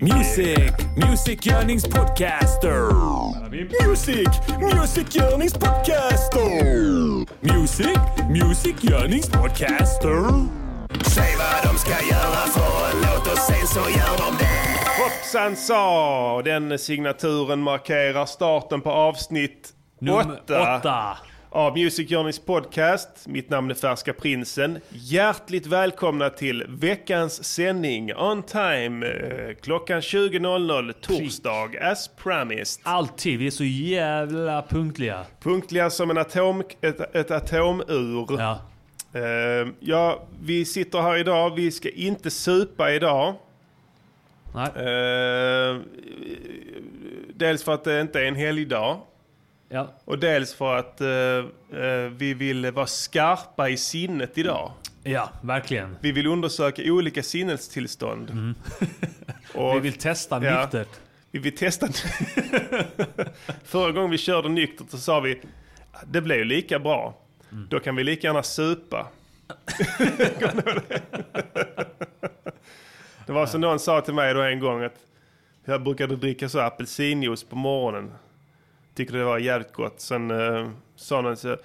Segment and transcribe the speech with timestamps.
[0.00, 2.92] Music, musikgörningspodcaster.
[3.50, 4.28] Music,
[4.60, 7.26] musikgörningspodcaster.
[7.40, 7.98] Music,
[8.30, 10.24] musikgörningspodcaster.
[11.04, 14.78] Säg vad de ska göra för en låt och sen så gör de det.
[15.02, 16.42] Hoppsan sa!
[16.44, 19.68] Den signaturen markerar starten på avsnitt
[20.00, 21.16] Nummer åtta åtta.
[21.52, 23.26] Av Music Journeys podcast.
[23.26, 24.78] Mitt namn är Färska Prinsen.
[24.88, 29.06] Hjärtligt välkomna till veckans sändning on time.
[29.06, 32.80] eh, Klockan 20.00 torsdag as promised.
[32.84, 35.24] Alltid, vi är så jävla punktliga.
[35.42, 38.26] Punktliga som en atom, ett, ett atomur.
[38.40, 38.58] Ja.
[39.14, 41.54] Eh, ja, vi sitter här idag.
[41.56, 43.34] Vi ska inte supa idag.
[44.54, 44.68] Nej.
[44.76, 45.80] Eh,
[47.34, 49.00] dels för att det inte är en helgdag.
[49.72, 49.92] Ja.
[50.04, 54.72] Och dels för att eh, eh, vi vill vara skarpa i sinnet idag.
[55.02, 55.96] ja, verkligen.
[56.00, 58.30] Vi vill undersöka olika sinnestillstånd.
[59.54, 59.74] Och Mm.
[59.74, 60.60] Vi vill testa Ja.
[60.60, 60.88] nyktert.
[61.30, 61.88] vi vill testa.
[63.64, 65.40] Förra gången vi körde nyktert så sa vi
[66.06, 67.18] det blev ju lika bra.
[67.52, 67.66] Mm.
[67.70, 69.08] Då kan vi lika gärna supa.
[73.26, 74.96] Det var som någon sa till mig då en gång att
[75.64, 78.12] jag brukade dricka så apelsinjuice på morgonen.
[78.94, 80.00] Tycker det var jävligt gott.
[80.00, 81.56] Sen uh, sa någon så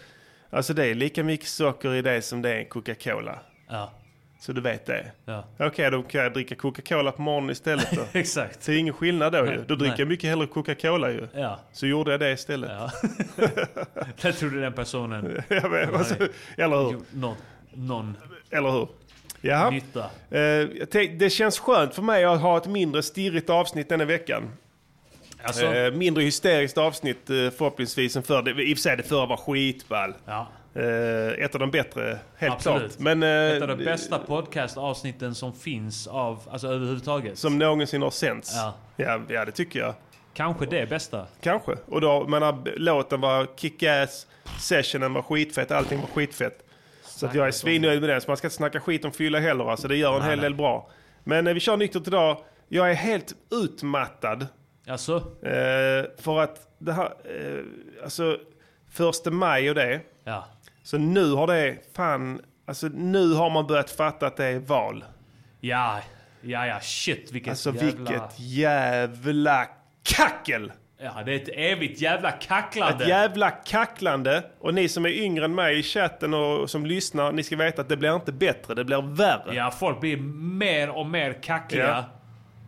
[0.49, 3.39] alltså det är lika mycket socker i det som det är i Coca-Cola.
[3.69, 3.91] Ja.
[4.39, 5.11] Så du vet det.
[5.25, 5.43] Ja.
[5.59, 8.01] Okej, då kan jag dricka Coca-Cola på morgonen istället då.
[8.19, 8.63] Exakt.
[8.63, 9.63] Så det är ingen skillnad då ju.
[9.67, 9.95] Då dricker Nej.
[9.99, 11.27] jag mycket hellre Coca-Cola ju.
[11.33, 11.59] Ja.
[11.71, 12.71] Så gjorde jag det istället.
[12.71, 12.91] ja.
[14.21, 16.15] Jag trodde den personen Jag vet, alltså,
[16.57, 16.99] eller hur?
[17.11, 17.35] någon,
[17.73, 18.17] någon
[18.49, 18.87] Eller hur?
[19.41, 19.69] Jaha.
[19.69, 20.03] nytta.
[20.29, 20.67] Eh,
[21.17, 24.43] det känns skönt för mig att ha ett mindre stirrigt avsnitt denna veckan.
[25.47, 28.41] Alltså, Eh, mindre hysteriskt avsnitt eh, förhoppningsvis än förr.
[28.41, 30.13] Det- I och för sig det förra var skitball.
[30.25, 30.47] ja.
[30.75, 32.81] Eh, ett av de bättre, helt Absolut.
[32.81, 32.99] klart.
[32.99, 37.37] Men, eh, Ett av de bästa podcastavsnitten som finns av, alltså överhuvudtaget.
[37.37, 38.55] Som någonsin har sänts.
[38.55, 38.73] Ja.
[38.95, 39.93] Ja, ja, det tycker jag.
[40.33, 41.25] Kanske det bästa.
[41.41, 41.71] Kanske.
[41.85, 44.27] Och då, menar, låten var kick-ass,
[44.59, 46.63] sessionen var skitfett, allting var skitfett.
[47.03, 48.21] Så att jag är svinnöjd med den.
[48.21, 49.71] Så man ska inte snacka skit om fylla heller.
[49.71, 50.43] Alltså, det gör en Nej, hel nej.
[50.43, 50.89] del bra.
[51.23, 52.37] Men eh, vi kör nyktert idag.
[52.67, 54.47] Jag är helt utmattad.
[54.87, 57.63] Alltså, Eh, för att det här, eh,
[58.03, 58.37] alltså
[58.91, 60.01] första maj och det.
[60.23, 60.45] ja.
[60.83, 65.03] Så nu har det, fan, alltså nu har man börjat fatta att det är val.
[65.59, 65.99] Ja,
[66.41, 67.89] ja, ja, shit vilket Alltså jävla...
[68.11, 69.67] vilket jävla
[70.03, 70.71] kackel!
[70.99, 73.03] Ja, det är ett evigt jävla kacklande.
[73.03, 74.43] Ett jävla kacklande.
[74.59, 77.81] Och ni som är yngre än mig i chatten och som lyssnar, ni ska veta
[77.81, 79.55] att det blir inte bättre, det blir värre.
[79.55, 80.17] Ja, folk blir
[80.57, 82.16] mer och mer kackliga Ja.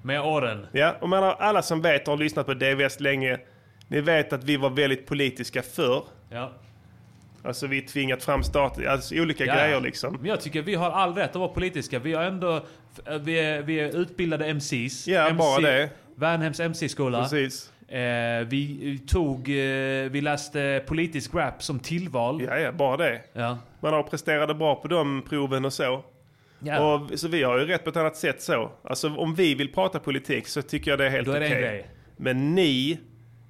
[0.02, 0.68] Med åren.
[0.72, 3.40] Ja, och menar, alla som vet och har lyssnat på DVS länge,
[3.88, 6.04] ni vet att vi var väldigt politiska förr.
[6.30, 6.52] Ja.
[7.44, 10.14] Alltså vi tvingat fram staten, alltså olika Ja, grejer liksom.
[10.14, 12.00] Men jag tycker vi har all rätt att vara politiska.
[12.00, 12.66] Vi har ändå...
[13.22, 15.08] Vi är, vi är utbildade MCs.
[15.08, 15.90] Ja, MC, bara det.
[16.16, 17.22] Värnhems MC-skola.
[17.22, 17.72] Precis.
[17.88, 19.50] Eh, vi tog...
[19.50, 22.42] Eh, vi läste politisk rap som tillval.
[22.42, 23.22] Ja, ja, bara det.
[23.34, 23.58] Ja.
[23.80, 26.04] Man har presterat bra på de proven och så.
[26.60, 26.94] Ja.
[26.94, 28.72] Och, så vi har ju rätt på ett annat sätt så.
[28.84, 31.50] Alltså om vi vill prata politik så tycker jag det är helt okej.
[31.50, 31.88] grej.
[32.18, 33.00] Men ni,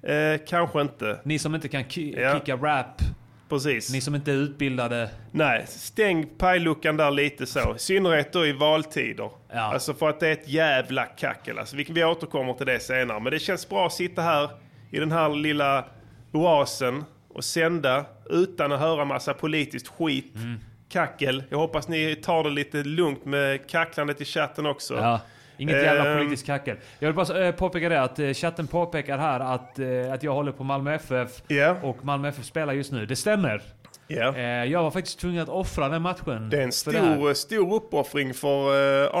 [0.02, 1.20] eh, kanske inte.
[1.24, 2.38] Ni som inte kan ki- Ja.
[2.38, 3.00] kicka rap.
[3.48, 3.92] Precis.
[3.92, 5.10] Ni som inte är utbildade.
[5.32, 7.74] Nej, stäng pajluckan där lite så.
[7.76, 9.30] I synnerhet då i valtider.
[9.52, 9.60] Ja.
[9.60, 11.58] Alltså för att det är ett jävla kackel.
[11.58, 13.20] Alltså, vi, vi återkommer till det senare.
[13.20, 14.50] Men det känns bra att sitta här
[14.90, 15.84] i den här lilla
[16.32, 20.34] oasen och sända utan att höra massa politiskt skit.
[20.34, 20.54] Mm.
[20.90, 21.42] Kackel.
[21.48, 24.94] Jag hoppas ni tar det lite lugnt med kacklandet i chatten också.
[24.94, 25.20] Ja.
[25.56, 26.18] Inget jävla Ehm.
[26.18, 26.76] politiskt kackel.
[26.98, 30.32] Jag vill bara eh, påpeka det att eh, chatten påpekar här att, eh, att jag
[30.34, 31.30] håller på Malmö FF.
[31.48, 31.76] Ja.
[31.82, 33.06] Och Malmö FF spelar just nu.
[33.06, 33.62] Det stämmer.
[34.06, 34.36] Ja.
[34.36, 36.50] Eh, jag var faktiskt tvungen att offra den matchen.
[36.50, 38.70] Det är en för det stor, stor uppoffring för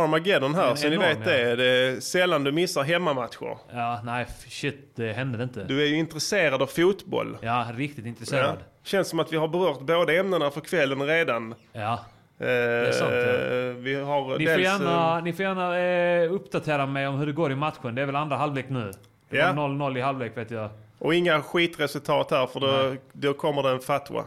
[0.04, 1.56] Armageddon här, En så ni enorm, vet det.
[1.56, 3.56] Det är sällan du missar hemmamatcher.
[3.72, 5.64] Ja, nej shit, det hände inte.
[5.64, 7.36] Du är ju intresserad av fotboll.
[7.40, 8.56] Ja, riktigt Ja.
[8.84, 11.54] Känns som att vi har berört båda ämnena för kvällen redan.
[11.72, 11.92] Ja.
[12.38, 13.32] Eh, sant, ja.
[13.76, 17.32] Vi har Ni får dels, gärna, ni får gärna eh, uppdatera mig om hur det
[17.32, 17.94] går i matchen.
[17.94, 18.90] Det är väl andra halvlek nu.
[19.30, 20.64] Det var 0-0 i halvlek vet jag.
[20.64, 24.24] eh, och inga skitresultat här för då, då kommer det en fatwa.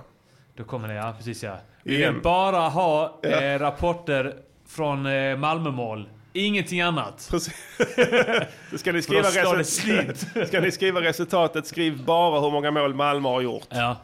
[0.56, 1.58] Då kommer det, ja precis ja.
[1.84, 3.30] Vi vill bara ha Ja.
[3.30, 4.36] eh, rapporter
[4.68, 6.10] från eh, Malmömål.
[6.34, 7.28] Ingenting annat.
[7.32, 7.54] Precis.
[8.78, 10.48] Ska, ni skriva slår det resul- slint.
[10.48, 13.68] ska ni skriva resultatet, skriv bara hur många mål Malmö har gjort.
[13.70, 13.98] Ja.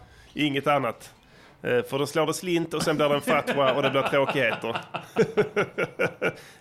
[0.45, 1.13] Inget annat.
[1.63, 4.01] Eh, För då slår det slint och sen blir det en fatwa och det blir
[4.01, 4.75] tråkigheter.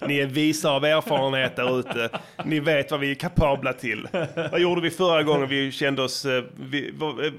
[0.06, 2.08] Ni är visa av erfarenhet där ute.
[2.44, 4.08] Ni vet vad vi är kapabla till.
[4.50, 7.32] Vad gjorde vi förra gången vi kände oss eh, vi, eh,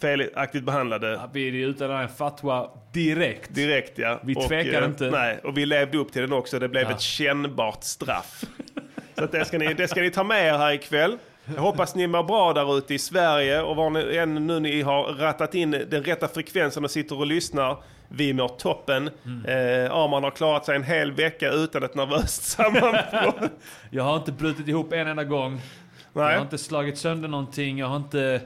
[0.00, 1.20] felaktigt behandlade?
[1.32, 3.54] Vi där en fatwa direkt.
[3.54, 4.20] Direkt ja.
[4.24, 5.10] Vi tvekar eh, inte.
[5.10, 6.58] Nej, och vi levde upp till den också.
[6.58, 6.90] Det blev Ja.
[6.90, 8.44] ett kännbart straff.
[9.18, 11.18] Så det, ska ni, det ska ni ta med er här ikväll.
[11.44, 14.82] Jag hoppas ni mår bra där ute i Sverige och var ni än nu ni
[14.82, 17.76] har rattat in den rätta frekvensen och sitter och lyssnar.
[18.08, 19.06] Vi mår toppen.
[19.46, 23.50] Eh, Arman har klarat sig en hel vecka utan ett nervöst sammanbrott.
[23.90, 25.60] Jag har inte brutit ihop en enda gång.
[26.12, 26.34] Jag Nej.
[26.34, 27.78] har inte slagit sönder någonting.
[27.78, 28.40] Jag har inte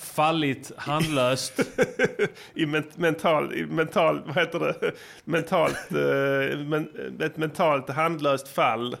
[0.00, 1.60] fallit handlöst.
[2.54, 4.92] I men, mental, i mental, vad heter det?
[5.24, 6.88] Mentalt, eh, men,
[7.20, 8.96] ett mentalt handlöst fall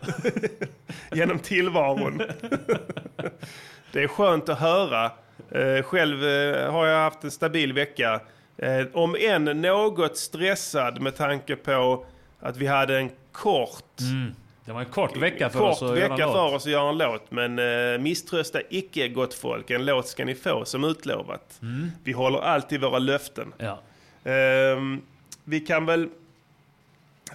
[1.12, 2.18] genom tillvaron.
[3.92, 5.10] det är skönt att höra.
[5.50, 8.20] Eh, själv eh, har jag haft en stabil vecka.
[8.92, 12.06] Om än något stressad med tanke på
[12.40, 14.00] att vi hade en kort
[14.70, 16.54] Det var en kort vecka för kort oss att göra vecka en för låt.
[16.54, 17.30] oss att göra en låt.
[17.30, 19.70] Men eh, misströsta icke gott folk.
[19.70, 21.58] En låt ska ni få som utlovat.
[21.62, 21.90] Mm.
[22.04, 23.52] Vi håller alltid våra löften.
[23.58, 23.78] Ja.
[24.30, 25.00] Ehm,
[25.44, 26.08] vi kan väl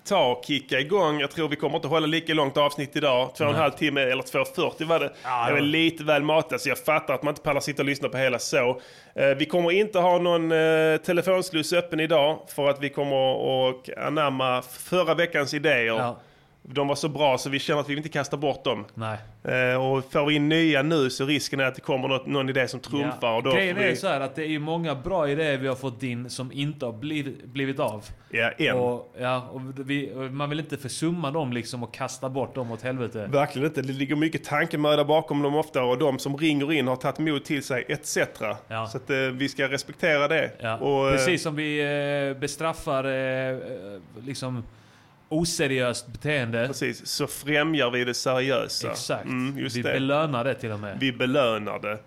[0.04, 1.20] ta och kicka igång.
[1.20, 3.36] Jag tror vi kommer inte hålla lika långt avsnitt idag.
[3.36, 5.14] Två och en halv timme eller 2.40 var det.
[5.24, 7.86] Ja, det är lite väl matat så jag fattar att man inte pallar sitta och
[7.86, 8.81] lyssna på hela så.
[9.16, 13.98] Eh, vi kommer inte ha någon uh, telefonsluss öppen idag för att vi kommer att
[13.98, 15.86] anamma förra veckans idéer.
[15.86, 16.20] ja.
[16.68, 18.86] De var så bra så vi känner att vi inte kastar bort dem.
[19.44, 22.50] Eh, och får vi in nya nu så risken är att det kommer något, någon
[22.50, 23.36] idé som trumfar.
[23.36, 25.76] Och då Grejen vi, är så här att det är många bra idéer vi har
[25.76, 28.06] fått in som inte har blivit, blivit av.
[28.30, 28.78] Ja, en.
[28.78, 32.72] Och, ja, och vi, och man vill inte försumma dem liksom och kasta bort dem
[32.72, 33.28] åt helvete.
[33.32, 33.82] Verkligen inte.
[33.82, 37.44] Det ligger mycket tankemöda bakom dem ofta och de som ringer in har tagit mod
[37.44, 38.18] till sig etc.
[38.68, 38.88] Ja.
[38.88, 40.52] Så att eh, vi ska respektera det.
[40.60, 40.78] Ja.
[40.78, 41.80] Och, eh, Precis som vi
[42.34, 43.58] eh, bestraffar eh, eh,
[44.26, 44.64] liksom
[45.30, 46.68] oseriöst beteende.
[46.68, 47.06] precis.
[47.07, 48.92] Så främjar vi det seriösa.
[48.92, 49.25] Exakt.
[49.25, 49.83] Mm, vi det.
[49.94, 50.98] belönar det till och med.
[51.00, 51.98] vi belönar det.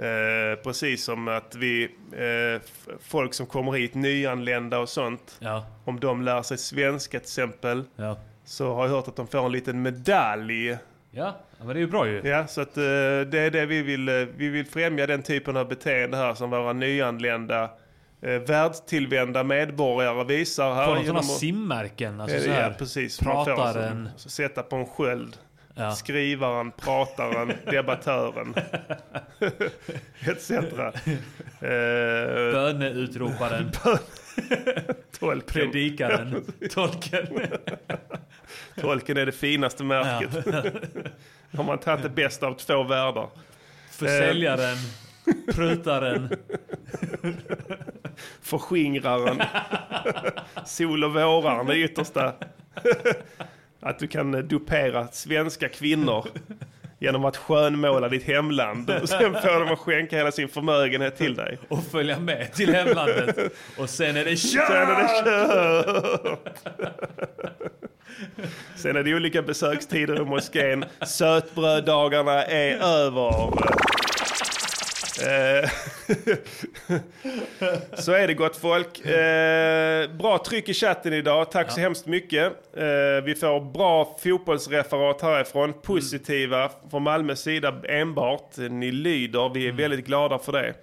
[0.00, 2.62] Eh, precis som att vi, eh,
[3.02, 7.84] folk som kommer hit, nyanlända och sånt, Ja, om de lär sig svenska till exempel,
[7.96, 8.18] ja.
[8.44, 10.68] så har jag hört att de får en liten medalj.
[10.70, 10.78] Ja,
[11.10, 12.20] ja, men det är ju bra ju.
[12.24, 12.82] Ja, så att eh,
[13.30, 14.08] det är det vi vill.
[14.08, 17.70] eh, Vi vill främja den typen av beteende här som våra nyanlända,
[18.22, 20.86] eh, världstillvända medborgare visar här.
[20.88, 22.20] Genom sådana simmärken.
[22.20, 23.20] Alltså Ja, så här, ja, precis.
[23.22, 24.08] Man får prataren.
[24.16, 25.36] så- så sätta på en sköld.
[25.74, 25.90] Ja.
[25.92, 28.54] Skrivaren, prataren, debattören.
[30.20, 30.50] Etc.
[30.50, 30.58] Eh,
[32.52, 33.70] Böneutroparen,
[35.18, 35.42] tolken.
[35.46, 37.26] predikaren, tolken.
[38.80, 40.30] tolken är det finaste märket.
[41.56, 43.28] Har man tagit det bästa av två världar.
[43.90, 44.76] Försäljaren,
[45.54, 46.28] prutaren.
[48.42, 49.42] Förskingraren.
[50.66, 52.32] Sol och våraren, det yttersta.
[53.80, 56.26] Att du kan eh, dupera svenska kvinnor
[57.00, 58.90] genom att skönmåla ditt hemland.
[59.02, 61.58] Och sen får de att skänka hela sin förmögenhet till dig.
[61.68, 63.38] och följa med till hemlandet.
[63.78, 64.70] Och sen är det Sen kört!
[64.70, 66.58] är det kört!
[68.76, 70.84] Sen är det olika besökstider i moskén.
[71.06, 73.52] Sötbröddagarna är över.
[75.22, 75.70] Eh,
[77.94, 79.06] så är det gott folk.
[79.06, 81.50] Eh, bra tryck i chatten idag.
[81.50, 82.46] Tack så hemskt mycket.
[82.76, 85.72] Eh, vi får bra fotbollsreferat härifrån.
[85.72, 88.56] Positiva från Malmös sida enbart.
[88.56, 89.54] Ni lyder.
[89.54, 90.74] Vi är väldigt glada för det.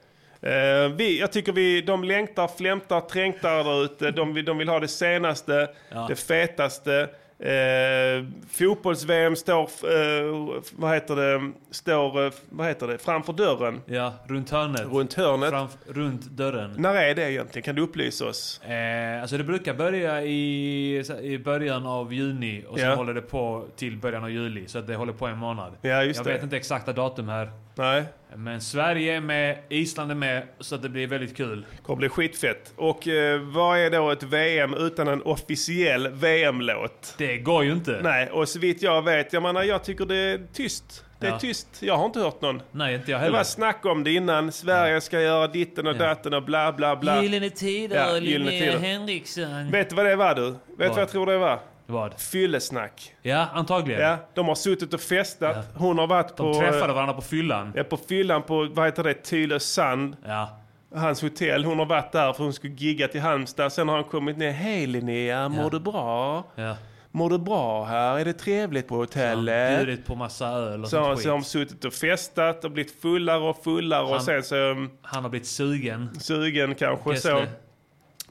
[0.95, 4.11] Vi, jag tycker vi, de längtar, flämtar, trängtar där ute.
[4.11, 6.05] De, de vill ha det senaste, Ja.
[6.09, 7.09] det fetaste.
[7.39, 13.81] Eh, Fotbolls-VM står, eh, vad heter det, står, eh, vad heter det, framför dörren.
[13.85, 14.81] Ja, runt hörnet.
[14.91, 15.53] Runt hörnet.
[15.53, 16.73] Framf- runt dörren.
[16.77, 17.63] När är det egentligen?
[17.63, 18.61] Kan du upplysa oss?
[18.63, 22.95] Eh, alltså det brukar börja i, i början av juni och sen Ja.
[22.95, 24.67] håller det på till början av juli.
[24.67, 25.73] Så att det håller på en månad.
[25.81, 26.33] Ja, just Jag det.
[26.33, 27.51] vet inte exakta datum här.
[27.75, 28.03] Nej,
[28.37, 31.65] Men Sverige är med, Island är med, så att det blir väldigt kul.
[31.83, 32.73] kommer bli skitfett.
[32.75, 37.15] Och eh, vad är då ett VM utan en officiell VM-låt?
[37.17, 37.99] Det går ju inte.
[38.03, 41.01] Nej, och så vitt jag vet, jag menar jag tycker det är tyst.
[41.19, 41.39] Det är Ja.
[41.39, 41.67] tyst.
[41.79, 42.61] Jag har inte hört någon.
[42.71, 43.37] Nej, inte jag Det heller.
[43.37, 44.51] var snack om det innan.
[44.51, 45.97] Sverige ska göra ditten och Ja.
[45.99, 47.23] datten och bla bla bla.
[47.23, 48.77] Gyllene Tider, Ja, Linnea.
[48.79, 49.71] Henriksson.
[49.71, 50.49] Vet du vad det var du?
[50.51, 51.59] Vet du vad jag tror det var?
[51.87, 52.19] Vad?
[52.19, 53.15] Fyllesnack.
[53.21, 54.01] Ja, antagligen.
[54.01, 55.55] Ja, de har suttit och festat.
[55.73, 55.79] Ja.
[55.79, 57.71] Hon har varit De på, träffade varandra på fyllan.
[57.75, 60.15] ja, på fyllan på, vad heter det, Tylö sand.
[60.25, 60.57] Ja.
[60.95, 61.65] Hans hotell.
[61.65, 63.71] Hon har varit där för hon skulle gigga till Halmstad.
[63.73, 64.51] Sen har han kommit ner.
[64.51, 65.69] Hej Linnea, mår Ja.
[65.69, 66.43] du bra?
[66.55, 66.75] ja.
[67.11, 68.19] Mår du bra här?
[68.19, 69.85] Är det trevligt på Han hotellet?
[69.85, 73.01] bjudit på massa öl och Så, sånt så har de suttit och festat och blivit
[73.01, 76.19] fullare och fullare och Han- sen så um, Han har blivit sugen.
[76.19, 77.43] sugen kanske så.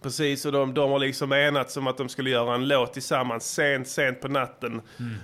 [0.04, 3.54] Precis, och de, de har liksom enats om att de skulle göra en låt tillsammans
[3.54, 4.80] sent, sent på natten.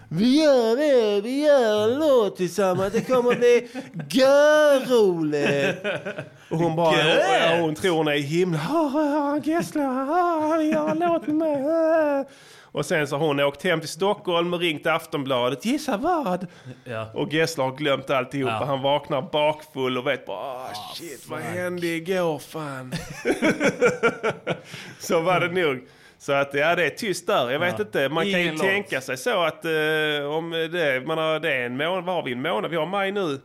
[0.09, 3.69] Vi gör det, vi gör en låt tillsammans, det kommer bli
[4.21, 5.87] görroligt.
[6.51, 8.61] Och hon bara, ja, hon tror hon är i himlen.
[9.45, 12.25] Gessle, han gör en låt med mig.
[12.73, 15.65] Och sen så har hon åkt hem till Stockholm och ringt Aftonbladet.
[15.65, 16.47] Gissa vad?
[16.85, 17.11] Ja.
[17.15, 18.51] Och Gessle har glömt alltihop.
[18.51, 18.65] Ja.
[18.65, 22.93] Han vaknar bakfull och vet bara ah, shit vad hände igår fan.
[24.99, 25.89] så var det nog.
[26.19, 27.51] Så att ja, det är tyst där.
[27.51, 27.85] Jag vet Ja.
[27.85, 28.09] inte.
[28.09, 28.63] Man kan ju Ingen låt.
[28.63, 29.71] tänka sig så att eh,
[30.37, 32.71] om det, man har, det är en månad, vad har vi en månad?
[32.71, 33.41] Vi har maj nu.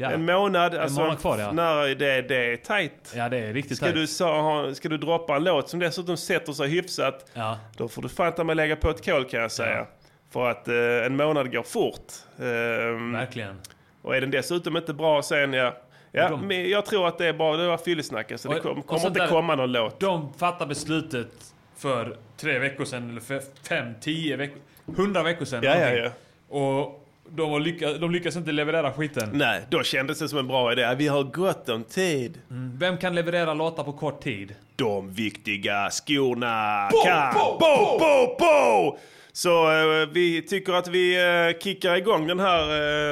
[0.00, 0.10] Ja.
[0.10, 0.74] En månad.
[0.74, 1.52] Alltså, månad kvar, ja.
[1.52, 3.12] När det, det är tajt.
[3.16, 4.18] ja, det är riktigt Ska tajt.
[4.18, 7.58] du, ha, ska du droppa en låt som dessutom sätter sig hyfsat, Ja.
[7.76, 9.86] då får du fan ta mig lägga på ett kol kan jag säga.
[10.32, 10.74] För att eh,
[11.06, 12.12] en månad går fort.
[12.38, 13.60] Ehm, Verkligen.
[14.02, 15.76] och är den dessutom inte bra sen, ja.
[16.12, 17.56] ja De- men jag tror att det är bra.
[17.56, 18.32] Det var fyllesnack.
[18.36, 20.00] Så det Och- kom, och kommer inte där- komma någon låt.
[20.00, 21.28] De fattar beslutet
[21.76, 24.58] för tre veckor sedan, eller för fem, tio veckor,
[24.96, 25.60] hundra veckor sedan.
[25.62, 26.10] Ja, ja, ja.
[26.48, 26.99] Och
[27.36, 29.30] de, har lyckas, de lyckas inte leverera skiten.
[29.32, 30.94] Nej, då kändes det som en bra idé.
[30.98, 32.38] Vi har gott om tid.
[32.78, 34.54] Vem kan leverera låtar på kort tid?
[34.76, 37.34] De viktiga skorna kan...
[37.34, 38.98] Bo, bo, bo!
[39.32, 42.62] Så eh, vi tycker att vi eh, kickar igång den här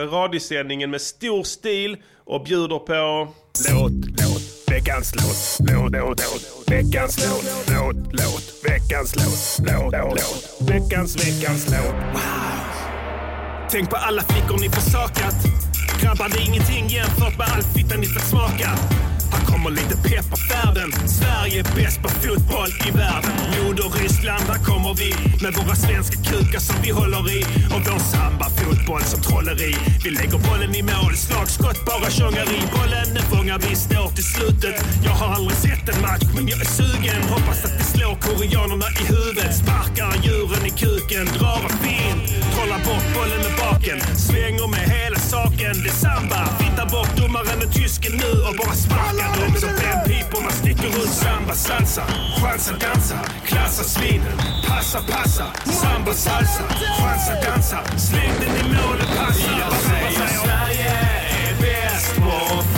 [0.03, 3.29] uh, radiosändningen med stor stil och bjuder på...
[3.73, 5.69] Låt, låt, veckans låt.
[5.71, 7.45] Låt, låt, låt, veckans låt.
[7.69, 9.69] Låt, låt, veckans låt.
[9.69, 12.78] Låt, låt, låt, veckans, veckans låt.
[13.71, 15.35] Tänk på alla flickor ni försakat.
[16.03, 18.71] Grabbar, det är ingenting jämfört med all fitta ni fått smaka.
[19.33, 20.93] Här kommer lite pepp på färden.
[21.19, 23.33] Sverige är bäst på fotboll i världen.
[23.55, 25.11] Moder Ryssland, här kommer vi
[25.43, 27.41] med våra svenska kukar som vi håller i.
[27.75, 29.75] Och vår samba-fotboll som trolleri.
[30.05, 32.61] Vi lägger bollen i mål, slagskott, bara tjongeri.
[32.77, 34.77] Bollen den fångar vi, står till slutet.
[35.05, 37.23] Jag har aldrig sett en match, men jag är sugen.
[37.35, 39.57] Hoppas att vi slår koreanerna i huvudet.
[39.63, 42.19] Sparkar djuren i kuken, drar en fin.
[42.53, 43.99] Trollar bort bollen med baken.
[44.27, 45.75] Svänger med hela saken.
[45.83, 46.41] Det är samba.
[46.61, 51.11] Fittar bort domaren och tysken nu och bara sparkar dem som fem piporna sticker ut.
[51.11, 52.05] Samba, salsa,
[52.41, 53.19] chansa, dansa.
[53.47, 55.47] Klassa svinen, passa, passa.
[55.65, 56.65] Samba, salsa,
[56.99, 57.79] chansa, dansa.
[57.97, 59.51] Släng den i mål och passa.
[59.61, 60.91] Jag säger Sverige
[61.47, 62.78] är bäst på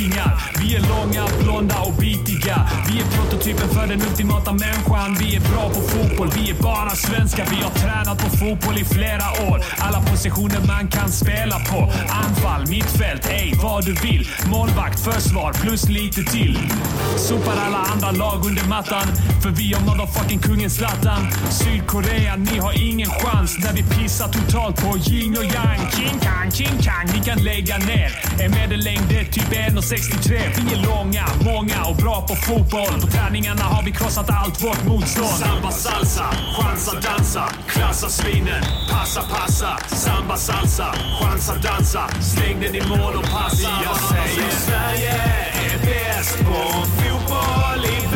[0.00, 0.59] Making Out.
[0.70, 2.68] Vi är långa, blonda och bitiga.
[2.88, 5.16] Vi är prototypen för den ultimata människan.
[5.20, 7.46] Vi är bra på fotboll, vi är bara svenskar.
[7.50, 9.64] Vi har tränat på fotboll i flera år.
[9.78, 11.92] Alla positioner man kan spela på.
[12.08, 14.28] Anfall, mittfält, ej vad du vill.
[14.50, 16.58] Målvakt, försvar plus lite till.
[17.16, 19.06] Sopar alla andra lag under mattan.
[19.42, 21.28] För vi har motherfucking kungen Zlatan.
[21.50, 25.90] Sydkorea, ni har ingen chans när vi pissar totalt på yin och yang.
[25.96, 28.10] King Kang, King Kang, ni kan lägga ner.
[28.40, 30.59] En medellängd är typ 1,63.
[30.60, 33.00] Vi är långa, många och bra på fotboll.
[33.00, 35.28] På träningarna har vi krossat allt vårt motstånd.
[35.28, 36.26] Samba salsa,
[36.56, 39.78] chansa dansa, klassa svinen, passa passa.
[39.96, 43.68] Samba salsa, chansa dansa, släng den i mål och passa.
[43.84, 45.12] Jag säger Sverige
[45.72, 48.09] är bäst på fotboll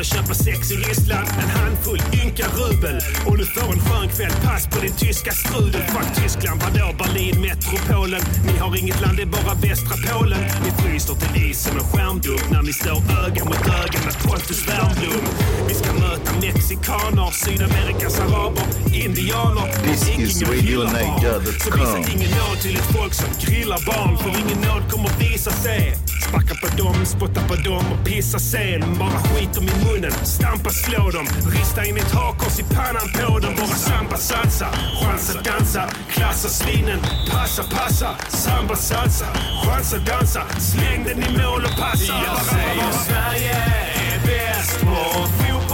[0.00, 1.28] att köpa sex i Ryssland.
[1.42, 3.00] En handfull ynka rubel.
[3.26, 5.82] Och du får en skön kväll, pass på din tyska strudel.
[5.82, 8.22] Fuck Tyskland, vadå Berlin, metropolen?
[8.46, 10.40] Ni har inget land, det är bara västra Polen.
[10.64, 15.24] Ni fryser till isen och skärmdump när ni står öga mot öga med Pontus Wernbloom.
[15.68, 18.64] Vi ska möta mexikaner, Sydamerikas araber,
[19.04, 20.38] indianer This is.
[20.38, 24.18] Så visa ingen nåd till ett folk som grillar barn.
[24.18, 25.96] För ingen nåd kommer visa sig.
[26.28, 28.98] Spacka på dem, spotta på dem och pissa sen.
[28.98, 31.26] Bara skit dem i munnen, stampa, slå dem.
[31.52, 33.54] Rista in ett hakkors i pannan på dem.
[33.56, 34.68] Bara samba, salsa,
[35.00, 35.90] chansa, dansa.
[36.10, 38.16] Klassa svinen, passa, passa.
[38.28, 39.26] Samba, salsa,
[39.64, 40.42] chansa, dansa.
[40.58, 42.12] Släng den i mål och passa.
[42.26, 43.56] Jag säger Sverige
[44.12, 45.69] är bäst på fotboll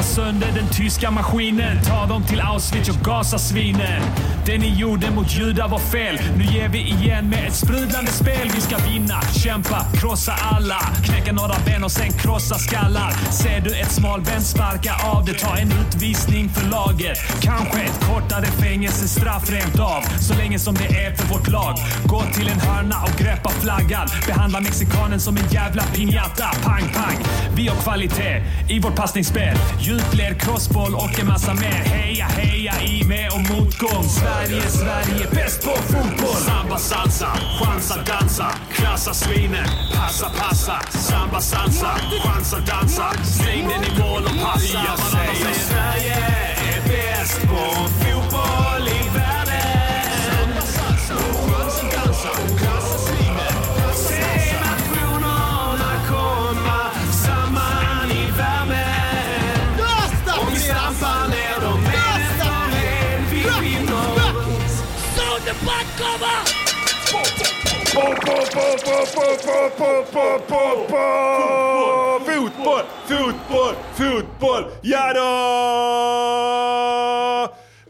[0.00, 1.78] sparka sönder den tyska maskinen.
[1.84, 4.02] Ta dem till Auschwitz och gasa svinen.
[4.46, 6.18] Det ni gjorde mot judar var fel.
[6.36, 8.50] Nu ger vi igen med ett sprudlande spel.
[8.54, 10.80] Vi ska vinna, kämpa, krossa alla.
[11.04, 13.12] Knäcka några ben och sen krossa skallar.
[13.32, 15.34] Ser du ett smalbent, sparka av det.
[15.34, 17.18] Ta en utvisning för laget.
[17.40, 20.02] Kanske ett kortare fängelsestraff rent av.
[20.20, 21.74] Så länge som det är för vårt lag.
[22.04, 24.08] Gå till en hörna och greppa flaggan.
[24.26, 26.48] Behandla mexikanen som en jävla piñata.
[26.64, 27.16] Pang, pang.
[27.54, 29.56] Vi har kvalitet i vårt passningsspel.
[29.90, 31.82] Djupled, crossboll och en massa mer.
[31.84, 34.04] Heja, heja i med och motgång.
[34.04, 36.36] Sverige, Sverige, bäst på fotboll.
[36.36, 37.28] Samba, salsa,
[37.60, 38.46] chansa, dansa.
[38.72, 40.80] Klassa svinen, passa, passa.
[40.90, 43.12] Samba, salsa, chansa, dansa.
[43.24, 44.78] Släng den i mål och passa.
[44.88, 46.14] Jag säger Sverige
[46.74, 48.09] är bäst på fotboll
[72.24, 75.30] Fotboll, fotboll, fotboll, ja då!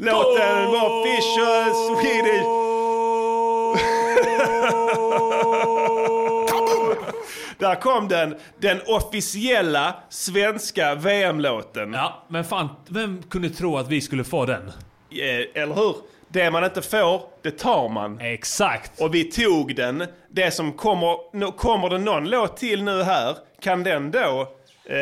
[0.05, 2.45] Låten official Swedish.
[7.59, 11.93] Där kom den, den officiella svenska VM-låten.
[11.93, 14.69] Ja, men fan, vem kunde tro att vi skulle få den?
[15.11, 15.95] Eh, Eller hur?
[16.33, 18.21] Det man inte får, det tar man.
[18.21, 19.01] Exakt.
[19.01, 20.05] Och vi tog den.
[20.29, 24.41] Det som kommer, kommer det någon låt till nu här, kan den då
[24.85, 24.97] eh,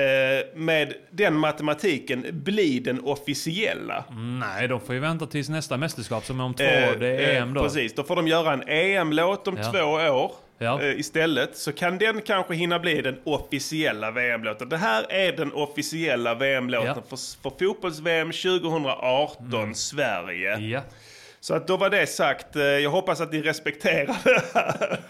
[0.56, 4.04] med den matematiken bli den officiella?
[4.40, 6.96] Nej, de får ju vänta tills nästa mästerskap som är om två Eh, år.
[6.96, 7.62] Det är eh, EM då.
[7.62, 9.72] Precis, då får de göra en EM-låt om Ja.
[9.72, 10.32] två år.
[10.58, 10.82] Ja.
[10.82, 14.68] eh, Istället så kan den kanske hinna bli den officiella VM-låten.
[14.68, 16.92] Det här är den officiella VM-låten Ja.
[16.92, 17.04] Mm.
[17.08, 17.16] för,
[17.50, 20.56] för fotbolls-VM 2018 Sverige.
[20.58, 20.80] Ja.
[21.40, 22.56] Så att då var det sagt.
[22.56, 25.00] Eh, Jag hoppas att ni respekterar det här.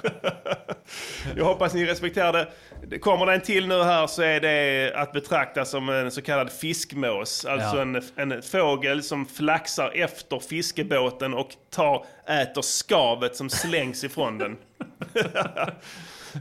[1.36, 2.48] Jag hoppas ni respekterar det.
[2.86, 6.22] Det Kommer det en till nu här så är det att betrakta som en så
[6.22, 7.44] kallad fiskmås.
[7.44, 7.82] Alltså Ja.
[7.82, 14.56] en, en fågel som flaxar efter fiskebåten och tar, äter skavet som slängs ifrån den.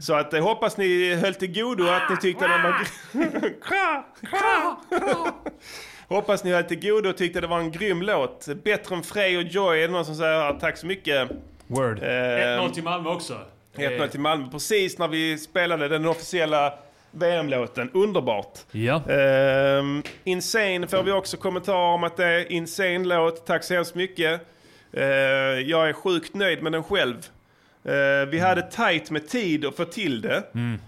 [0.02, 2.74] Så att jag hoppas ni höll till godo att ni tyckte den var...
[6.08, 8.48] Hoppas ni höll till godo och tyckte det var en grym låt.
[8.64, 10.58] Bättre än Frey och Joy är det någon som säger här.
[10.60, 11.28] Tack så mycket.
[11.66, 11.98] Word.
[12.02, 13.38] Eh, 1-0 till Malmö också.
[13.76, 14.48] 1-0 till Malmö.
[14.52, 16.74] Precis när vi spelade den officiella
[17.10, 17.90] VM-låten.
[17.94, 18.58] Underbart.
[18.70, 19.10] Ja.
[19.10, 23.46] Ehm, insane får vi också kommentarer om att det är Insane låt.
[23.46, 24.40] Tack så hemskt mycket.
[24.92, 27.16] Eh, jag är sjukt nöjd med den själv.
[27.88, 30.42] Eh, vi hade tajt med tid att få till det.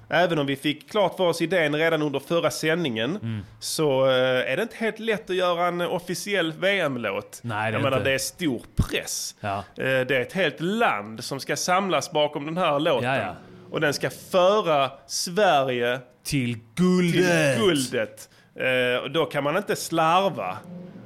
[0.09, 3.43] Även om vi fick klart för oss idén redan under förra sändningen.
[3.61, 7.41] Så eh, är det inte helt lätt att göra en officiell VM-låt.
[7.43, 8.11] Nej, det jag menar, inte.
[8.11, 9.35] det är stor press.
[9.41, 9.57] Ja.
[9.57, 13.11] Eh, det är ett helt land som ska samlas bakom den här låten.
[13.11, 13.37] Ja, ja.
[13.71, 17.25] Och den ska föra Sverige Till till
[17.59, 18.29] guldet.
[18.55, 20.59] Eh, och då kan man inte slarva.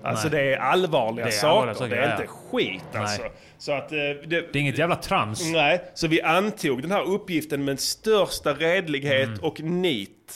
[0.03, 0.41] Alltså Nej.
[0.41, 1.49] det är allvarliga Det är saker.
[1.49, 2.15] allvarliga saker, det är ja, ja.
[2.23, 3.23] inte skit alltså.
[3.23, 3.33] Nej.
[3.59, 5.53] Så att eh, det, Det är inget jävla trams.
[5.53, 9.41] Nej, så vi antog den här uppgiften med största redlighet Mm.
[9.45, 10.35] och nit.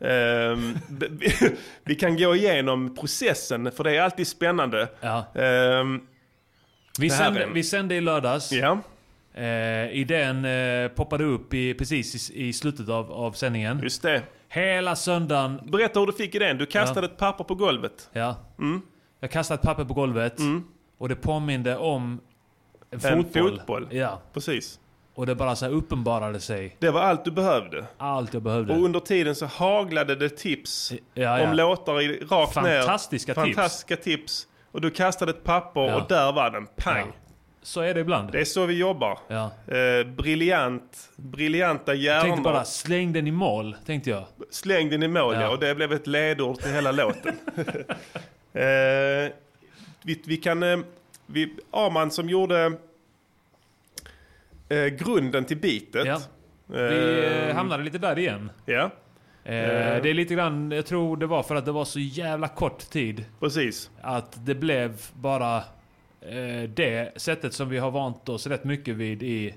[0.00, 1.06] Ehm, b-
[1.84, 4.88] vi, kan gå igenom processen, för det är alltid spännande.
[5.00, 5.18] Ja.
[5.34, 6.00] Ehm,
[6.98, 8.52] Vi, är- vi sände i lördags.
[8.52, 8.78] ja,
[9.34, 13.80] Eh, idén eh, poppade upp i, precis i, i slutet av, av sändningen.
[13.82, 14.22] just det.
[14.48, 15.60] Hela söndagen.
[15.72, 16.58] Berätta hur du fick idén.
[16.58, 18.10] Du kastade ett papper på golvet.
[18.12, 18.36] Ja.
[18.58, 18.82] Mm.
[19.20, 20.36] Jag kastade ett papper på golvet.
[20.98, 22.20] Och det påminde om
[22.90, 23.56] en En fotboll.
[23.58, 23.88] fotboll.
[23.90, 24.20] Ja.
[24.32, 24.80] Precis.
[25.14, 26.76] Och det bara så uppenbarade sig.
[26.78, 27.84] Det var allt du behövde.
[27.98, 28.72] Allt jag behövde.
[28.74, 31.48] Och under tiden så haglade det tips ja, ja.
[31.48, 32.78] om låtar i, rakt ner.
[32.80, 33.44] Fantastiska tips.
[33.56, 34.46] Fantastiska tips.
[34.72, 35.96] Och du kastade ett papper Ja.
[36.02, 36.66] och där var den.
[36.76, 37.12] Pang.
[37.66, 38.32] Så är det ibland.
[38.32, 39.18] Det är så vi jobbar.
[39.28, 39.50] Ja.
[39.66, 42.22] Eh, briljant, briljanta Jag hjärnor.
[42.22, 44.24] tänkte bara, släng den i mål, tänkte jag.
[44.50, 45.40] Släng den i mål, ja.
[45.40, 45.50] Ja.
[45.50, 47.36] Och det blev ett ledord till hela låten.
[48.52, 49.32] eh,
[50.02, 50.62] vi, vi kan...
[50.62, 50.78] Eh,
[51.26, 52.72] vi, Arman som gjorde
[54.68, 56.06] eh, grunden till beatet.
[56.06, 56.20] Ja.
[56.66, 58.50] Vi eh, hamnade lite där igen.
[58.66, 58.90] Ja,
[59.44, 62.48] Eh, det är lite grann, jag tror det var för att det var så jävla
[62.48, 63.24] kort tid.
[63.40, 63.90] precis.
[64.02, 65.62] Att det blev bara
[66.20, 69.54] eh, det sättet som vi har vant oss rätt mycket vid i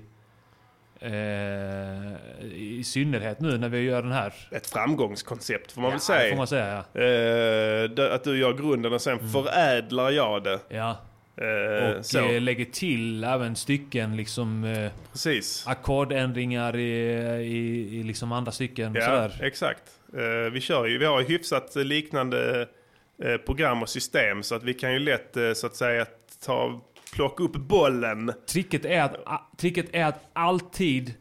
[1.00, 2.12] eh,
[2.52, 4.34] i synnerhet nu när vi gör den här.
[4.50, 6.36] Ett framgångskoncept får man väl det säga.
[6.36, 7.00] man säga ja.
[7.00, 10.60] Eh, att du gör grunden och sen förädlar jag det.
[10.68, 10.96] ja.
[11.36, 14.76] Eh, Och så, eh, lägger till även stycken liksom
[15.12, 15.64] precis.
[15.66, 16.92] ackordändringar i,
[17.42, 19.38] i, i liksom andra stycken Ja, sådär.
[19.42, 19.82] exakt.
[20.52, 22.68] Vi kör ju, vi har ju hyfsat liknande
[23.46, 26.02] program och system så att vi kan ju lätt så att säga
[26.46, 26.80] ta,
[27.14, 28.32] plocka upp bollen.
[28.48, 31.14] Tricket är att, a- tricket är att alltid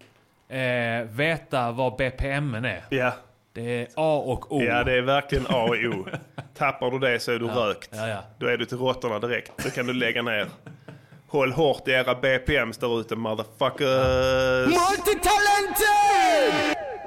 [0.49, 2.83] eh, veta vad BPMen är.
[2.89, 3.13] Ja,
[3.53, 4.63] Det är A och O.
[4.63, 6.05] ja det är verkligen A och O.
[6.57, 7.89] Tappar du det så är du rökt.
[7.93, 8.17] Ja, ja.
[8.39, 9.51] Då är du till råttorna direkt.
[9.63, 10.47] Då kan du lägga ner.
[11.27, 14.73] Håll hårt i era BPMs där ute motherfuckers.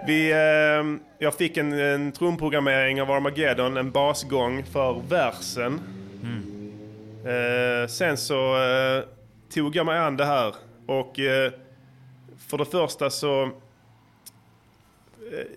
[0.07, 0.38] Vi, eh,
[1.18, 5.81] jag fick en, en trumprogrammering av Armageddon, en basgång för versen.
[7.27, 9.05] Eh, sen så eh,
[9.55, 10.55] tog jag mig an det här
[10.87, 11.53] och eh,
[12.49, 13.51] för det första så eh,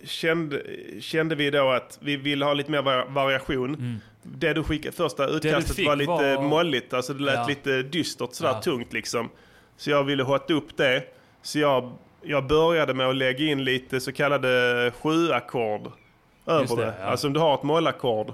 [0.08, 0.62] kände,
[0.99, 3.99] kände vi då att vi ville ha lite mer va- variation.
[4.23, 7.45] Det du skickade, första utkastet var lite var- molligt, alltså det lät Ja.
[7.47, 8.62] lite dystert sådär Ja.
[8.62, 9.30] tungt liksom.
[9.78, 11.04] Så jag ville hotta upp det.
[11.41, 15.91] Så jag, jag började med att lägga in lite så kallade sju-ackord
[16.45, 16.93] över Just det, det.
[16.99, 17.06] ja.
[17.06, 18.34] Alltså om du har ett mollackord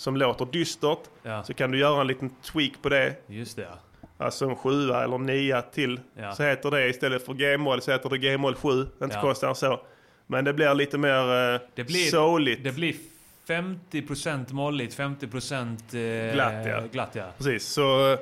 [0.00, 1.42] som låter dystert Ja.
[1.44, 3.14] så kan du göra en liten tweak på det.
[3.26, 3.68] Just det.
[4.18, 6.00] Alltså en sjua eller nia till.
[6.16, 6.32] Ja.
[6.32, 8.68] Så heter det istället för G-moll så heter det G-moll 7.
[8.80, 9.20] Inte Ja.
[9.20, 9.80] konstigare så.
[10.26, 12.64] Men det blir lite mer eh, Det blir- souligt.
[12.64, 12.94] Det blir
[13.46, 16.80] 50% molligt, 50% eh, Glatt, ja.
[16.92, 17.24] glatt ja.
[17.38, 18.18] Precis, så eh,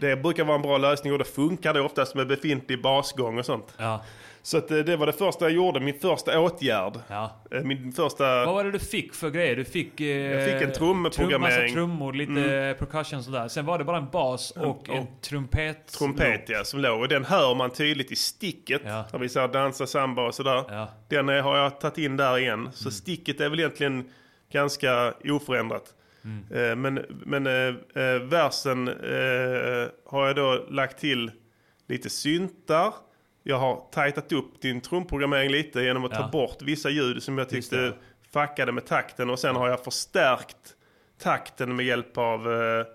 [0.00, 3.46] det brukar vara en bra lösning och det funkar det oftast med befintlig basgång och
[3.46, 3.74] sånt.
[3.78, 4.02] ja.
[4.44, 6.92] Så att, eh, det var det första jag gjorde, min första åtgärd.
[7.08, 7.36] ja.
[7.50, 8.24] Eh, Min första...
[8.24, 9.56] Vad var det du fick för grejer?
[9.56, 10.00] Du fick...
[10.00, 11.62] Eh, Jag fick en trumprogrammering.
[11.62, 13.48] Massa trummor, lite percussion sådär.
[13.48, 15.86] Sen var det bara en bas och en trumpet.
[15.98, 17.00] Trumpet ja, som låg.
[17.00, 18.82] Och den hör man tydligt i sticket.
[18.84, 19.04] Ja.
[19.12, 20.64] När vi säger dansa samba och sådär.
[20.68, 20.88] Ja.
[21.08, 22.68] Den eh, har jag tagit in där igen.
[22.74, 24.10] Så sticket är väl egentligen
[24.52, 25.94] ganska oförändrat.
[26.54, 27.44] Eh, Men, men
[28.28, 28.86] versen
[30.06, 31.30] har jag då lagt till
[31.88, 32.94] lite syntar.
[33.42, 36.28] Jag har tajtat upp din trumprogrammering lite genom att ta Ja.
[36.32, 37.92] bort vissa ljud som jag tyckte
[38.32, 39.30] fuckade med takten.
[39.30, 40.76] Och sen har jag förstärkt
[41.22, 42.86] takten med hjälp av eh,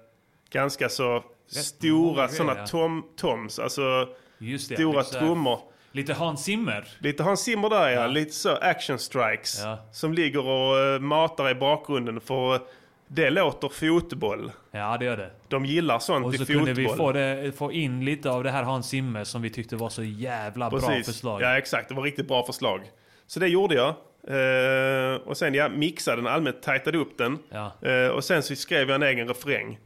[0.51, 3.59] ganska så stora många sådana tom, toms.
[3.59, 4.07] Alltså
[4.39, 4.59] det.
[4.59, 5.59] stora lite trummor.
[5.91, 6.87] Lite Hans Zimmer.
[6.99, 8.07] Lite Hans Zimmer där ja, Ja.
[8.07, 9.61] lite så action strikes.
[9.63, 9.77] Ja.
[9.91, 12.59] Som ligger och eh, matar i bakgrunden för
[13.07, 14.51] det låter fotboll.
[14.71, 15.31] Ja, det gör det.
[15.47, 16.65] De gillar sånt Och i så fotboll.
[16.65, 19.75] kunde vi få, det, få in lite av det här Hans Zimmer som vi tyckte
[19.75, 21.05] var så jävla bra Precis.
[21.05, 21.41] förslag.
[21.41, 22.81] Ja exakt, det var riktigt bra förslag.
[23.27, 23.89] Så det gjorde jag.
[24.29, 27.37] Eh, och sen jag mixade den allmänt, tajtade upp den.
[27.49, 27.71] Ja.
[27.89, 29.79] Eh, och sen så skrev jag en egen refräng.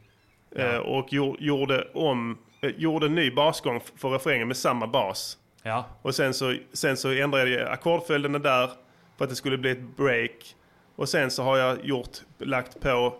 [0.56, 2.38] Eh, och gjo- gjorde om,
[2.76, 5.38] gjorde en ny basgång för refrängen med samma bas.
[5.62, 5.84] Ja.
[6.02, 8.70] Och sen så, sen så ändrade jag ackordföljderna där
[9.18, 10.54] för att det skulle bli ett break.
[11.02, 13.14] Och sen så har jag gjort, lagt på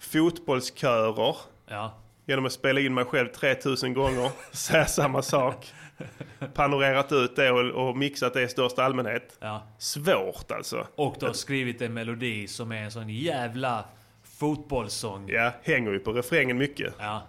[0.00, 1.36] fotbollskörer
[1.68, 1.94] Ja.
[2.26, 5.72] genom att spela in mig själv 3000 gånger, säga samma sak.
[6.54, 9.36] Panorerat ut det och, och mixat det i största allmänhet.
[9.40, 9.62] ja.
[9.78, 10.86] Svårt alltså.
[10.94, 13.84] Och du har skrivit en melodi som är en sån jävla
[14.38, 15.28] fotbollssång.
[15.28, 16.94] Ja, hänger ju på refrängen mycket.
[16.98, 17.22] Ja.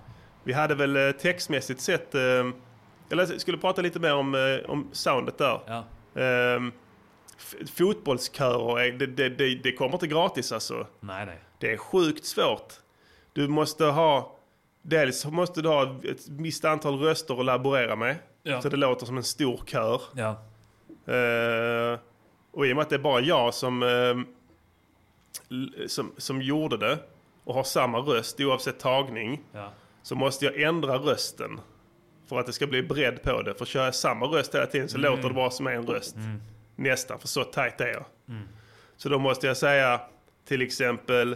[0.43, 2.21] Vi hade väl eh, textmässigt sett, eh,
[3.11, 5.59] eller jag skulle prata lite mer om, eh, om soundet där.
[5.67, 5.83] Ja.
[6.15, 6.73] F-
[7.73, 10.87] fotbollskörer, det, det, det, det kommer inte gratis alltså.
[10.99, 11.39] Nej, nej.
[11.59, 12.73] Det är sjukt svårt.
[13.33, 14.37] Du måste ha,
[14.81, 18.15] dels måste du ha ett visst antal röster att laborera med.
[18.43, 18.61] Ja.
[18.61, 20.01] Så det låter som en stor kör.
[20.15, 20.29] Ja.
[21.13, 21.99] Eh,
[22.51, 23.83] och i och med att det är bara jag som,
[25.49, 26.97] l- som, som gjorde det
[27.43, 29.41] och har samma röst oavsett tagning.
[29.51, 29.71] Ja.
[30.03, 31.59] Så måste jag ändra rösten.
[32.29, 33.53] För att det ska bli bredd på det.
[33.53, 36.15] För kör jag samma röst hela tiden så låter det bara som en röst.
[36.81, 38.05] Nästan, för så tajt är jag.
[38.97, 40.01] Så då måste jag säga
[40.47, 41.35] till exempel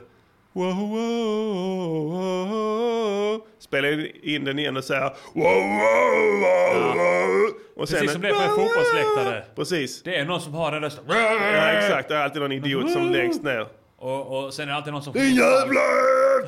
[0.53, 3.41] wow, wow, wow.
[3.59, 3.87] Spela
[4.23, 7.51] in den igen och säga wow, wow, wow.
[7.75, 9.43] Och Precis som det är på en fotbollsläktare.
[9.55, 10.03] Precis.
[10.03, 11.03] Det är någon som har den rösten.
[11.07, 12.09] Ja, exakt.
[12.09, 13.67] Det är alltid någon idiot som längst ner.
[13.97, 15.13] Och, och sen är det alltid någon som...
[15.13, 15.81] Din jävla!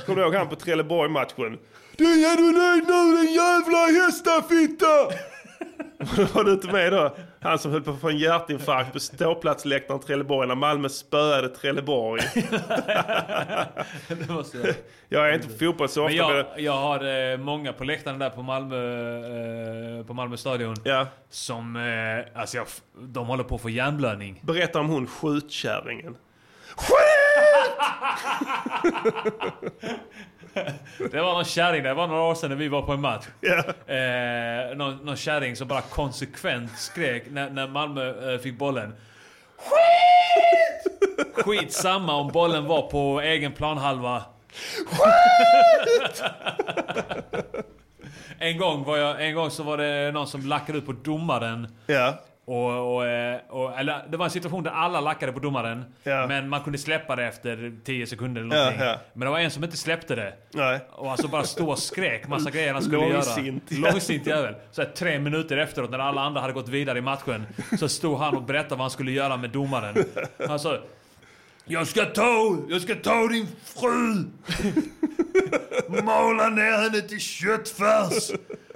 [0.06, 1.58] Kommer du ihåg han på Trelleborg-matchen?
[1.98, 5.12] Din är du nöjd nu din jävla hästafitta!
[6.34, 7.16] Var du inte med då?
[7.40, 12.22] Han som höll på att få en hjärtinfarkt på ståplatsläktaren Trelleborg när Malmö spöade Trelleborg.
[14.08, 14.76] Det måste jag.
[15.10, 16.28] Jag är inte på fotboll så ofta.
[16.28, 20.76] Men jag, jag har eh, många på läktaren där på Malmö, eh, på Malmö stadion.
[20.84, 21.08] Ja.
[21.30, 22.68] Som, eh, alltså jag,
[23.00, 24.40] de håller på att få hjärnblödning.
[24.44, 26.18] Berätta om hon skjutkärringen.
[31.12, 33.26] Det var någon kärring, det var några år sedan när vi var på en match.
[33.42, 33.58] Ja.
[33.94, 38.96] Eh, någon, någon kärring som bara konsekvent skrek när, när Malmö eh, fick bollen.
[39.58, 40.88] Skit!
[41.34, 44.24] Skitsamma om bollen var på egen planhalva.
[48.40, 51.76] en, gång var jag, en gång så var det någon som lackade ut på domaren.
[51.86, 52.20] Ja.
[52.48, 55.86] Och, och, eh, och, eller, det var en situation där alla lackade på domaren.
[56.04, 56.28] Ja.
[56.28, 58.88] Men man kunde släppa det efter 10 sekunder eller Ja, någonting.
[58.88, 58.96] ja.
[59.14, 60.34] Men det var en som inte släppte det.
[60.54, 60.80] Nej.
[60.92, 63.92] Och alltså bara stå och skrek massa grejer han skulle Långsint göra.
[63.92, 64.56] Långsint jävel.
[64.72, 67.46] Så här, tre minuter efteråt när alla andra hade gått vidare i matchen.
[67.80, 69.96] Så stod han och berättade vad han skulle göra med domaren.
[70.48, 70.78] Han sa
[71.70, 74.24] Jag ska ta, jag ska ta din fru!
[76.04, 78.32] Mala ner henne till köttfärs!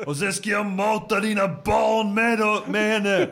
[0.05, 3.27] Och sen ska jag mata dina barn med, med henne!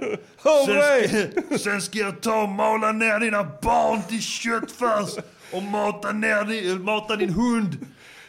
[0.66, 1.10] Sen
[1.50, 5.24] ska, sen ska jag ta och mala ner dina barn till köttfärs!
[5.54, 7.78] Och mata ner mata din hund!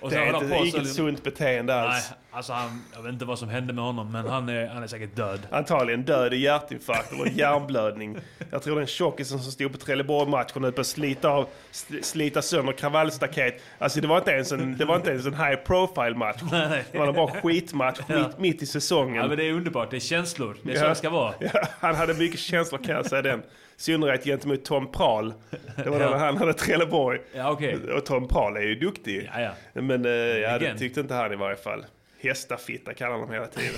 [0.01, 2.11] Och Det är inte, inget sunt beteende alls.
[2.33, 4.87] Alltså han, jag vet inte vad som hände med honom, men han är, han är
[4.87, 5.41] säkert död.
[5.51, 8.17] Antagligen död i hjärtinfarkt eller hjärnblödning.
[8.51, 12.43] Jag tror den tjockisen som stod på Trelleborg-matchen höll på att slita, av, sl- slita
[12.43, 13.63] sönder kravallstaket.
[13.79, 16.41] Alltså det var inte ens en, det var inte ens en high profile match.
[16.93, 19.15] Det var en bara skitmatch mitt, mitt i säsongen.
[19.23, 20.57] Ja, men det är underbart, det är känslor.
[20.63, 20.89] Det är så Ja.
[20.89, 21.35] det ska vara.
[21.41, 23.41] Ja, han hade mycket känslor kan jag säga den.
[23.41, 23.43] I
[23.83, 25.35] synnerhet gentemot Tom Prahl.
[25.77, 26.17] Det var Ja.
[26.19, 27.21] han hade Trelleborg.
[27.35, 27.77] Ja, okej.
[27.93, 29.31] Och Tom Prahl är ju duktig.
[29.35, 29.81] Ja, ja.
[29.81, 30.79] Men eh, ja, det Legend.
[30.79, 31.85] tyckte inte han i varje fall.
[32.21, 33.75] Hästafitta kallar de hela tiden.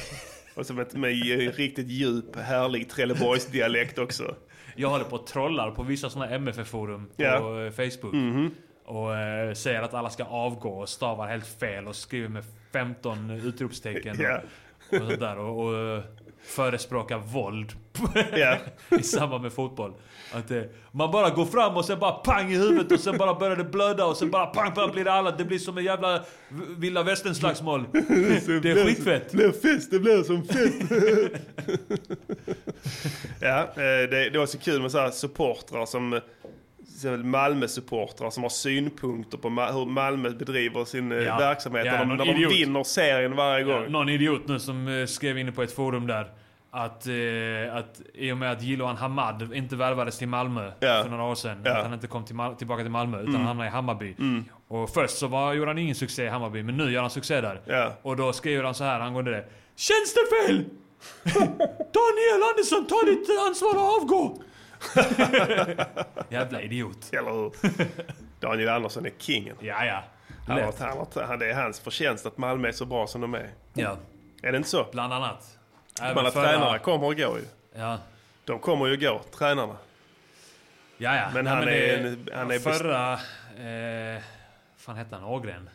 [0.55, 1.11] Och som ett med
[1.57, 4.35] riktigt djup, härlig Trelleborgsdialekt också.
[4.77, 7.41] Jag håller på och trollar på vissa sådana MFF-forum på Ja.
[7.41, 7.67] Mhm.
[7.67, 8.15] eh, Facebook.
[8.85, 13.31] Och eh, säger att alla ska avgå och stavar helt fel och skriver med 15
[13.31, 14.17] utropstecken.
[14.21, 14.41] Ja.
[14.91, 15.39] Och, och sånt där.
[15.39, 16.03] Och, och eh,
[16.43, 17.73] förespråkar våld
[18.37, 18.57] Ja.
[18.99, 19.93] i samband med fotboll.
[20.33, 23.35] Att eh, man bara går fram och sen bara pang i huvudet och sen bara
[23.35, 25.31] börjar det blöda och sen bara pang, pang blir det alla.
[25.31, 26.23] Det blir som en jävla
[26.79, 27.85] vilda västern slagsmål.
[27.93, 28.01] Det
[28.71, 29.31] är skitfett.
[29.31, 30.81] Det blir fest, det blir som fest.
[33.41, 36.21] ja, eh, det, det var så kul med så här supportrar som
[37.25, 41.39] Malmö-supportrar som har synpunkter på hur Malmö bedriver sin eh, Ja.
[41.39, 41.87] verksamhet.
[41.87, 43.93] Ja, när de, när de vinner serien varje gång.
[43.93, 46.27] Någon idiot nu som eh, skrev in på ett forum där
[46.75, 51.03] att, eh, att i och med att Jiloan Hamad inte värvades till Malmö Ja.
[51.03, 51.59] för några år sedan.
[51.59, 51.73] Mm.
[51.77, 54.17] att han inte kom till Mal- tillbaka till Malmö utan han hamnade i Hammarby.
[54.69, 57.41] Och först så var, gjorde han ingen succé i Hammarby, men nu gör han succé
[57.41, 57.61] där.
[57.67, 57.93] Ja.
[58.03, 59.45] Och då skriver han så här angående det.
[59.77, 60.65] Tjänstefel!
[61.93, 64.43] Daniel Andersson, ta ditt ansvar och avgå!
[66.29, 67.11] Jävla idiot.
[67.13, 67.53] Eller hur?
[68.41, 69.57] Daniel Andersson är kingen.
[69.61, 70.03] Ja, ja.
[70.49, 73.51] Han han han, det är hans förtjänst att Malmö är så bra som de är.
[73.75, 73.97] Ja,
[74.43, 74.87] Är det inte så?
[74.93, 75.59] bland annat.
[76.01, 77.45] Även Men att förra- tränarna kommer och går ju.
[77.77, 77.99] Ja.
[78.45, 79.77] De kommer ju och går, tränarna.
[80.99, 81.25] Ja, ja.
[81.35, 83.13] Men Nej, han är det- en- han är Förra...
[83.13, 84.23] Eh,
[84.77, 85.25] fan hette han?
[85.25, 85.71] Ågren?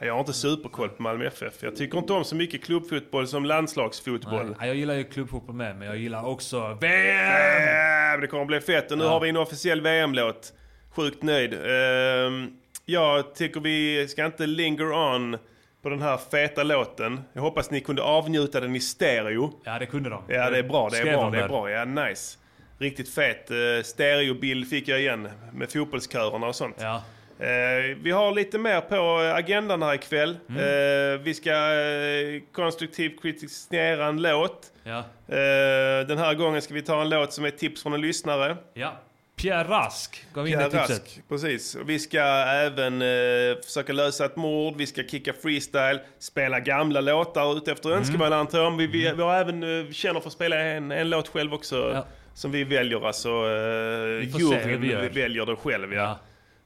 [0.00, 1.62] Jag har inte superkoll på Malmö FF.
[1.62, 4.54] Jag tycker inte om så mycket klubbfotboll som landslagsfotboll.
[4.58, 8.10] Nej, jag gillar ju klubbfotboll med, men jag gillar också VM!
[8.10, 8.90] Men det kommer bli fett.
[8.92, 9.10] Och nu Ja.
[9.10, 10.52] har vi en officiell VM-låt.
[10.90, 11.54] Sjukt nöjd.
[11.54, 15.38] Ehm, jag tycker vi ska inte linger on
[15.82, 17.20] på den här feta låten.
[17.32, 19.60] Jag hoppas ni kunde avnjuta den i stereo.
[19.64, 20.22] Ja, det kunde de.
[20.28, 20.88] Ja, det är bra.
[20.88, 21.22] Det är bra.
[21.22, 21.70] de Det är bra.
[21.70, 22.38] Ja, nice.
[22.78, 23.50] Riktigt fet.
[23.50, 26.76] Uh, stereobild fick jag igen med fotbollskörerna och sånt.
[26.80, 27.02] Ja.
[27.40, 30.36] Eh, vi har lite mer på agendan här ikväll.
[30.48, 30.60] Mm.
[30.60, 34.72] Eh, vi ska eh, konstruktivt kritisera en låt.
[34.84, 34.98] Ja.
[35.28, 38.56] Eh, den här gången ska vi ta en låt som är tips från en lyssnare.
[38.74, 38.92] ja.
[39.38, 41.02] Pierre Rask gav in det Pierre tipset.
[41.02, 41.76] Rask, precis.
[41.86, 47.56] Vi ska även eh, försöka lösa ett mord, vi ska kicka freestyle, spela gamla låtar
[47.56, 47.98] ut efter Mm.
[47.98, 48.76] önskemål antar jag.
[48.76, 51.90] Vi, vi, vi har även eh, känner för att spela en, en låt själv också.
[51.94, 52.06] Ja.
[52.34, 55.00] Som vi väljer, alltså eh, hur juryn vi gör.
[55.02, 55.92] vi väljer den själv.
[55.94, 56.18] Ja.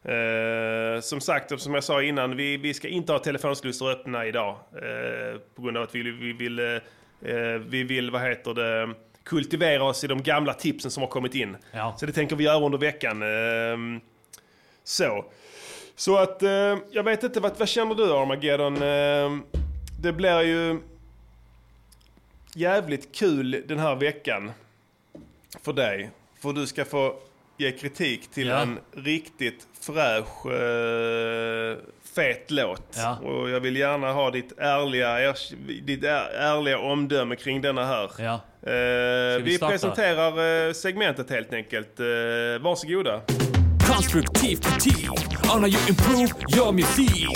[0.05, 0.13] Ja.
[0.13, 4.57] Eh, som sagt, som jag sa innan, vi, vi ska inte ha telefonslussar öppna idag.
[4.75, 6.65] eh, på grund av att vi, vi vill, eh,
[7.67, 11.57] vi vill, vad heter det, kultivera oss i de gamla tipsen som har kommit in.
[11.73, 11.95] Ja.
[11.99, 13.23] Så det tänker vi göra under veckan.
[13.23, 14.01] Ehm,
[14.85, 15.25] så.
[15.97, 18.83] Så att, eh, jag vet inte, vad, vad känner du Armageddon?
[18.83, 19.43] Ehm,
[20.01, 20.81] det blir ju
[22.55, 24.53] jävligt kul den här veckan
[25.63, 26.11] för dig.
[26.41, 27.17] För du ska få
[27.59, 28.57] ge kritik till Ja.
[28.59, 31.77] en riktigt fräsch, eh,
[32.17, 32.97] fet låt.
[32.97, 33.17] Ja.
[33.19, 35.55] Och jag vill gärna ha ditt ärliga, ers-
[35.87, 38.11] ditt är, ärliga omdöme kring denna här.
[38.19, 38.35] Ja.
[38.67, 38.73] Eh,
[39.37, 42.01] vi vi presenterar eh, segmentet helt enkelt.
[42.01, 42.07] Eh,
[42.61, 43.21] varsågoda.
[43.87, 45.09] Konstruktiv kritik
[45.55, 47.29] on how you improve your music.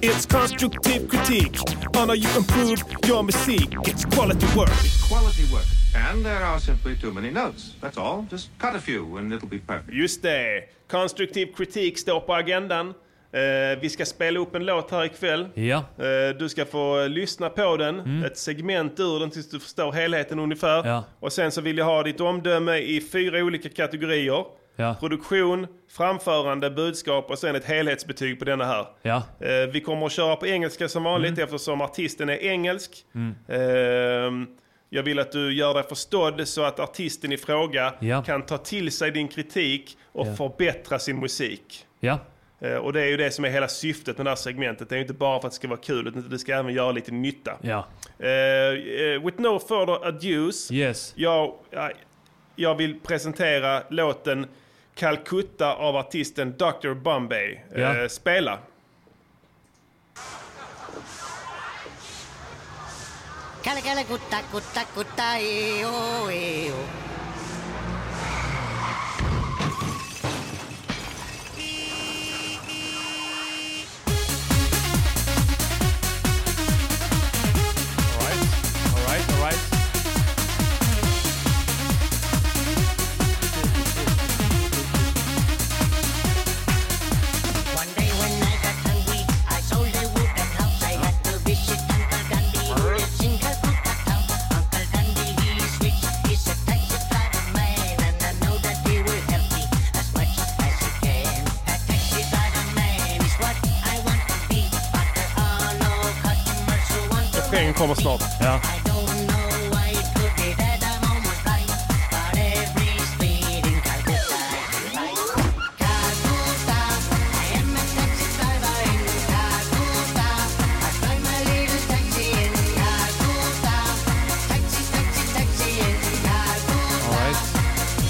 [0.00, 1.58] It's constructive critique
[2.02, 2.76] on how you improve
[3.08, 3.68] your music.
[3.84, 4.70] It's quality work.
[5.08, 5.85] quality work.
[5.96, 7.74] And there are simply too many notes.
[7.80, 8.26] That's all.
[8.30, 9.92] Just cut a few and it'll be perfect.
[9.92, 10.64] Just det.
[10.90, 12.94] Konstruktiv kritik står på agendan.
[13.32, 15.48] Eh, vi ska spela upp en låt här ikväll.
[15.54, 15.76] Ja.
[15.98, 20.38] Eh, du ska få lyssna på den, ett segment ur den tills du förstår helheten
[20.38, 20.78] ungefär.
[20.80, 20.90] Mm.
[20.90, 21.04] Ja.
[21.20, 24.44] Och sen så vill jag ha ditt omdöme i fyra olika kategorier.
[24.76, 24.96] Ja.
[25.00, 28.86] Produktion, framförande, budskap och sen ett helhetsbetyg på denna här.
[29.02, 29.22] Ja.
[29.40, 29.62] Mm.
[29.62, 33.04] Eh, vi kommer att köra på engelska som vanligt eftersom artisten är engelsk.
[33.48, 34.46] Ehm,
[34.90, 38.22] Jag vill att du gör dig förstådd så att artisten i fråga Ja.
[38.22, 40.34] kan ta till sig din kritik och Ja.
[40.36, 41.86] förbättra sin musik.
[42.00, 42.18] Ja.
[42.60, 44.88] Eh, Och det är ju det som är hela syftet med det här segmentet.
[44.88, 46.74] Det är ju inte bara för att det ska vara kul, utan det ska även
[46.74, 47.52] göra lite nytta.
[47.62, 47.86] Ja.
[48.26, 51.12] Eh, with no further ados, Yes.
[51.16, 51.54] jag,
[52.56, 54.46] jag- vill presentera låten
[54.94, 56.94] Calcutta av artisten Dr.
[56.94, 57.58] Bombay.
[57.76, 58.08] Ja.
[58.08, 58.58] spela.
[63.66, 67.05] Kälkele kutta, kutta, kutta, ei, oo, ei, oo.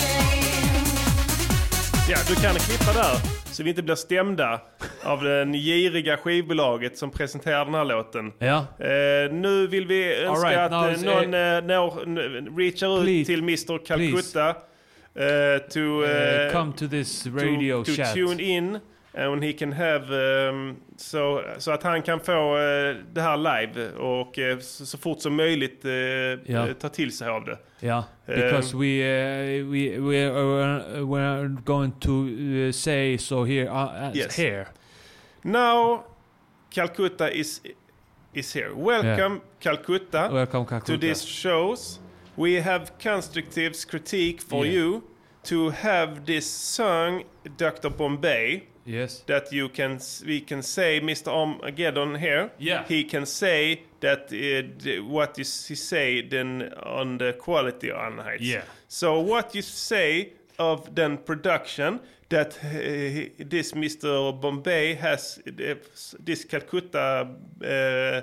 [2.08, 3.20] Ja, du kan klippa där
[3.52, 4.60] så vi inte blir stämda
[5.04, 8.32] av den giriga skivbolaget som presenterar den här låten.
[8.38, 8.56] Ja.
[8.78, 13.38] Eh, nu vill vi önska right, att eh, någon eh, når, n- reachar ut till
[13.42, 14.48] Mr Calcutta
[15.14, 16.10] eh, to, Uh,
[16.46, 18.14] eh, come to this radio to, to chat.
[18.14, 18.78] tune in
[19.14, 20.14] and he can have
[20.48, 24.98] um, så, så att han kan få eh, det här live och eh, så, så
[24.98, 26.38] fort som möjligt eh, Ja.
[26.68, 27.58] eh, ta till sig av det.
[27.86, 33.68] Yeah, because we uh, we we are uh, we're going to uh, say so here
[33.68, 34.38] uh, uh, Yes.
[34.38, 34.66] here.
[35.44, 36.04] Now
[36.70, 37.60] Calcutta is
[38.34, 38.74] is here.
[38.74, 40.28] Welcome Calcutta.
[40.32, 40.92] Welcome Calcutta.
[40.92, 41.98] to these shows.
[42.36, 44.72] We have constructive critique for Yeah.
[44.72, 45.02] you
[45.42, 47.24] to have this song,
[47.56, 47.90] Dr.
[47.90, 49.22] Bombay, Yes.
[49.26, 51.28] that you can we can say, Mr.
[51.28, 52.50] Armageddon here.
[52.58, 52.84] Yeah.
[52.86, 58.18] He can say that uh, d- what you he say then on the quality on
[58.18, 58.42] heights.
[58.42, 58.62] Yeah.
[58.88, 64.32] So what you say of then production that he- this Mr.
[64.40, 65.74] Bombay has uh,
[66.24, 67.28] this Calcutta
[67.62, 68.22] uh,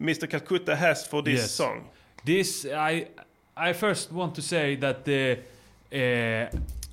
[0.00, 0.28] Mr.
[0.30, 1.50] Calcutta has for this Yes.
[1.50, 1.88] song.
[2.24, 3.08] This I
[3.56, 5.38] I first want to say that the
[5.92, 6.46] uh,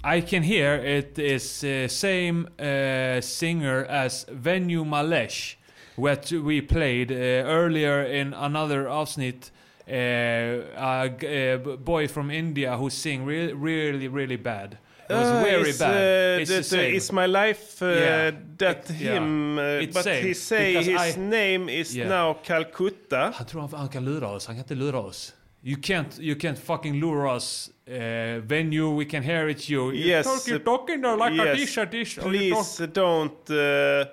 [0.03, 5.55] I can hear it is uh, same uh, singer as Venue Malesh,
[5.95, 7.15] what we played uh,
[7.49, 9.51] earlier in another avsnitt.
[9.87, 14.77] A, boy from India who sing re- really really bad.
[15.09, 15.93] It was Ah, very it's, bad.
[15.93, 17.81] Uh, it's the that, uh, it's my life.
[17.81, 18.31] Uh, Yeah.
[18.57, 19.13] That It- yeah.
[19.17, 22.09] him, uh, It's but same, he say because his I- name is Yeah.
[22.09, 23.31] now Calcutta.
[23.35, 24.45] Han tror han, han kan lura oss.
[24.47, 25.33] Han kan inte lura oss.
[25.63, 27.69] You can't, you can't fucking lure us.
[27.87, 29.91] Uh, venue, we can hear it's you.
[29.91, 31.57] You Yes, talk, you're uh, talking there like a yes.
[31.59, 32.17] dish, a dish.
[32.17, 34.05] or you Please uh, don't uh,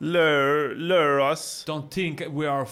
[0.00, 1.64] lure, lure us.
[1.66, 2.66] Don't, think we are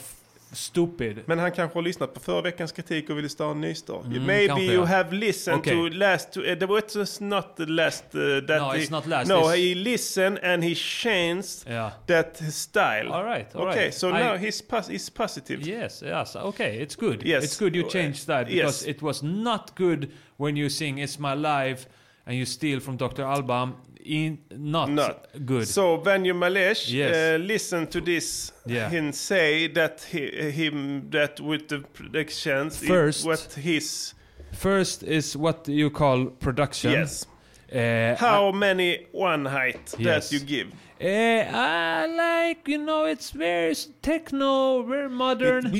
[0.52, 1.18] stupid.
[1.26, 4.04] Men han kanske har lyssnat på förra veckans kritik och ville starta en ny start.
[4.06, 4.84] Mm, Maybe you ja.
[4.84, 5.74] have listened Okay.
[5.74, 6.36] to last...
[6.36, 8.04] Uh, the what was not the last...
[8.14, 11.90] Uh, that No, he, it's not last, No, it's- he listened and he changed Yeah.
[12.06, 13.08] that style.
[13.12, 13.94] All right, all okay, right.
[13.94, 15.60] so I- now he's, pos- he's positive.
[15.66, 17.22] Yes, yes, okay, it's good.
[17.26, 17.44] Yes.
[17.44, 18.96] It's good you Uh, changed that because yes.
[18.96, 21.86] it was not good when you sing It's My Life
[22.26, 23.22] and you steal from Dr.
[23.24, 23.72] Alban.
[24.08, 25.26] In, not, Not.
[25.44, 25.68] good.
[25.68, 27.14] So Vanyu Malesh, Yes.
[27.14, 28.52] uh, listen to this.
[28.66, 28.88] Yeah.
[28.88, 34.14] Him say that he, him that with the predictions, First- what his
[34.52, 36.92] First is what you call production.
[36.92, 37.26] yes.
[37.70, 40.30] Uh, How many one height Yes.
[40.30, 40.68] that you give?
[41.00, 45.72] Uh, I like, you know, it's very techno, very modern.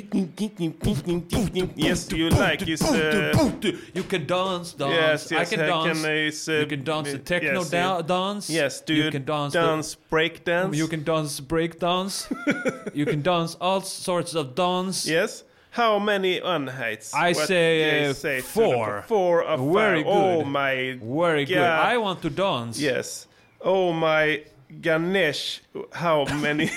[1.74, 2.81] yes, you like his.
[2.83, 3.52] Uh,
[3.94, 4.92] you can dance, dance.
[4.92, 6.04] yes, yes, I can dance.
[6.04, 8.48] is, uh, you can dance the techno yes, da- dance.
[8.48, 9.54] Yes, do you, you, can dance.
[9.54, 10.76] the- dance break dance?
[10.76, 12.28] you can dance break dance.
[12.94, 15.04] you can dance all sorts of dance.
[15.04, 15.42] Yes.
[15.70, 17.12] How many one heights?
[17.12, 19.04] I What say, uh, say four.
[19.09, 20.12] Four of Very five.
[20.12, 20.46] Oh good.
[20.46, 20.98] my.
[21.02, 21.59] Very good.
[21.59, 22.78] I want to dance.
[22.78, 23.26] Yes.
[23.61, 24.44] Oh my
[24.81, 25.61] Ganesh.
[25.92, 26.70] How many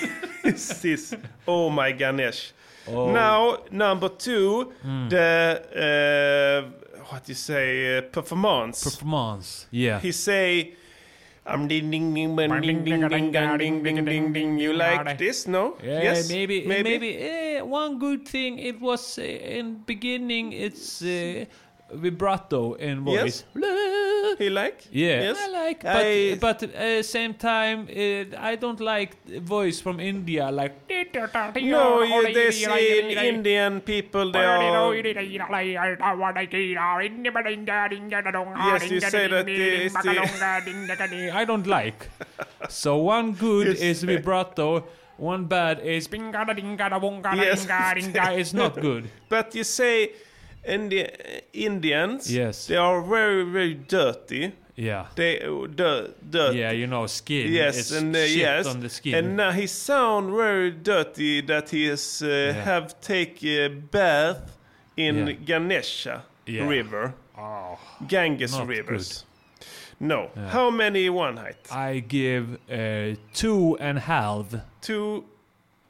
[0.44, 1.14] is this?
[1.46, 2.52] Oh my Ganesh.
[2.88, 3.12] Oh.
[3.12, 5.08] Now, number two, Hmm.
[5.08, 5.22] the,
[5.86, 8.82] uh, what do you say, uh, performance.
[8.82, 9.66] Performance.
[9.70, 10.00] Yeah.
[10.00, 10.74] he say,
[11.46, 14.58] I'm ding ding ding ding ding ding ding ding ding ding ding ding.
[14.58, 15.46] You like this?
[15.46, 15.76] No?
[15.82, 16.28] Yeah, yes.
[16.28, 17.18] maybe, maybe, maybe.
[17.18, 21.44] eh, one good thing it was uh, in beginning it's uh,
[21.92, 23.44] vibrato in voice.
[23.54, 24.38] Yes.
[24.38, 24.86] He like?
[24.90, 25.38] Yeah, Yes.
[25.40, 30.50] I like, but I- but uh, same time uh, I don't like voice from India
[30.50, 30.74] like.
[31.70, 32.64] No, you, they see
[33.00, 34.58] in Indian people they are.
[38.72, 41.30] Yes, you say that it's the.
[41.40, 42.08] I don't like.
[42.68, 43.80] So one good Yes.
[43.80, 44.84] is vibrato,
[45.18, 47.66] one bad is Yes.
[48.40, 49.10] it's not good.
[49.28, 50.12] But you say
[50.64, 51.10] Indi-
[51.52, 52.66] Indians, Yes.
[52.66, 54.52] they are very, very dirty.
[54.76, 55.06] Yeah.
[55.16, 56.54] They uh, dirt.
[56.54, 57.52] Yeah, you know, skin.
[57.52, 59.14] Yes, it's and uh, yes, on the skin.
[59.14, 64.56] and now he sound very dirty that he is uh, have take a bath
[64.96, 65.32] in Yeah.
[65.44, 66.66] Ganesha Yeah.
[66.68, 69.24] River, oh, Ganges Not rivers.
[70.00, 71.68] No, how many one height?
[71.70, 74.46] I give uh, two and half.
[74.80, 75.24] Two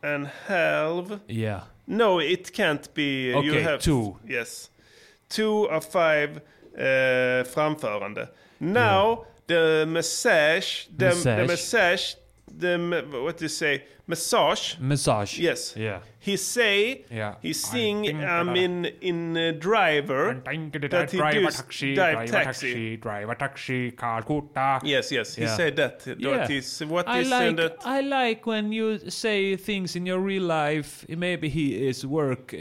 [0.02, 1.20] and half.
[1.28, 1.60] Yeah.
[1.86, 3.30] No, it can't be.
[3.42, 4.16] you have two.
[4.28, 4.70] Yes,
[5.28, 6.40] two of five
[6.76, 8.28] uh, framförande.
[8.60, 11.36] Now the massage, the Massage.
[11.38, 12.14] the massage,
[12.58, 13.84] the what do you say?
[14.06, 14.76] Massage.
[14.80, 15.38] Massage.
[15.38, 15.74] Yes.
[15.76, 16.00] Yeah.
[16.18, 17.04] He say.
[17.10, 17.34] Yeah.
[17.42, 18.06] He sing.
[18.22, 20.40] I that- mean, in uh, driver.
[20.44, 22.36] That he drive a does taxi, drive taxi.
[22.36, 24.80] a taxi, drive a taxi, Calcutta.
[24.84, 25.34] Yes, yes.
[25.34, 25.56] He Yeah.
[25.56, 26.06] said that.
[26.18, 26.36] Yeah.
[26.38, 27.76] That is what I is like that.
[27.84, 31.04] I like when you say things in your real life.
[31.08, 32.58] Maybe he is work uh,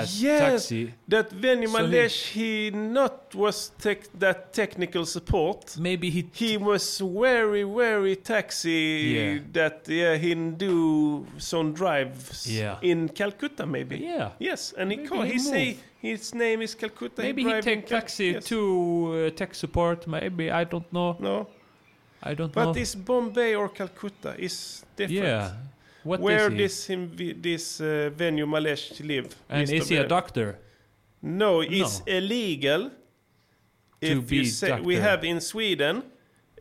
[0.00, 0.92] as Yes, taxi.
[1.08, 5.76] that Veni So he- he not was tech that technical support.
[5.78, 8.80] Maybe he He was very, very taxi
[9.16, 9.38] Yeah.
[9.52, 12.78] that yeah, he do some drives Yeah.
[12.82, 13.96] in Calcutta maybe.
[13.98, 14.30] Yeah.
[14.38, 17.22] Yes, and he Maybe call, he he say his name is Calcutta.
[17.22, 18.44] maybe he in take taxi yes.
[18.46, 18.58] to
[19.26, 20.06] uh, tech support.
[20.06, 21.16] Maybe I don't know.
[21.18, 21.46] No,
[22.22, 22.80] I don't but know.
[22.82, 25.24] is Bombay or Calcutta is different.
[25.24, 25.52] yeah.
[26.04, 26.96] What Where is he?
[26.96, 29.28] this this uh, venue Malesh live?
[29.48, 30.58] and is he a doctor?
[31.22, 32.12] No, it's No.
[32.16, 32.90] illegal.
[34.00, 36.02] To if be say, we have in Sweden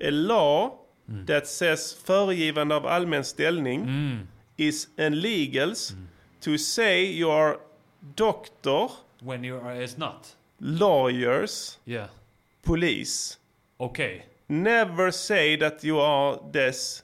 [0.01, 1.25] a law Mm.
[1.25, 4.27] that says föregivande av allmän ställning Mm.
[4.57, 5.93] is illegals
[6.41, 7.57] to say you are
[8.15, 8.91] doctor,
[9.21, 10.35] When you are is not.
[10.59, 12.07] lawyers, Yeah.
[12.61, 13.37] police.
[13.77, 14.21] Okay.
[14.47, 17.03] Never say that you are this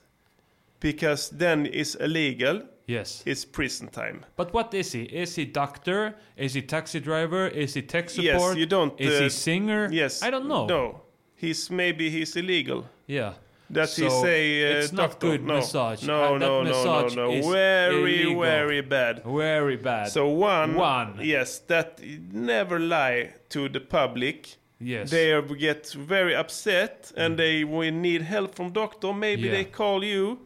[0.80, 2.62] because then it's illegal.
[2.88, 3.22] Yes.
[3.26, 4.24] It's prison time.
[4.36, 5.02] But what is he?
[5.02, 6.14] Is he doctor?
[6.36, 7.48] Is he taxi driver?
[7.48, 8.24] Is he tech support?
[8.26, 9.00] Yes, you don't.
[9.00, 9.88] Is he uh, singer?
[9.92, 10.22] Yes.
[10.22, 10.66] I don't know.
[10.66, 11.00] No,
[11.36, 12.84] he's maybe he's illegal.
[13.08, 13.32] Yeah.
[13.70, 15.26] That he So, say uh, it's not doctor.
[15.30, 15.54] good no.
[15.54, 16.02] massage.
[16.06, 17.30] No, Uh, no, no, no, no.
[17.32, 18.42] is Very, illegal.
[18.42, 19.22] very bad.
[19.24, 20.08] Very bad.
[20.08, 21.18] So one, One.
[21.20, 22.00] yes, that
[22.32, 24.56] never lie to the public.
[24.78, 25.10] yes.
[25.10, 29.12] They get very upset and they will need help from doctor.
[29.12, 29.52] Maybe Yeah.
[29.56, 30.38] they call you,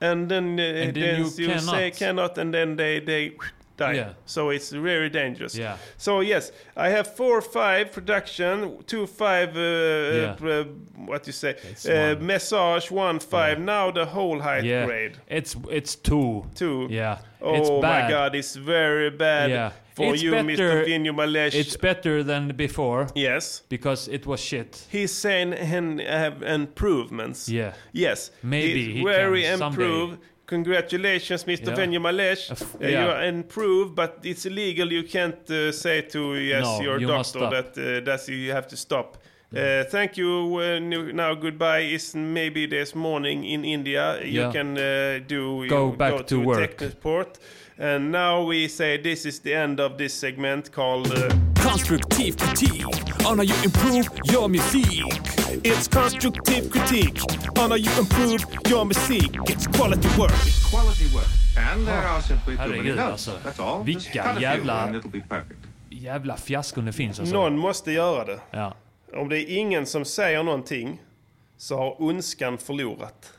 [0.00, 1.98] and then, uh, then then you you, say cannot.
[1.98, 3.32] cannot, and then they they
[3.80, 4.12] Yeah.
[4.26, 5.54] So it's very dangerous.
[5.56, 5.76] Yeah.
[5.96, 10.48] So yes, I have four five production, two five uh, Yeah.
[10.48, 10.64] uh,
[11.06, 11.54] what you say
[11.88, 12.26] uh, one.
[12.26, 13.58] massage, one five.
[13.58, 14.86] Now the whole height yeah.
[14.86, 16.44] grade It's it's two.
[16.54, 16.86] two.
[16.90, 17.18] Yeah.
[17.40, 18.08] Oh it's my.
[18.08, 19.70] God, it's very bad Yeah.
[19.94, 20.86] for It's you, better- Mr.
[20.86, 21.54] Vinyo Malesh.
[21.54, 23.62] It's better than before yes.
[23.68, 24.86] because it was shit.
[24.90, 27.48] He's saying and have improvements.
[27.48, 27.72] Yeah.
[27.92, 28.30] Yes.
[28.42, 30.16] Maybe He's he very can someday.
[30.52, 31.68] Congratulations, Mr.
[31.68, 31.74] Yeah.
[31.76, 32.50] Venue Malesh.
[32.50, 32.88] Uh, yeah.
[33.04, 34.92] You are improved, but it's illegal.
[34.92, 38.66] You can't uh, say to yes, No, your you doctor that uh, that's you have
[38.68, 39.16] to stop.
[39.56, 40.30] Uh, thank you.
[40.60, 40.78] Uh,
[41.12, 41.80] now goodbye.
[41.94, 44.18] Is maybe this morning in India.
[44.22, 44.52] You Yeah.
[44.52, 46.76] can uh, do Go you back to work.
[46.78, 47.38] Technoport.
[47.78, 51.06] And now we say this is the end of this segment called.
[51.12, 54.88] Uh, Konstruktiv kritik on how you improve your music.
[55.64, 57.20] It's constructive critique
[57.58, 59.30] on how you improve your music.
[59.48, 60.32] It's quality work.
[60.70, 61.26] Quality work.
[61.72, 63.28] And there are simply too many notes.
[63.44, 63.84] That's all.
[63.84, 65.00] Vilka jävla-.
[65.90, 67.34] Jävla fiaskon det finns alltså.
[67.34, 68.40] någon måste göra det.
[68.50, 68.74] Ja.
[69.14, 71.00] Om det är ingen som säger någonting
[71.58, 73.32] så har ondskan förlorat.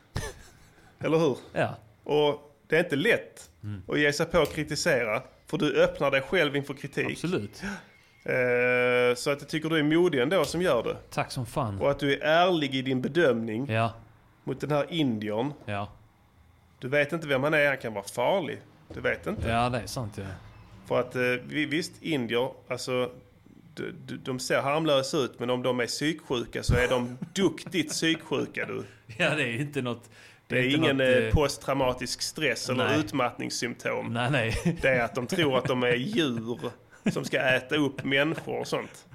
[1.00, 1.38] Eller hur?
[1.54, 1.76] Ja.
[2.04, 3.82] Och det är inte lätt Mm.
[3.88, 5.24] att ge sig på att kritisera.
[5.48, 7.08] För du öppnar dig själv inför kritik.
[7.12, 7.62] Absolut.
[8.26, 10.96] Eh, så att jag tycker du är modig ändå som gör det.
[11.10, 11.80] Tack som fan.
[11.80, 13.94] Och att du är ärlig i din bedömning Ja.
[14.44, 15.54] mot den här indiern.
[15.66, 15.90] Ja.
[16.80, 18.60] Du vet inte vem han är, han kan vara farlig.
[18.94, 19.48] Du vet inte.
[19.50, 20.24] Ja, det är sant ja.
[20.88, 23.10] För att eh, vi- visst, indier, alltså
[23.76, 27.90] de, de, de ser harmlösa ut men om de är psyksjuka så är de duktigt
[27.92, 28.84] psyksjuka du.
[29.18, 30.10] Ja, det är inte något...
[30.48, 33.00] Det är inte ingen något, eh, eh, posttraumatisk stress eller nej.
[33.00, 34.14] utmattningssymptom.
[34.14, 34.78] Nej, nej.
[34.82, 36.60] Det är att de tror att de är djur
[37.12, 39.06] som ska äta upp människor och sånt.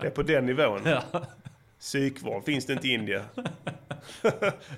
[0.00, 0.80] Det är på den nivån.
[0.84, 1.02] Ja.
[1.80, 3.22] Psykvård finns det inte i Indien.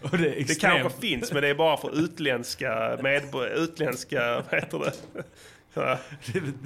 [0.03, 4.61] Och det är Det kanske finns, men det är bara för utländska medborgare, utländska, vad
[4.61, 4.93] heter det?
[5.75, 5.99] Ja.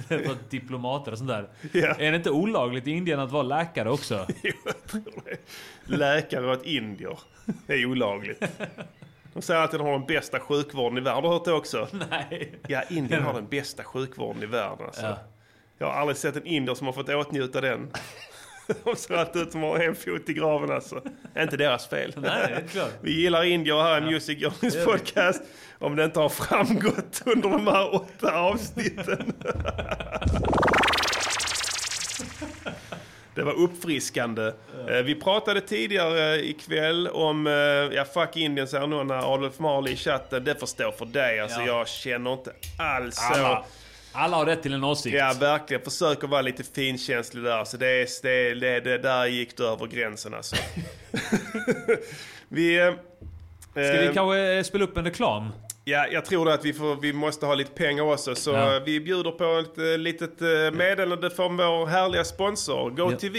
[0.07, 1.49] Det är för diplomater och sånt där.
[1.71, 1.87] Ja.
[1.87, 4.27] Är det inte olagligt i Indien att vara läkare också?
[5.85, 7.19] Läkare åt indier.
[7.67, 8.43] Det är olagligt.
[9.33, 11.15] De säger att de har den bästa sjukvården i världen.
[11.15, 11.87] Har du hört det också?
[12.09, 12.55] Nej.
[12.67, 14.85] Ja, Indien har den bästa sjukvården i världen.
[14.85, 15.05] Alltså.
[15.05, 15.17] Ja.
[15.77, 17.91] Jag har aldrig sett en indier som har fått åtnjuta den.
[18.83, 21.01] De ser alltid ut som har en fot i graven alltså.
[21.37, 22.13] Inte deras fel.
[22.17, 22.91] Nej, det är klart.
[23.01, 25.41] Vi gillar indier här i Music Journeys podcast.
[25.79, 29.33] Om det inte har framgått under de här åtta avsnitten.
[33.35, 34.51] Det var uppfriskande.
[34.89, 37.53] Eh, Vi pratade tidigare ikväll om, eh,
[37.95, 40.43] ja fuck Indien säger någon när Adolf Marley i chatten.
[40.43, 41.39] Det får stå för dig.
[41.39, 41.67] Alltså Ja.
[41.67, 43.65] jag känner inte alls så.
[44.15, 45.15] Alla, har rätt till en åsikt.
[45.17, 45.83] Ja, verkligen.
[45.83, 47.63] Försöker vara lite finkänslig där.
[47.65, 50.55] Så det, är- det, det, det där gick du över gränsen alltså.
[52.49, 52.79] vi...
[52.79, 52.93] eh,
[53.71, 55.49] Ska vi eh, kanske eh, spela upp en reklam?
[55.83, 58.35] Ja, jag tror att vi, får, vi måste ha lite pengar också.
[58.35, 58.81] Så Ja.
[58.85, 60.39] vi bjuder på ett eh, litet
[60.73, 63.37] meddelande från vår härliga sponsor, GoTV.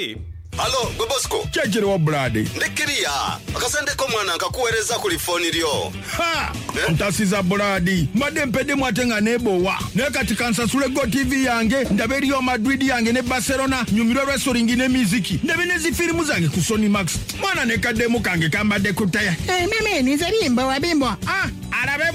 [0.57, 1.48] Halo, gwe Bosco.
[1.52, 3.11] kyekiriwo bradi Ndekiriya.
[3.57, 5.92] Akasendeko mwana nkakuweereza ku lifoni lyo.
[6.16, 6.52] ha!
[6.92, 12.42] Ntasiza buladi mbadde mpeddemu ate nga neebowa naye kati kansasule go tv yange ndabe eriyo
[12.42, 15.40] madrid yange ne barcelona nyumirwe lwesoringi ne miziki.
[15.44, 17.12] Ndabe nezifirimu zange ku sony max.
[17.40, 21.55] Mwana nekaddemu kange kambadde kutaya hey, mimi nize bimbwa wabimbwa ah, alabe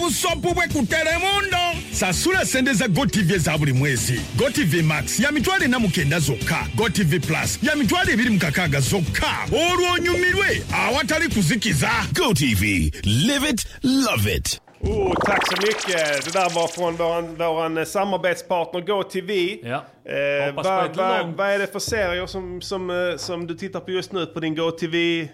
[0.02, 1.58] busopu bwe ku telemundo
[1.94, 7.20] sasula sente za gotv eza buli mwezi gotv max ya mitwalo ena mukenda zokka gotv
[7.28, 12.62] plus ya mitwalo ebiri mu kakaaga zokka olwo onyumirwe awatali kuzikiza gotv
[13.04, 16.26] live it love it Oh, tack så mycket.
[16.26, 19.32] Det där var från våran, våran eh, samarbetspartner GoTV.
[19.64, 19.86] Ja.
[20.06, 20.66] Eh, vad,
[20.98, 24.26] långt- vad är det för serier som, som, eh, som du tittar på just nu
[24.26, 25.28] på din GoTV?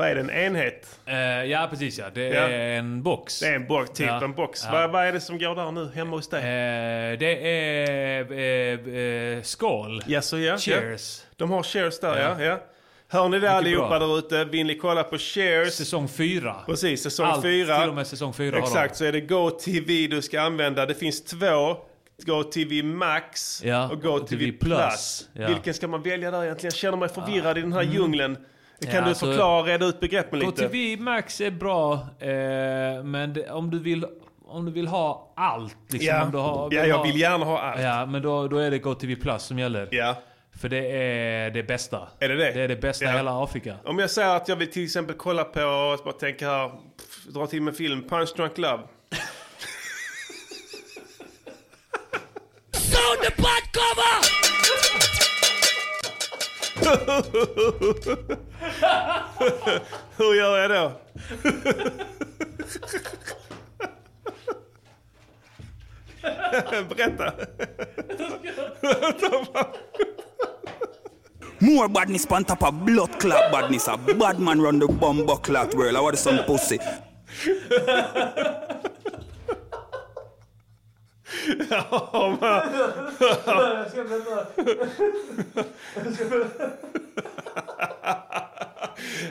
[0.00, 1.00] Vad är det, en enhet?
[1.06, 2.04] Eh, ja, precis ja.
[2.14, 2.40] Det Ja.
[2.40, 3.40] är en box.
[3.40, 4.24] Det är en box, typ Ja.
[4.24, 4.60] en box.
[4.64, 4.72] Ja.
[4.72, 6.40] Vad, vad är det som går där nu hemma hos dig?
[6.40, 10.02] Eh, det är eh, eh, skål.
[10.06, 10.58] Jaså, ja.
[10.58, 11.22] Cheers.
[11.22, 11.34] Ja.
[11.36, 12.44] De har Cheers där, ja.
[12.44, 12.60] Ja.
[13.08, 14.44] Hör ni det allihopa där ute?
[14.44, 15.74] Vill ni kolla på Cheers?
[15.74, 16.56] Säsong fyra.
[16.66, 20.22] Precis, säsong Allt till och med säsong fyra har Exakt, så är det GoTV du
[20.22, 20.86] ska använda.
[20.86, 21.76] Det finns två.
[22.26, 24.58] GoTV Max Ja, och GoTV Plus.
[24.60, 25.48] Plus, ja.
[25.48, 26.70] Vilken ska man välja där egentligen?
[26.72, 28.36] Jag känner mig förvirrad i den här djungeln.
[28.80, 28.94] Kan.
[28.94, 30.62] Ja, du alltså- förklara, reda ut begreppen lite?
[30.62, 34.06] GoTV Max är bra, eh, men det, om du vill
[34.46, 35.76] om du vill ha allt.
[35.88, 36.22] Liksom, Ja.
[36.24, 37.80] om du har, Ja, jag vill gärna ha allt.
[37.80, 39.88] Ja, men då, då är det GoTV Plus som gäller.
[39.90, 40.14] Ja.
[40.60, 42.08] För det är det bästa.
[42.18, 42.50] Är det det?
[42.52, 43.12] Det är det bästa Ja.
[43.12, 43.76] i hela Afrika.
[43.84, 47.24] Om jag säger att jag vill till exempel kolla på, jag bara tänker här, pff,
[47.34, 48.82] dra till med film, Punch Drunk Love.
[52.72, 54.19] Sound the butt cover!
[60.18, 60.92] Jag då?
[66.88, 67.32] Berätta.
[71.58, 73.88] More badness on top of blood clot badness.
[73.88, 75.96] A bad man run the bumbo clot world.
[75.96, 76.78] I want some pussy.
[81.70, 82.60] Ja, men-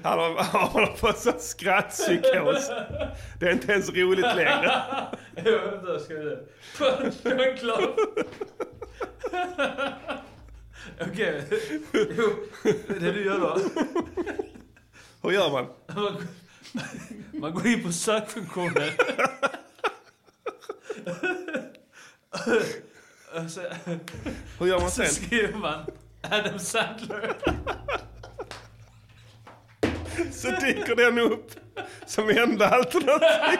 [0.03, 2.69] Han har, han har fått sån skrattpsykos.
[3.39, 4.81] Det är inte ens roligt längre.
[5.35, 6.37] Vänta, ska vi
[6.73, 7.29] se.
[7.29, 7.87] Drunk Love.
[11.01, 11.43] Okej.
[11.93, 12.29] Jo,
[12.87, 13.57] det du gör då.
[15.23, 15.49] Hur gör?
[15.51, 15.67] Man,
[17.33, 18.89] man går in på sökfunktionen.
[23.49, 23.61] Så,
[24.59, 25.07] Hur gör man så sen?
[25.07, 25.85] skriver man
[26.21, 27.35] Adam Sandler.
[30.31, 31.51] Så dyker den upp
[32.05, 33.59] som enda alternativ.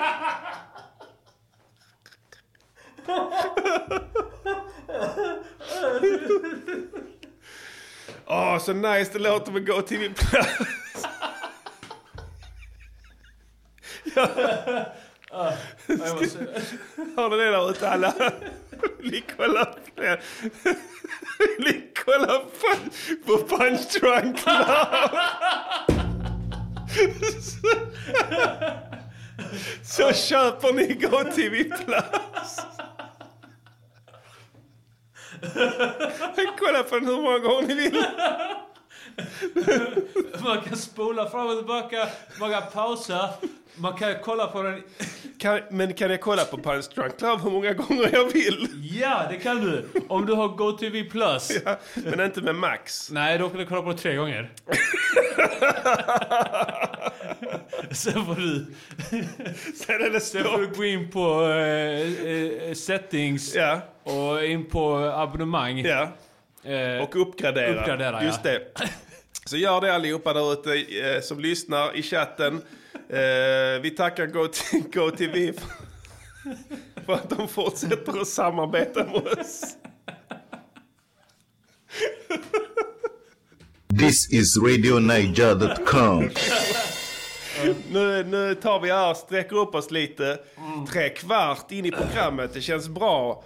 [8.28, 10.48] Åh, så nice det låter med GoTV Plus.
[14.16, 14.30] Jag
[15.32, 16.40] måste,
[17.16, 18.14] Har ni det där ute alla?
[19.00, 20.20] Vill ni kolla på det?
[21.60, 22.76] Ni kollar på,
[23.26, 25.20] på Punch Drunk Love?
[29.84, 32.60] Så, köper ni GoTV Plus.
[36.60, 38.04] Kolla på den hur många gånger ni vill.
[40.44, 42.08] man kan spola fram och tillbaka,
[42.40, 43.30] man kan pausa,
[43.80, 44.84] man kan kolla på den.
[45.40, 48.68] Kan, men kan jag kolla på Punch Drunk Love hur många gånger jag vill?
[49.02, 49.86] Ja, det kan du.
[50.08, 51.52] Om du har GoTV Plus.
[51.66, 53.12] Ja, men inte med Max.
[53.12, 54.50] Nej, då kan du kolla på det tre gånger.
[57.92, 58.66] Sen får du...
[59.76, 62.32] Sen är det Sen får du gå in på eh,
[62.70, 63.80] eh, settings Ja.
[64.04, 65.80] och in på abonnemang.
[65.80, 66.08] Ja.
[66.64, 67.80] Eh, Och uppgradera.
[67.80, 68.52] Uppgradera, Just ja.
[68.52, 68.62] det.
[69.46, 72.62] Så gör det allihopa där ute som lyssnar i chatten.
[73.10, 75.70] Eh, vi tackar GoT- GoTV för,
[77.06, 79.76] för att de fortsätter att samarbeta med oss.
[84.00, 86.30] This is RadioNiger.com.
[87.92, 90.40] Nu, nu tar vi här, sträcker upp oss lite.
[90.92, 93.44] Tre kvart in i programmet, det känns bra.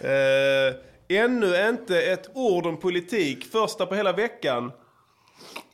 [0.00, 0.74] Eh,
[1.08, 4.72] ännu inte ett ord om politik, första på hela veckan.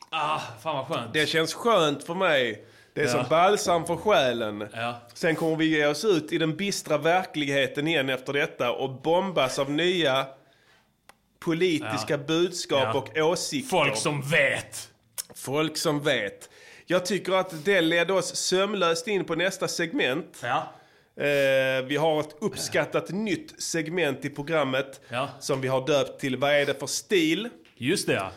[0.09, 1.13] Ah, fan vad skönt.
[1.13, 2.65] Det känns skönt för mig.
[2.93, 3.11] Det är Ja.
[3.11, 4.67] som balsam för själen.
[4.73, 5.01] Ja.
[5.13, 9.59] Sen kommer vi ge oss ut i den bistra verkligheten igen efter detta och bombas
[9.59, 10.25] av nya
[11.39, 12.17] politiska Ja.
[12.17, 13.69] budskap och åsikter.
[13.69, 14.89] Folk som vet.
[15.35, 16.49] Folk som vet.
[16.85, 20.39] Jag tycker att det ledde oss sömlöst in på nästa segment.
[20.43, 20.73] Ja.
[21.23, 25.29] Eh, vi har ett uppskattat nytt segment i programmet Ja.
[25.39, 27.49] som vi har döpt till Vad är det för stil?
[27.75, 28.31] Just det ja.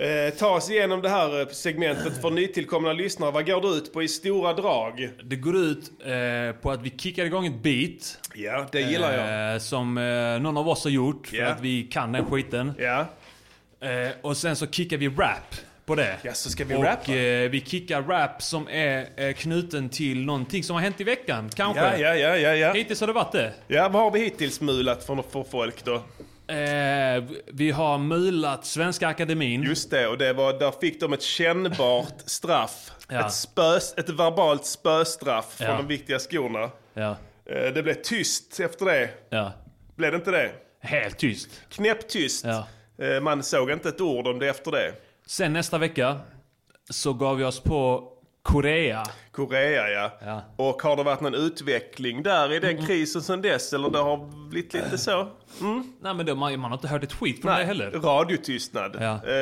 [0.00, 3.30] Eh, ta oss igenom det här eh, segmentet för nytillkomna lyssnare.
[3.30, 5.10] Vad går det ut på i stora drag?
[5.24, 8.18] Det går ut eh, på att vi kickar igång ett beat.
[8.34, 9.54] Ja, det gillar jag.
[9.54, 11.46] Eh, som eh, någon av oss har gjort för Ja.
[11.46, 12.72] att vi kan den skiten.
[12.78, 13.06] Ja.
[13.80, 15.54] Eh, och sen så kickar vi rap
[15.86, 16.16] på det.
[16.22, 17.12] Ja, så ska vi och rappa?
[17.12, 21.80] eh, vi kickar rap som är knuten till någonting som har hänt i veckan, kanske.
[21.82, 22.72] Ja, ja, ja, ja, ja.
[22.72, 23.52] Hittills har det varit det.
[23.68, 26.02] Ja, vad har vi hittills mulat för, för folk då?
[26.48, 29.62] Eh, vi har mulat Svenska Akademin.
[29.62, 32.90] Just det, och det var, där fick de ett kännbart straff.
[33.08, 33.26] Ja.
[33.26, 35.76] Ett, spös, ett verbalt spöstraff från Ja.
[35.76, 36.70] de viktiga skorna.
[36.94, 37.16] Ja.
[37.46, 39.10] Eh, Det blev tyst efter det.
[39.30, 39.52] Ja.
[39.96, 40.50] Blev det inte det?
[40.80, 41.48] Helt tyst.
[41.68, 42.44] Knäpptyst.
[42.44, 44.92] Eh, Man såg inte ett ord om det efter det.
[45.26, 46.20] Sen nästa vecka
[46.90, 48.08] så gav vi oss på
[48.52, 49.04] Korea.
[49.32, 50.10] Korea ja.
[50.20, 50.42] Ja.
[50.56, 53.72] Och har det varit någon utveckling där i den krisen sen dess?
[53.72, 55.28] Eller det har blivit lite så?
[56.00, 57.90] Nej men det, man, man har inte hört ett skit från det heller.
[57.90, 58.96] radiotystnad.
[59.00, 59.20] Ja.
[59.26, 59.34] Eh,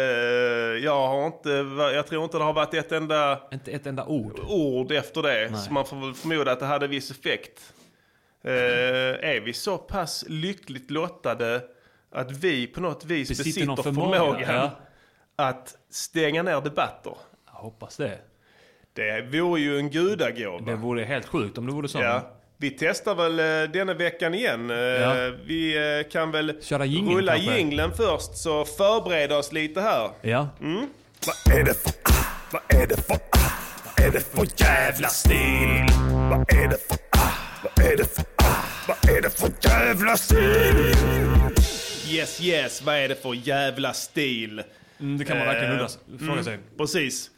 [0.84, 1.50] jag, har inte,
[1.94, 4.40] jag tror inte det har varit ett enda Inte ett enda ord.
[4.48, 5.48] ord efter det.
[5.50, 5.60] Nej.
[5.60, 7.72] Så man får väl förmoda att det hade viss effekt.
[8.44, 8.52] Eh,
[9.30, 11.62] är vi så pass lyckligt lottade
[12.12, 14.70] att vi på något vis Besitter besitter, någon förmåga, förmågan ja.
[15.36, 17.12] att stänga ner debatter?
[17.46, 18.18] Jag hoppas det.
[18.96, 20.70] Det vore ju en gudagåva.
[20.70, 21.98] Det vore helt sjukt om det vore så.
[21.98, 22.32] Ja.
[22.58, 24.70] Vi testar väl eh, denna veckan igen.
[24.70, 25.32] Eh, Ja.
[25.46, 27.56] Vi eh, kan väl Köra jingeln rulla kanske.
[27.56, 30.10] jingeln först så förbereda oss lite här.
[30.22, 30.48] Ja.
[31.26, 33.50] Vad är det för, ah, vad är det för, ah,
[33.96, 35.86] vad är det för jävla stil?
[36.30, 37.30] Vad är det för, ah,
[37.62, 40.94] vad är det för, ah, vad är det för jävla stil?
[42.08, 44.62] Yes, yes, vad är det för jävla stil?
[45.00, 46.58] Mm, det kan man verkligen Eh, undra, fråga sig.
[46.78, 47.30] Precis.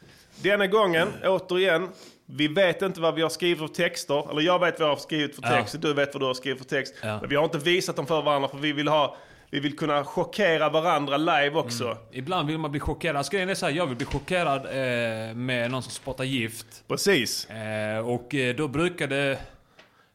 [0.43, 1.89] Denna gången, återigen,
[2.25, 4.31] vi vet inte vad vi har skrivit för texter.
[4.31, 5.49] Eller jag vet vad jag har skrivit för Ja.
[5.49, 6.95] text, och du vet vad du har skrivit för text.
[7.01, 7.17] Ja.
[7.19, 9.17] Men vi har inte visat dem för varandra för vi vill ha
[9.51, 11.85] vi vill kunna chockera varandra live också.
[11.85, 11.97] Mm.
[12.11, 13.15] Ibland vill man bli chockerad.
[13.15, 16.83] Alltså, grejen är så här, jag vill bli chockerad eh, med någon som spottar gift.
[16.87, 17.49] Precis.
[17.49, 19.37] Eh, och eh, då brukar det...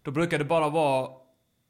[0.02, 1.08] Då brukar det bara vara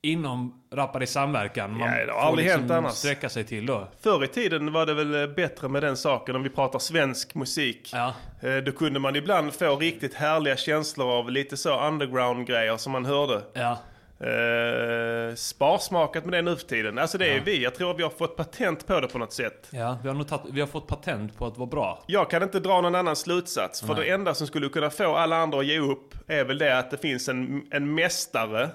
[0.04, 1.78] inom Rappar i samverkan.
[1.78, 2.92] Man Ja, det har aldrig liksom hänt annars.
[2.92, 3.88] sträcka sig till då.
[4.00, 7.34] Förr i tiden var det väl eh, bättre med den saken om vi pratar svensk
[7.34, 7.90] musik.
[7.92, 8.14] Ja.
[8.42, 13.04] Eh, Då kunde man ibland få riktigt härliga känslor av lite så underground-grejer som man
[13.04, 13.42] hörde.
[13.52, 13.78] Ja.
[14.20, 16.98] Eh, sparsmakat med det nu för tiden.
[16.98, 17.42] Alltså det är Ja.
[17.44, 17.62] vi.
[17.62, 19.68] Jag tror att vi har fått patent på det på något sätt.
[19.70, 22.04] Ja, vi har, nog vi har fått patent på att vara bra.
[22.06, 23.80] Jag kan inte dra någon annan slutsats.
[23.80, 24.04] För Nej.
[24.04, 26.90] det enda som skulle kunna få alla andra att ge upp är väl det att
[26.90, 28.70] det finns en, en mästare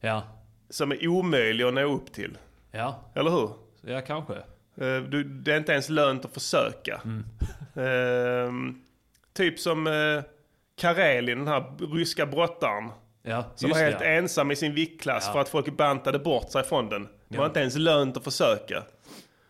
[0.00, 0.22] Ja.
[0.70, 2.38] Som är omöjlig att nå upp till.
[2.70, 3.00] Ja.
[3.14, 3.50] Eller hur?
[3.86, 4.34] Ja, kanske.
[4.76, 7.00] Eh, Du, det är inte ens lönt att försöka.
[7.04, 7.24] Mm.
[7.76, 8.80] Ehm,
[9.32, 10.22] typ som uh,
[10.80, 12.90] Karelin, den här ryska brottaren.
[13.22, 14.06] Ja, Som var det, helt ja.
[14.06, 15.32] ensam i sin viktklass Ja.
[15.32, 17.08] för att folk bantade bort sig från den.
[17.28, 18.82] Det var inte ens lönt att försöka.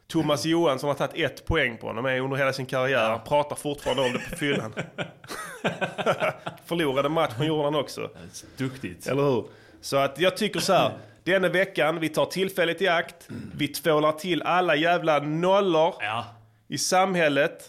[0.07, 3.11] Thomas Johansson har tagit ett poäng på honom under hela sin karriär.
[3.11, 4.75] Han pratar fortfarande om det på fyllan.
[6.67, 8.11] Förlorade matchen gjorde han också.
[8.57, 9.07] Duktigt.
[9.07, 9.45] Eller hur?
[9.81, 10.93] Så att jag tycker så här.
[11.31, 13.29] Denna veckan, vi tar tillfället i akt.
[13.55, 16.25] Vi tvålar till alla jävla nollor Ja.
[16.69, 17.65] i samhället.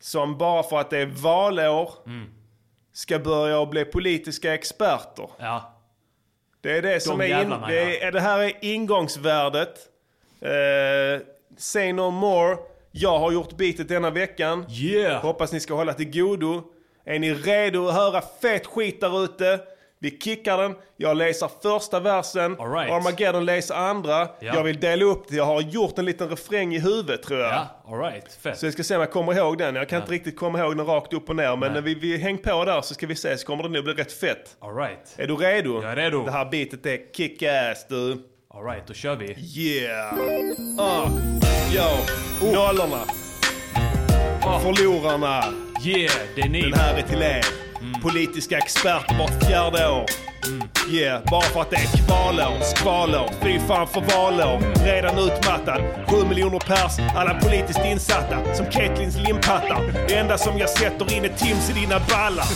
[0.00, 1.90] Som bara för att det är valår
[2.92, 5.30] ska börja att bli politiska experter.
[5.38, 5.74] Ja.
[6.60, 9.78] Det är det som är, in, det, är, det här är ingångsvärdet.
[10.40, 12.56] Eh, say no more.
[12.90, 14.66] Jag har gjort beatet denna veckan.
[14.70, 15.22] Yeah.
[15.22, 16.62] Hoppas ni ska hålla till godo.
[17.04, 19.60] Är ni redo att höra fet skit där ute?
[20.02, 22.92] Vi kickar den, jag läser första versen, right.
[22.92, 24.18] Armageddon läser andra.
[24.18, 24.28] Ja.
[24.40, 27.52] Jag vill dela upp det, jag har gjort en liten refräng i huvudet tror jag.
[27.52, 28.32] Ja, alright.
[28.32, 28.58] Fett.
[28.58, 29.74] Så jag ska se om jag kommer ihåg den.
[29.74, 31.56] Jag kan inte riktigt komma ihåg den rakt upp och ner.
[31.56, 33.84] Men när vi, vi häng på där så ska vi se så kommer det nog
[33.84, 34.56] bli rätt fett.
[34.60, 35.14] Alright.
[35.16, 35.82] Är du redo?
[35.82, 36.24] Jag är redo.
[36.24, 38.18] Det här beatet är kick-ass du.
[38.54, 39.26] Alright, då kör vi.
[39.26, 40.14] Yeah!
[40.14, 41.10] Uh.
[41.74, 43.04] Yo, nollorna.
[44.62, 45.44] Förlorarna.
[45.84, 46.62] Yeah, det är ni.
[46.62, 47.69] Den här är till er.
[48.02, 50.04] Politiska experter vart fjärde år.
[50.90, 54.84] Yeah, bara för att det är kvalår, skvalår, fy fan för valår.
[54.84, 58.54] Redan utmattad, sju miljoner pers, alla politiskt insatta.
[58.54, 60.06] Som Caitlins limpattar.
[60.08, 62.46] Det enda som jag sätter in är Tims i dina ballar.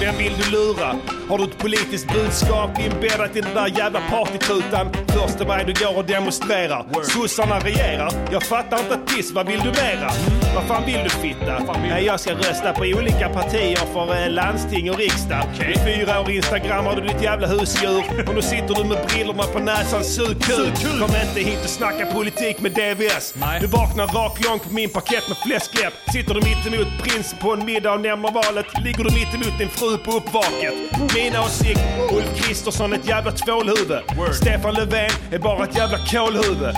[0.00, 0.96] Vem vill du lura?
[1.28, 4.92] Har du ett politiskt budskap inbäddat i den där jävla partytutan?
[5.08, 6.86] Första maj du går och demonstrerar.
[7.02, 8.12] Sossarna regerar.
[8.32, 10.10] Jag fattar inte ett piss, vad vill du mera?
[10.54, 11.74] Vad fan vill du fitta?
[11.88, 15.44] Nej, jag ska rösta på olika partier för eh, landsting och riksdag.
[15.74, 18.28] I fyra år instagrammar du ditt jävla husdjur.
[18.28, 20.74] Och nu sitter du med brillorna på näsan, sug kuk.
[21.00, 23.34] Kom inte hit och snacka politik med DVS.
[23.60, 25.92] Du vaknar rak lång på min paket med fläskläpp.
[26.12, 28.66] Sitter du mitt emot prins på en middag och nämner valet.
[28.84, 30.74] Ligger du mitt emot din fru på uppvaket.
[31.14, 31.80] Mina åsikt,
[32.12, 34.02] Ulf Kristersson ett jävla tvålhuvud.
[34.34, 36.74] Stefan Löfven är bara ett jävla kålhuvud.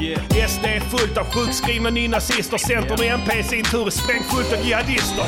[0.49, 2.59] SD är fullt av sjukskrivna nynazister.
[2.59, 5.25] Centern och MP i sin tur är sprängfullt av jihadister.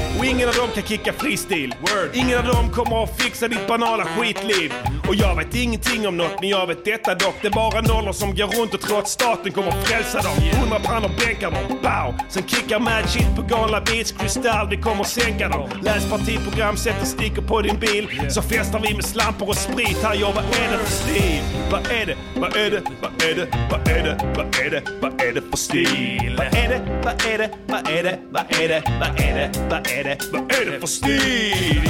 [0.18, 1.74] Och ingen av dem kan kicka fristil.
[2.12, 4.72] Ingen av dem kommer att fixa ditt banala skitliv.
[5.08, 7.34] Och jag vet ingenting om något, men jag vet detta dock.
[7.42, 10.32] Det är bara nollor som går runt och tror att staten kommer att frälsa dem.
[10.60, 12.14] Hundra pannor bänkar dem, bow!
[12.28, 15.68] Sen kickar mad shit på galna beats, kristall, vi kommer sänka dem.
[15.82, 18.08] Läs partiprogram, sätter stickor på din bil.
[18.28, 21.42] Så festar vi med slampor och sprit här, ja vad är det för stil?
[21.70, 24.82] Vad är det, vad är det, vad är det, vad är det, vad är det,
[25.02, 26.34] vad är det för stil?
[26.38, 29.50] Vad är det, vad är det, vad är det, vad är det, vad är det,
[29.70, 31.80] vad är det, vad är det för stil?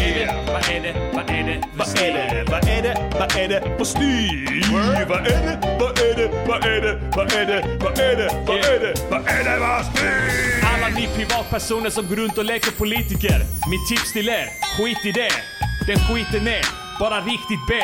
[0.47, 3.77] Vad är det, vad är det, Vad är det, vad är det, vad är det
[3.79, 4.65] för stil?
[4.73, 8.31] Vad är det, vad är det, vad är det, vad är det, vad är det,
[8.47, 10.09] vad är det, vad är det för stil?
[10.75, 13.39] Alla ni privatpersoner som går runt och leker politiker.
[13.71, 15.33] Mitt tips till er, skit i det.
[15.87, 16.65] Den skiten är
[17.01, 17.75] bara riktigt B.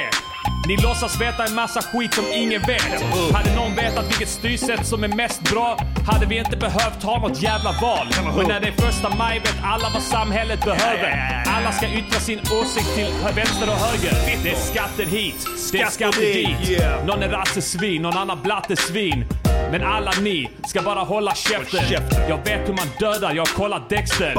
[0.67, 3.03] Ni låtsas veta en massa skit som ingen vet.
[3.35, 7.43] Hade någon vetat vilket styrsätt som är mest bra hade vi inte behövt ha något
[7.43, 8.07] jävla val.
[8.37, 11.43] Men när det är första maj vet alla vad samhället behöver.
[11.47, 14.43] Alla ska yttra sin åsikt till vänster och höger.
[14.43, 16.83] Det är skatter hit, det är skatter dit.
[17.07, 19.25] Någon är rassesvin, någon annan blattesvin.
[19.71, 21.81] Men alla ni ska bara hålla käften.
[22.29, 24.35] Jag vet hur man dödar, jag har kollat Dexter.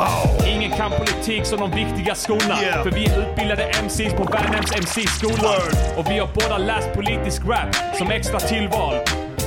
[0.48, 2.56] Ingen kan politik som de viktiga skorna.
[2.84, 5.52] För vi är utbildade MCs på Värnhems MC-skola.
[6.12, 8.96] Vi har båda läst politisk rap som extra tillval.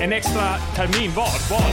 [0.00, 0.42] En extra
[0.76, 1.50] termin var.
[1.50, 1.70] Val.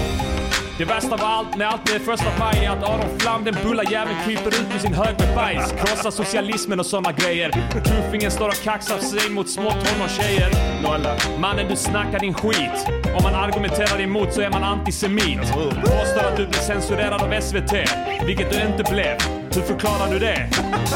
[0.78, 3.84] Det värsta av allt när allt är första maj är att Aron Flam, den bulla
[3.84, 5.72] jäveln, kryper ut ur sin hög med bajs.
[5.72, 7.52] Krossar socialismen och såna grejer.
[7.86, 10.50] Tuffingen står och kaxar sig mot små tonårstjejer.
[11.39, 12.88] Mannen, du snackar din skit.
[13.18, 15.39] Om man argumenterar emot så är man antisemit.
[15.82, 17.74] Påstår att du blir censurerad av SVT,
[18.28, 19.41] vilket du inte blev.
[19.56, 20.49] Hur förklarar du det?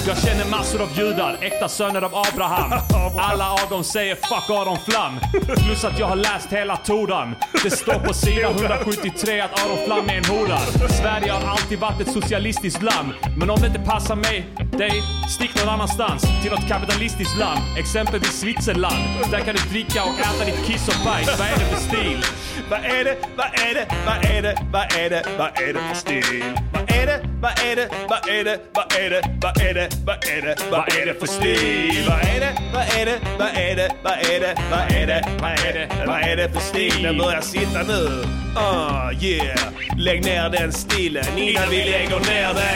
[0.07, 2.71] Jag känner massor av judar, äkta söner av Abraham.
[3.17, 7.35] Alla av dem säger 'fuck Aron Flam' Plus att jag har läst hela Toran.
[7.63, 10.57] Det står på sida 173 att Aron Flam är en hora.
[10.89, 13.13] Sverige har alltid varit ett socialistiskt land.
[13.37, 14.45] Men om det inte passar mig,
[14.77, 16.21] dig, stick någon annanstans.
[16.41, 17.59] Till något kapitalistiskt land.
[17.77, 19.31] Exempelvis Switzerland.
[19.31, 21.27] Där kan du dricka och äta ditt kiss och bajs.
[21.39, 22.25] Vad är det för stil?
[22.69, 25.79] Vad är det, vad är det, vad är det, vad är det, vad är det
[25.79, 26.43] för stil?
[26.73, 29.89] Vad är det, vad är det, vad är det, vad är det, vad är det,
[30.05, 32.05] vad är det, vad är det för stil?
[32.09, 35.21] Vad är det, vad är det, vad är det, vad är det, vad är det,
[35.41, 37.03] vad är det, vad är det för stil?
[37.03, 38.23] Den börjar sitta nu.
[38.55, 39.59] Ah, yeah.
[39.97, 42.75] Lägg ner den stilen innan vi lägger ner den.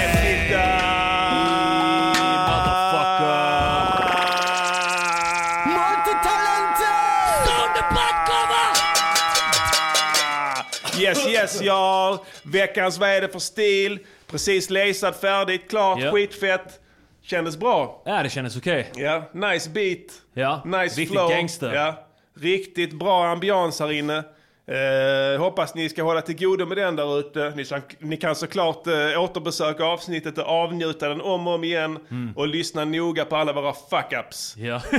[11.61, 12.17] Y'all.
[12.43, 13.99] Veckans Vad är det för stil?
[14.27, 16.11] Precis läsad, färdigt, klart, Ja.
[16.11, 16.79] skitfett.
[17.21, 18.01] Kändes bra.
[18.05, 18.91] Ja, det kändes okej.
[18.95, 19.99] Ja, nice beat.
[20.33, 21.29] Ja, Nice riktigt flow.
[21.29, 21.73] gangster.
[21.73, 22.07] Ja,
[22.39, 24.23] riktigt bra ambians här inne.
[24.69, 27.53] Eh, hoppas ni ska hålla till godo med den där ute.
[27.55, 31.99] Ni, kan- ni kan såklart eh, återbesöka avsnittet och avnjuta den om och om igen.
[32.11, 32.33] Mm.
[32.37, 34.53] Och lyssna noga på alla våra fuck-ups.
[34.57, 34.81] Ja.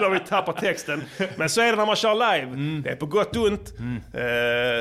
[0.00, 1.04] När vi tappar texten.
[1.36, 2.46] Men så är det när man kör live.
[2.52, 2.82] Mm.
[2.82, 3.72] Det är på gott och ont.
[4.14, 4.20] Eh,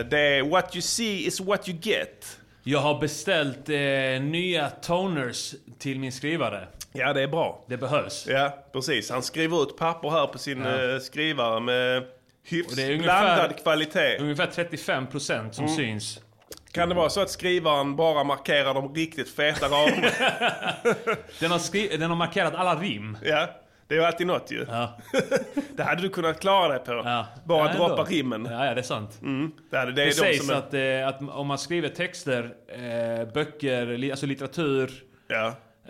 [0.10, 2.38] det är what you see is what you get.
[2.64, 6.68] Jag har beställt eh, nya toners till min skrivare.
[6.94, 7.66] Ja, det är bra.
[7.70, 8.26] Det behövs.
[8.30, 9.10] Ja, precis.
[9.12, 10.94] Han skriver ut papper här på sin Ja.
[10.94, 12.04] eh, skrivare med
[12.44, 14.18] hyfs det är ungefär- blandad kvalitet.
[14.20, 15.78] Ungefär 35% som Mm.
[15.78, 16.20] syns.
[16.72, 20.08] Kan det vara så att skrivaren bara markerar de riktigt feta raderna?
[21.40, 23.18] Den har, skri- den har markerat alla rim.
[23.24, 23.48] ja.
[23.88, 24.66] Det är ju alltid något ju.
[25.76, 27.04] det hade du kunnat klara dig på.
[27.46, 28.48] Bara Ja, droppa rimmen.
[28.52, 29.20] Ja, ja, det är sant.
[29.22, 29.52] Mm.
[29.72, 31.90] Det, hade, det, Det, är de sägs som är, att, eh, att om man skriver
[31.90, 34.92] texter, eh, böcker, alltså litteratur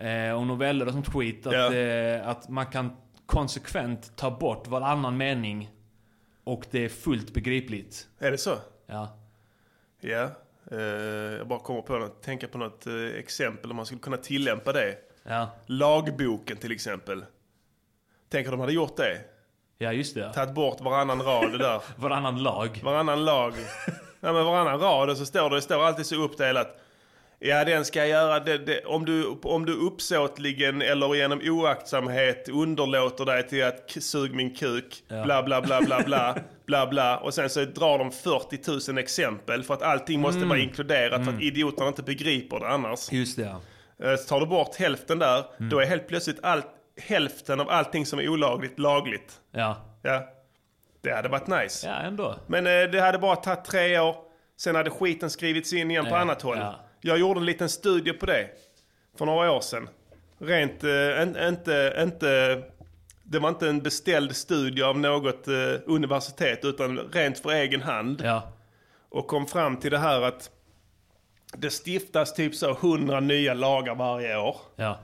[0.01, 1.47] eh, och noveller och sånt skit.
[1.47, 2.21] Att, Ja.
[2.23, 2.91] att man kan
[3.25, 5.69] konsekvent ta bort varannan mening
[6.43, 8.07] och det är fullt begripligt.
[8.19, 8.57] Är det så?
[8.85, 9.17] Ja.
[9.99, 10.29] Ja.
[10.71, 10.79] Eh,
[11.37, 14.73] jag bara kommer på något, tänka på något eh, exempel om man skulle kunna tillämpa
[14.73, 14.97] det.
[15.23, 15.49] Ja.
[15.65, 17.25] Lagboken till exempel.
[18.29, 19.21] Tänk om de hade gjort det.
[19.77, 20.33] Ja, just det.
[20.33, 21.81] Tagit bort varannan rad där.
[21.95, 22.79] varannan lag.
[22.83, 23.53] Varannan lag.
[24.23, 26.79] Ja, men varannan rad och så står det, det står alltid så uppdelat.
[27.43, 32.49] Ja, den ska jag göra, det, det, om, du, om du uppsåtligen eller genom oaktsamhet
[32.49, 35.23] underlåter dig till att sug min kuk, Ja.
[35.23, 36.35] bla bla bla bla bla,
[36.65, 37.17] bla bla.
[37.17, 40.49] Och sen så drar de 40 000 exempel för att allting måste Mm.
[40.49, 41.41] vara inkluderat för att Mm.
[41.41, 43.11] idioterna inte begriper det annars.
[43.11, 43.41] Just det,
[43.97, 44.09] ja.
[44.11, 45.69] Eh, Så tar du bort hälften där, Mm.
[45.69, 46.67] då är helt plötsligt allt,
[47.01, 49.33] hälften av allting som är olagligt lagligt.
[49.51, 49.77] Ja.
[50.01, 50.27] Ja.
[51.03, 51.87] Det hade varit nice.
[51.87, 52.35] Ja, ändå.
[52.47, 54.15] Men eh, det hade bara tagit tre år.
[54.59, 56.57] Sen hade skiten skrivits in igen på annat håll.
[56.57, 56.75] ja.
[57.01, 58.49] Jag gjorde en liten studie på det.
[59.17, 59.89] För några år sedan.
[60.39, 62.61] Rent, in, inte, inte...
[63.23, 65.53] Det var inte en beställd studie av något eh,
[65.85, 68.21] universitet utan rent för egen hand.
[68.23, 68.53] Ja.
[69.09, 70.49] Och kom fram till det här att
[71.57, 74.57] det stiftas typ så 100 nya lagar varje år.
[74.75, 74.99] Ja.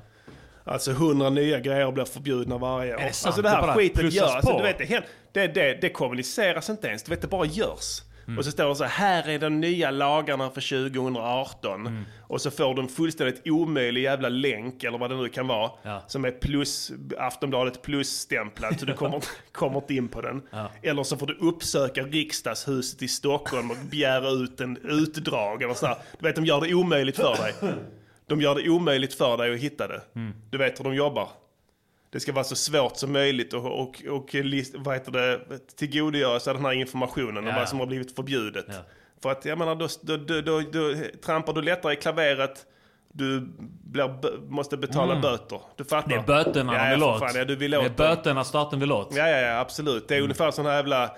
[0.64, 2.98] Alltså 100 nya grejer blir förbjudna varje år.
[2.98, 4.36] Det alltså det Det här skitet plussas görs.
[4.36, 7.04] Alltså, du vet, det, det, det, det kommuniceras inte ens.
[7.04, 8.02] Du vet, det bara görs.
[8.38, 12.06] Och så står det så här, är de nya lagarna för 2018.
[12.22, 15.72] Och så får du en fullständigt omöjlig jävla länk, eller vad det nu kan vara.
[15.84, 16.04] Ja.
[16.08, 20.42] Som är plus, Aftonbladet plus-stämplad, så du kommer, kommer inte in på den.
[20.52, 20.72] Ja.
[20.82, 25.64] Eller så får du uppsöka riksdagshuset i Stockholm och begära ut en utdrag.
[25.64, 25.98] Eller så här.
[26.20, 27.54] Du vet, de gör det omöjligt för dig.
[28.30, 30.02] De gör det omöjligt för dig att hitta det.
[30.16, 30.34] Mm.
[30.50, 31.30] Du vet hur de jobbar.
[32.18, 35.40] Det ska vara så svårt som möjligt och, och, och list, vad heter det,
[35.76, 37.56] tillgodogöra sig den här informationen om Ja.
[37.56, 38.66] vad som har blivit förbjudet.
[38.70, 38.74] Ja.
[39.24, 40.94] För att jag menar, då, då, då, då, då
[41.26, 42.66] trampar du lättare i klaveret,
[43.14, 43.40] du
[43.84, 45.22] blir, måste betala Mm.
[45.22, 45.62] böter.
[45.76, 46.10] Du fattar?
[46.10, 47.20] Det är böterna ja, de vill åt.
[47.20, 49.16] Fan, ja, du vill det är åt böterna staten vill åt.
[49.16, 50.08] Ja, ja, ja, absolut.
[50.08, 50.22] Det Mm.
[50.22, 51.16] är ungefär sån här jävla,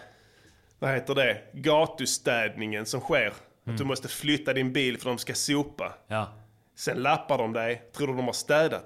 [0.80, 3.28] vad heter det, gatustädningen som sker.
[3.28, 3.34] Att
[3.66, 3.88] du Mm.
[3.88, 5.94] måste flytta din bil för de ska sopa.
[6.08, 6.28] Ja.
[6.76, 8.86] Sen lappar de dig, tror du de har städat?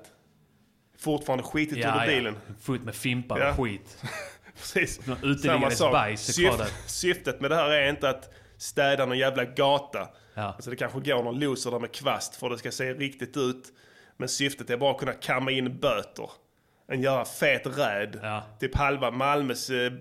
[0.98, 2.08] Fortfarande skitit Ja, under ja.
[2.18, 2.36] bilen.
[2.62, 3.50] Fullt med fimpar Ja.
[3.50, 4.04] och skit.
[4.58, 5.06] Precis.
[5.08, 6.90] Någon uteliggares bajs där.
[6.90, 10.08] syftet med det här är inte att städa någon jävla gata.
[10.34, 10.42] Ja.
[10.44, 13.38] Alltså det kanske går någon loser där med kvast för att det ska se riktigt
[13.38, 13.64] ut.
[14.18, 16.30] Men syftet är bara att kunna kamma in böter.
[16.88, 18.42] En göra fet räd.
[18.60, 19.92] Typ halva Malmös eh,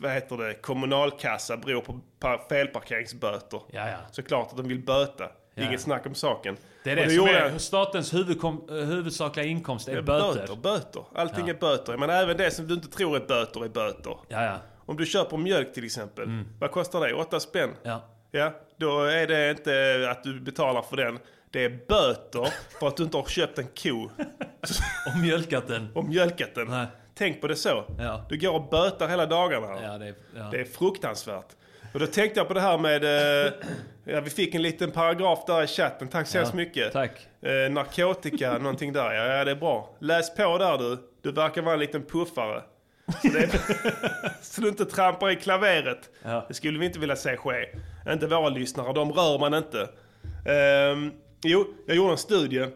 [0.00, 3.60] vad heter det, kommunalkassa beror på pa- felparkeringsböter.
[3.72, 3.96] Ja, ja.
[4.10, 5.28] Såklart att de vill böta.
[5.54, 5.62] Ja.
[5.64, 6.56] Inget snack om saken.
[6.84, 10.40] Det är Och det som är statens huvudkom, huvudsakliga inkomst, är Ja, böter.
[10.40, 11.04] böter, böter.
[11.14, 11.54] Allting Ja.
[11.54, 11.96] är böter.
[11.96, 14.16] Men även det som du inte tror är böter är böter.
[14.28, 14.56] Ja, ja.
[14.86, 16.44] Om du köper mjölk till exempel.
[16.60, 17.14] Vad kostar det?
[17.14, 17.70] 8 spänn?
[17.82, 18.02] Ja.
[18.30, 21.18] Ja, då är det inte att du betalar för den.
[21.50, 22.48] Det är böter
[22.80, 24.10] för att du inte har köpt en ko.
[25.12, 25.88] Och mjölkat den.
[25.94, 26.68] Och mjölkat den.
[26.68, 26.86] Nej.
[27.14, 27.84] Tänk på det så.
[27.98, 28.26] Ja.
[28.28, 29.82] Du går och bötar hela dagarna.
[29.82, 30.42] Ja, det är, ja.
[30.50, 31.46] Det är fruktansvärt.
[31.94, 33.04] Och då tänkte jag på det här med...
[33.04, 33.52] Eh,
[34.04, 36.08] ja, vi fick en liten paragraf där i chatten.
[36.08, 36.92] Tack så Ja, hemskt mycket.
[36.92, 37.28] tack.
[37.42, 39.12] Eh, narkotika, någonting där.
[39.14, 39.96] Ja, ja, det är bra.
[39.98, 40.98] Läs på där du.
[41.22, 42.62] Du verkar vara en liten puffare.
[43.22, 43.50] Så, det,
[44.42, 46.10] så du inte trampar i klaveret.
[46.22, 46.44] Ja.
[46.48, 47.68] Det skulle vi inte vilja se ske.
[48.12, 49.88] Inte våra lyssnare, de rör man inte.
[50.48, 51.12] Ehm,
[51.44, 52.66] jo, jag gjorde en studie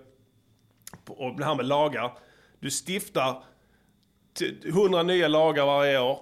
[1.09, 2.13] och det här med lagar.
[2.61, 3.43] Du stiftar
[4.39, 6.19] t- 100 nya lagar varje år.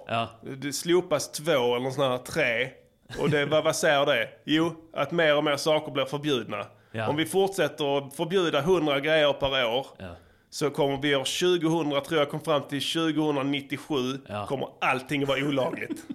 [0.55, 2.69] Det slopas två eller sådana här tre.
[3.19, 4.29] Och det, vad, vad säger det?
[4.43, 6.65] Jo, att mer och mer saker blir förbjudna.
[6.91, 7.07] Ja.
[7.07, 9.87] Om vi fortsätter att förbjuda 100 grejer per år
[10.49, 13.93] så kommer vi år 2000, tror jag kom fram till 2097,
[14.47, 16.03] kommer allting vara olagligt.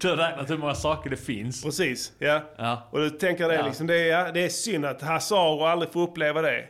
[0.00, 1.62] Du har räknat hur många saker det finns.
[1.64, 2.40] Precis, ja.
[2.56, 2.88] Ja.
[2.90, 3.66] Och du tänker det, Ja.
[3.66, 6.64] liksom, det, är, ja, det är synd att Hazaro aldrig får uppleva det.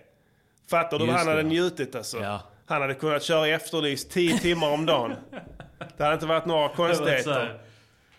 [0.70, 1.62] Fattar du vad Just han det, hade ja.
[1.62, 2.40] njutit alltså?
[2.66, 5.12] Han hade kunnat köra Efterlyst 10 timmar om dagen.
[5.96, 7.60] Det hade inte varit några konstigheter.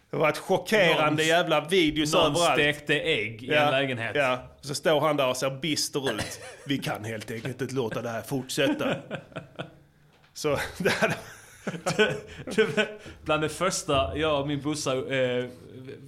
[0.09, 2.53] Det har varit chockerande Någon- jävla videos någon överallt.
[2.53, 4.11] stekte ägg i en lägenhet.
[4.15, 6.39] Ja, så står han där och ser bister ut.
[6.65, 8.95] Vi kan helt enkelt inte låta det här fortsätta.
[10.33, 11.15] Så det hade...
[13.25, 14.99] Bland det första jag och min brorsa, eh,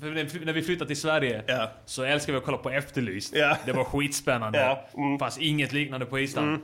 [0.01, 1.43] när- vi flyttade till Sverige,
[1.85, 3.33] så älskade vi att kolla på Efterlyst.
[3.65, 4.59] Det var skitspännande.
[4.59, 4.85] Ja.
[5.13, 6.47] Det fanns inget liknande på Island.
[6.47, 6.61] Mm.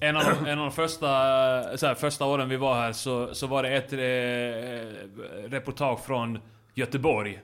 [0.00, 1.06] En av, de, en av de första,
[1.76, 3.98] så här, första åren vi var här så, så var det ett eh,
[5.50, 6.38] reportage från
[6.74, 7.40] Göteborg.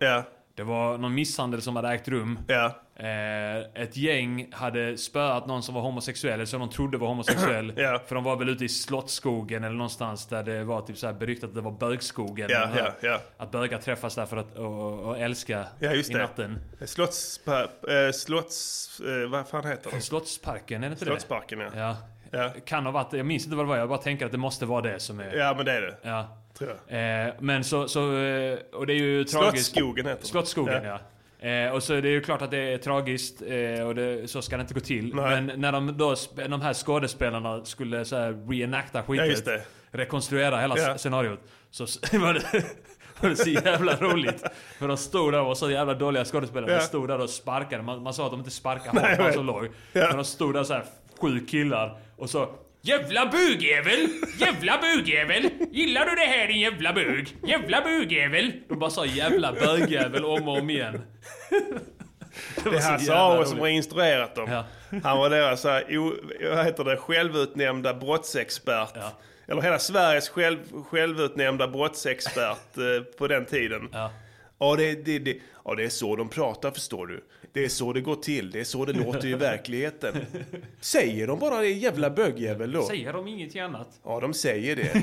[0.57, 2.39] Det var någon misshandel som hade ägt rum.
[2.47, 2.73] Ja.
[2.97, 7.73] Eh, ett gäng hade spöat någon som var homosexuell, eller som de trodde var homosexuell.
[7.77, 8.03] Ja.
[8.07, 11.15] För de var väl ute i Slottsskogen eller någonstans där det var typ så här
[11.15, 12.49] beryktat att det var bögskogen.
[12.51, 12.69] Ja,
[13.01, 13.21] ja.
[13.37, 16.59] Att bögar träffas där för att och, och älska i natten.
[16.85, 17.41] Slotts...
[17.47, 19.01] Eh, slotts...
[19.01, 20.01] Eh, vad fan heter det?
[20.01, 21.65] Slottsparken, är det inte Slottsparken, det?
[21.65, 21.71] Ja.
[21.75, 21.97] Ja.
[22.65, 23.77] Kan ha varit Jag minns inte vad det var.
[23.77, 25.35] Jag bara tänker att det måste vara det som är...
[25.37, 25.97] Ja, men det är det.
[26.03, 26.37] Ja.
[26.59, 27.27] Tror jag.
[27.27, 28.17] Eh, men så, så...
[28.19, 29.67] eh, Och det är ju tragiskt.
[29.67, 30.27] Slottsskogen heter det.
[30.27, 30.99] Slottsskogen, Ja.
[31.41, 31.49] ja.
[31.49, 33.41] Eh, och så är det ju klart att det är tragiskt
[33.87, 35.15] och det, så ska det inte gå till.
[35.15, 35.43] Nej.
[35.43, 36.15] Men när de, då,
[36.49, 39.99] de här skådespelarna skulle så här reenacta Ja, just skitet, det.
[39.99, 40.99] rekonstruera hela Ja.
[40.99, 41.83] scenariot, så
[42.19, 42.65] var det,
[43.21, 44.45] var det så jävla roligt.
[44.79, 46.71] För de stod där och var så jävla dåliga skådespelare.
[46.73, 46.79] Ja.
[46.79, 47.83] De stod där och sparkade.
[47.83, 49.65] Man, man sa att de inte sparkade hårt, man så låg.
[49.93, 50.07] Ja.
[50.07, 50.85] Men de stod där så här
[51.21, 52.49] sju killar och så
[52.87, 54.09] Jävla bugjävel!
[54.39, 55.51] Jävla bugjävel!
[55.73, 57.37] Gillar du det här din jävla bög?
[57.47, 58.53] Jävla bugjävel!
[58.69, 61.03] De bara sa jävla bögjävel om och om igen.
[62.65, 64.51] Det var är Hasse Aro som har instruerat dem.
[64.51, 64.65] Ja.
[65.05, 66.15] Han var deras så här, o,
[66.51, 68.97] vad heter det, självutnämnda brottsexpert.
[69.49, 70.59] Eller hela Sveriges själv,
[70.91, 73.89] självutnämnda brottsexpert eh, på den tiden.
[73.93, 74.11] Ja.
[74.59, 77.25] Ja, det, det, det, ja, det är så de pratar förstår du.
[77.57, 78.51] Det är så det går till.
[78.51, 80.15] Det är så det låter i verkligheten.
[80.81, 82.83] Säger de bara det jävla bögjävel då?
[82.83, 83.89] Säger de ingenting annat?
[84.05, 85.03] Ja, de säger det.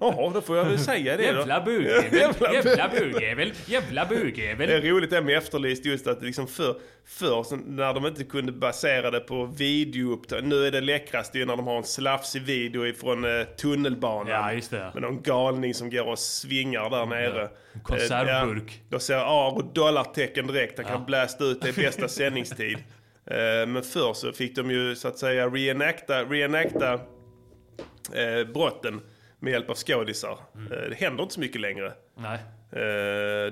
[0.00, 1.38] Jaha, då får jag väl säga det då.
[1.38, 2.12] Jävla bugjävel!
[2.20, 3.52] Jävla Jävla bög- bugjävel!
[3.66, 6.76] Jävla Det är roligt det med Efterlyst just att liksom för,
[7.06, 10.44] för när de inte kunde basera det på videoupptag.
[10.44, 14.28] Nu är det läckraste ju när de har en slafsig video ifrån eh, tunnelbanan.
[14.32, 14.90] Ja, just det.
[14.94, 17.48] Med någon galning som går och svingar där nere.
[17.82, 18.62] Konservburk.
[18.70, 20.78] Eh, ja, då ser Aro dollartecken direkt.
[20.78, 21.04] Han kan Ja.
[21.06, 22.78] blästa ut det i bästa sändningstid.
[23.26, 26.92] Eh, men förr så fick de ju så att säga reenacta, reenacta
[28.12, 29.00] eh, brotten
[29.38, 30.38] med hjälp av skådisar.
[30.54, 30.72] Mm.
[30.72, 31.92] Eh, det händer inte så mycket längre.
[32.16, 32.38] Nej.
[32.70, 32.80] Det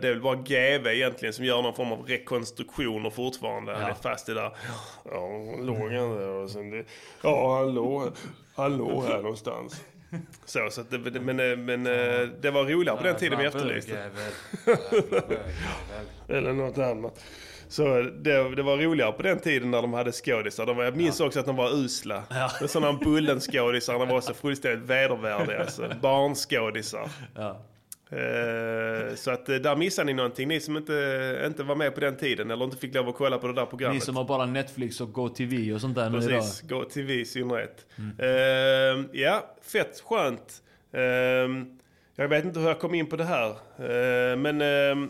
[0.09, 3.73] är väl bara GV egentligen som gör någon form av rekonstruktioner fortfarande.
[3.73, 3.89] Han Ja.
[3.89, 4.51] är fast i det där.
[5.05, 5.29] Ja,
[5.61, 6.85] låg han där och sen det,
[7.23, 8.13] Ja, han låg,
[8.55, 9.85] han låg här någonstans.
[10.45, 11.85] Så, så det, men, men
[12.41, 14.11] det var roligare på den tiden vi efterlyste.
[16.29, 17.25] Eller något annat.
[17.69, 20.67] Så det, det var roligare på den tiden när de hade skådisar.
[20.67, 22.23] De jag minns också att de var usla.
[22.31, 22.51] Ja.
[22.61, 22.69] Ja.
[22.69, 25.61] Sådana Bullen-skådisar, de var så fullständigt vedervärdiga.
[25.61, 25.91] Alltså.
[26.03, 27.09] Barnskådisar.
[27.35, 27.63] Ja.
[28.11, 32.01] Eh, så att eh, där missade ni någonting, ni som inte, inte var med på
[32.01, 34.03] den tiden eller inte fick lov att kolla på det där Ni programmet.
[34.05, 36.31] som har bara Netflix och GoTV och sånt där nu idag.
[36.31, 37.87] Precis, gå TV i synnerhet.
[38.19, 40.63] Eh, ja, fett skönt.
[40.93, 41.01] Eh,
[42.17, 43.49] jag vet inte hur jag kom in på det här.
[43.79, 45.09] Eh, men eh,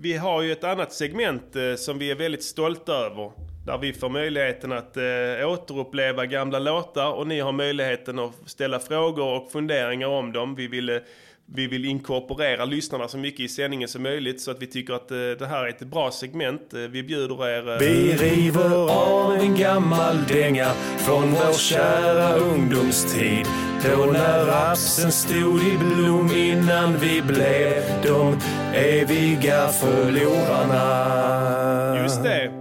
[0.00, 3.32] vi har ju ett annat segment eh, som vi är väldigt stolta över.
[3.66, 8.78] Där vi får möjligheten att eh, återuppleva gamla låtar och ni har möjligheten att ställa
[8.78, 10.54] frågor och funderingar om dem.
[10.54, 11.02] Vi ville eh,
[11.46, 15.10] vi vill inkorporera lyssnarna så mycket i sändningen som möjligt så att vi tycker att
[15.10, 16.74] eh, det här är ett bra segment.
[16.74, 17.72] Eh, vi bjuder er...
[17.72, 23.46] eh, Vi river av en gammal dänga från vår kära ungdomstid.
[23.84, 28.38] Då när rapsen stod i blom innan vi blev de
[28.74, 32.02] eviga förlorarna.
[32.02, 32.52] Just det.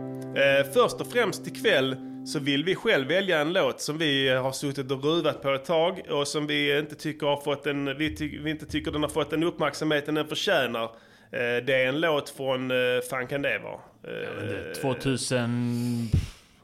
[0.74, 1.96] Först och främst ikväll
[2.26, 5.66] så vill vi själv välja en låt som vi har suttit och ruvat på ett
[5.66, 9.02] tag och som vi inte tycker har fått en, vi, ty, vi inte tycker den
[9.04, 10.84] har fått den uppmärksamheten den förtjänar.
[11.32, 12.78] Eh, det är en låt från, eh,
[13.10, 13.80] fan kan det vara?
[14.14, 16.10] Eh, 2000...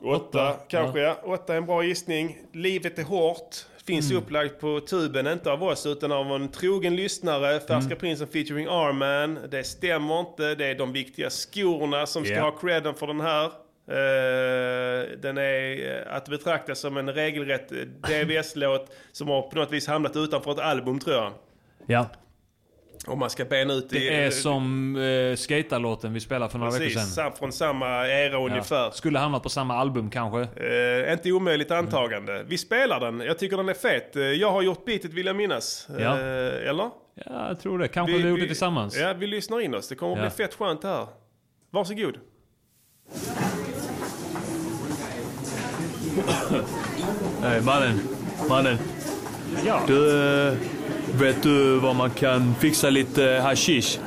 [0.03, 1.19] Åtta kanske ja.
[1.23, 2.37] Åtta är en bra gissning.
[2.53, 3.55] Livet är hårt.
[3.85, 4.23] Finns Mm.
[4.23, 7.59] upplagt på tuben, inte av oss utan av en trogen lyssnare.
[7.59, 7.97] Färska Mm.
[7.97, 9.39] Prinsen featuring Arman.
[9.49, 10.55] Det stämmer inte.
[10.55, 12.41] Det är de viktiga skorna som ska Ja.
[12.41, 13.51] ha credden för den här.
[13.89, 17.77] Eh, den är eh, att betrakta som en regelrätt eh,
[18.23, 21.31] DBS-låt som har på något vis hamnat utanför ett album tror jag.
[21.85, 22.05] Ja.
[23.07, 26.85] Om man ska bena ut Det är som uh, skaterlåten vi spelade för några veckor
[26.85, 27.31] Precis, sedan.
[27.31, 28.91] sam- från samma era ungefär.
[28.91, 30.41] Skulle hamnat på samma album kanske.
[30.65, 32.43] Eh, inte omöjligt antagande.
[32.47, 33.19] Vi spelar den.
[33.19, 34.15] Jag tycker den är fet.
[34.39, 35.87] Jag har gjort beatet vill jag minnas.
[35.99, 36.19] Ja.
[36.19, 36.89] Eh, eller?
[37.25, 37.87] Ja, jag tror det.
[37.87, 38.97] Kanske vi, gjorde det tillsammans.
[38.97, 39.87] Ja, vi lyssnar in oss.
[39.87, 40.23] Det kommer att Ja.
[40.23, 41.07] bli fett skönt det här.
[41.69, 42.17] Varsågod.
[47.41, 47.99] Nej, mannen.
[48.49, 48.77] Mannen.
[49.65, 49.79] Ja.
[49.87, 50.09] Du,
[50.47, 50.53] eh,
[51.19, 53.99] vet du var man kan fixa lite hashish?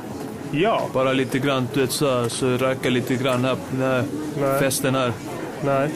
[0.51, 0.89] Ja.
[0.93, 4.03] Bara lite grann, du vet så, så röka lite grann här på den här
[4.39, 4.59] Nej.
[4.59, 5.11] festen här.
[5.65, 5.89] Nej.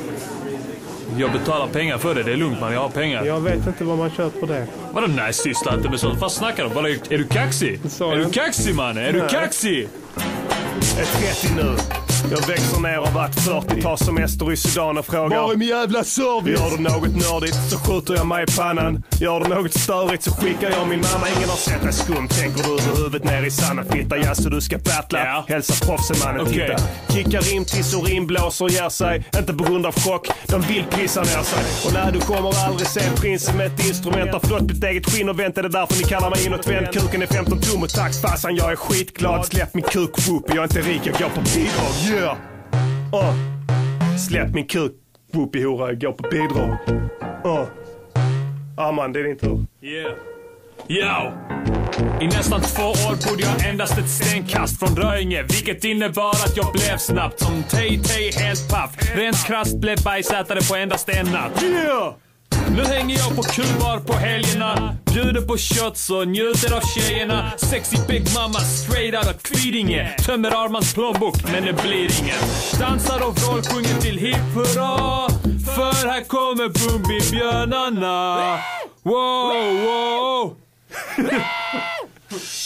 [1.17, 3.25] Jag betalar pengar för det, det är lugnt man, jag har pengar.
[3.25, 4.67] Jag vet inte vad man köper det.
[4.91, 6.21] Vadå nej, syssla inte med sånt.
[6.21, 6.75] Vad snackar du om?
[6.75, 7.79] Bara, Är du kaxig?
[7.99, 9.05] Är du kaxig mannen?
[9.05, 9.87] Är du kaxig?
[10.99, 11.75] Ett 30 nu.
[12.31, 15.67] Jag växer ner och varit 40, tar semester i Sudan och frågar Var är min
[15.67, 16.59] jävla service?
[16.59, 19.03] Gör du något nördigt så skjuter jag mig i pannan.
[19.21, 21.27] Gör du något störigt så skickar jag min mamma.
[21.37, 23.85] Ingen har sett dig skum, tänker du över huvudet ner i sanden.
[23.91, 25.45] Fitta, ja så du ska battla.
[25.47, 26.53] Hälsa proffsen mannen, Okej.
[26.53, 27.13] titta.
[27.13, 29.25] Kickar rimtiss och rimblåser ger sig.
[29.37, 31.63] Inte på grund av chock, de vill pissa ner sig.
[31.85, 34.31] Och nej, du kommer aldrig se prinsen med ett instrument.
[34.33, 35.57] Har flott mitt eget skinn och vänt.
[35.57, 36.87] Är det därför ni kallar mig inåtvänd?
[36.93, 39.45] Kuken är 15 tum och tack farsan, jag är skitglad.
[39.45, 40.43] Släpp min kuk, whoop.
[40.47, 42.14] Jag är inte rik, jag går på bidrag.
[42.15, 42.37] Yeah!
[43.13, 43.35] Uh.
[44.17, 44.91] Släpp min kuk,
[45.33, 46.77] whoopie hora, jag går på bidrag.
[47.45, 47.67] Uh.
[48.77, 49.65] Ja man, det är din tur.
[49.81, 50.13] Yeah.
[50.87, 51.31] Yo!
[52.21, 56.73] I nästan två år bodde jag endast ett stenkast från Röinge, vilket innebar att jag
[56.73, 59.15] blev snabbt som Tay-Tay helt paff.
[59.15, 61.63] Rent krasst blev bajsätare på endast en natt.
[61.63, 62.13] Yeah!
[62.69, 67.51] Nu hänger jag på kubar på helgerna, bjuder på shots och njuter av tjejerna.
[67.57, 70.15] Sexy big mama straight out of Kvidinge.
[70.25, 72.79] Tömmer Armans plånbok, men det blir inget.
[72.79, 75.29] Dansar och vrålsjunger till hipp hurra.
[75.75, 78.59] För här kommer Bumbibjörnarna.
[79.03, 79.53] Wow,
[79.85, 80.55] wow.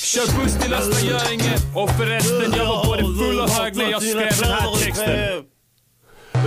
[0.03, 4.03] Kör buss till Östra Göinge och förresten jag var både full och hög när jag
[4.03, 5.43] skrev den här texten.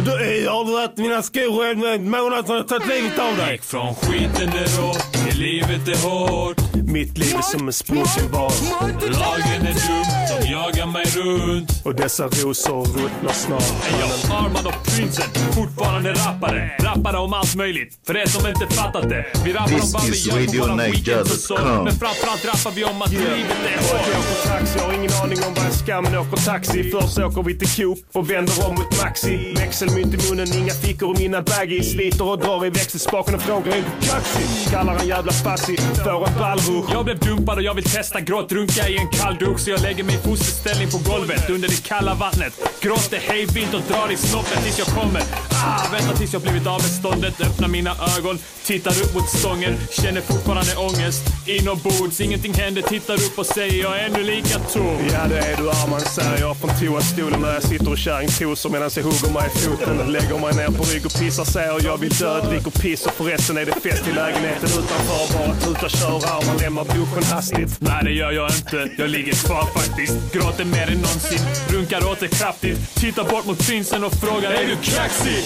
[0.00, 3.18] Du, eh, har du ätit mina skor en en månad så har jag tagit livet
[3.18, 3.52] av dig.
[3.52, 6.56] Gick från skiten är rått till livet är hårt.
[6.92, 8.62] Mitt liv är som en bas.
[9.00, 10.04] Lagen är dum,
[10.42, 11.70] de jagar mig runt.
[11.84, 13.62] Och dessa rosor ruttnar snart.
[13.62, 16.70] Är jag Arman och Prinsen, fortfarande rappare.
[16.78, 19.26] Rappare om allt möjligt, för er som inte fattat det.
[19.44, 20.92] Vi rappar This om vad vi is gör på våra RadioNiger.com.
[20.92, 21.54] weekends och så.
[21.84, 23.26] Men framförallt rappar vi om att livet
[23.66, 24.08] är Jag hårt.
[24.08, 26.90] åker taxi, jag har ingen aning om vad en skam men åker taxi.
[26.90, 29.54] Först åker vi till Coop och vänder om mot Maxi.
[29.56, 31.92] Växelmynt i munnen, inga fickor i mina baggies.
[31.92, 34.70] Sliter och drar i växelspaken och frågar är du kaxig?
[34.70, 36.34] Kallar en jävla spassi, får en
[36.82, 36.94] ballrush.
[36.94, 40.04] Jag blev dumpad och jag vill testa gråtrunka i en kall dusch så jag lägger
[40.04, 42.52] mig i fosterställning på golvet under det kalla vattnet.
[42.80, 45.22] Gråter hejvilt och drar i snoppen tills jag kommer.
[45.50, 47.40] Ah, vänta tills jag blivit av med ståndet.
[47.40, 49.74] Öppnar mina ögon, tittar upp mot stången.
[49.90, 51.22] Känner fortfarande ångest.
[51.46, 52.82] Inombords, ingenting händer.
[52.82, 54.98] Tittar upp och säger jag är ännu lika tom.
[55.12, 58.90] Ja det är du Arman säger jag från toastolen när jag sitter och kärringtosar medan
[58.96, 60.12] jag hugger mig i foten.
[60.12, 63.56] Lägger mig ner på rygg och pissar säger jag vill dö, dricker piss och förresten
[63.56, 65.38] är det fest i lägenheten utanför.
[65.38, 67.80] Bara tuta köra Arman lämnar duschen hastigt.
[67.80, 68.88] Nej, det gör jag inte.
[68.98, 70.32] Jag ligger kvar faktiskt.
[70.32, 71.38] Gråter mer än någonsin.
[71.68, 72.94] Runkar åter kraftigt.
[72.94, 75.44] Tittar bort mot prinsen och frågar Är du kaxig?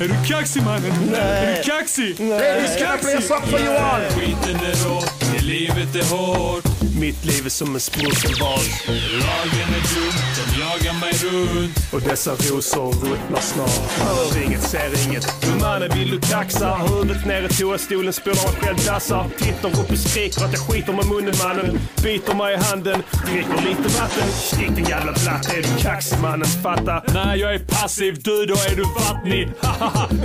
[0.00, 1.14] Är du kaxig mannen?
[1.14, 2.16] Är du kaxig?
[2.16, 4.00] Play a song for you all?
[4.00, 6.69] Skiten är det livet är hårt.
[6.80, 8.68] Mitt liv är som en sprucken bas.
[8.88, 11.78] Lagen är dum, de jagar mig runt.
[11.92, 13.70] Och dessa rosor ruttnar snart.
[13.98, 15.40] Hör inget, ser inget.
[15.40, 16.74] Du mannen, vill du kaxa?
[16.74, 19.26] Huvudet ner i toastolen, spolar mig själv dassar.
[19.38, 21.78] Tittar upp och skriker att jag skiter med munnen mannen.
[22.02, 24.28] Biter mig i handen, dricker lite vatten.
[24.32, 27.02] Stick din jävla blatt, är du kaxig mannen, fatta?
[27.14, 29.48] Nej, jag är passiv, du då är du vattnig.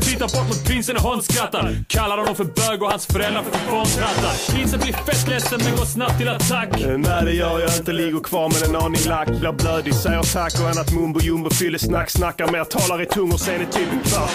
[0.01, 1.83] Tittar bort mot prinsen och hånskrattar.
[1.87, 4.53] Kallar honom för bög och hans föräldrar för fåntrattar.
[4.53, 6.44] Prinsen blir fett ledsen men går snabbt till attack.
[6.51, 9.27] Eh, Nej det gör jag inte, ligger kvar med en aning lack.
[9.27, 12.09] Blir blödig, säger tack och annat mumbo jumbo fyllesnack.
[12.09, 14.29] Snackar mer, talar i tungor sen i typ en kvart.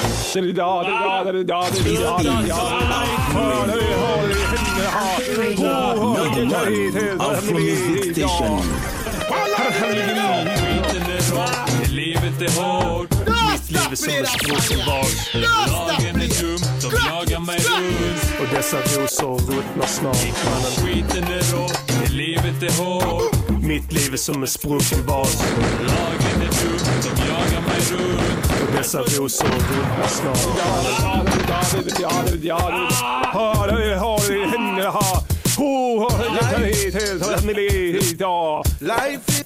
[10.46, 13.11] Skiten är rått, det livet är hårt.
[13.11, 15.30] Mitt liv är som en bas.
[15.34, 18.09] Lagen är dum, de jagar mig runt.
[18.51, 20.72] Dessa rosor ruttnar snart mannen.
[20.76, 21.42] Skiten är
[22.03, 23.62] det livet är hårt.
[23.62, 25.44] Mitt liv är som en sprucken bas.
[25.80, 28.62] Lagen är dum, de jagar mig runt.
[28.62, 30.40] Och dessa rosor ruttnar snart
[38.80, 39.44] Life,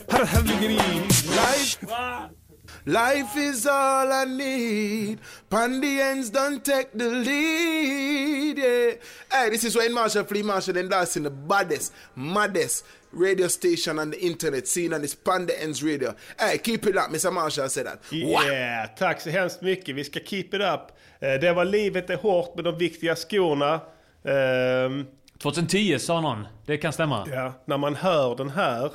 [1.24, 2.43] life,
[2.86, 5.18] life is all I need.
[5.50, 8.58] Pandians don't take the lead.
[8.58, 8.94] Yeah.
[9.32, 13.98] Hey, this is Wayne Marshall, Flea Marshall, and that's in the baddest, maddest radio station
[13.98, 16.14] on the internet scene, and it's Panda Ends Radio.
[16.38, 17.32] Hey, keep it up, Mr.
[17.32, 18.00] Marshall said that.
[18.12, 19.94] Yeah, tack så hemskt mycket.
[19.94, 20.80] Vi ska keep it up.
[21.20, 23.80] Eh, Det var Livet är hårt med de viktiga skorna.
[24.24, 25.06] Ehm,
[25.38, 26.46] 2010 sa någon.
[26.66, 27.26] Det kan stämma.
[27.32, 28.92] Ja, när man hör den här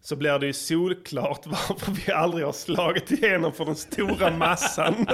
[0.00, 5.06] så blir det ju solklart varför vi aldrig har slagit igenom för den stora massan.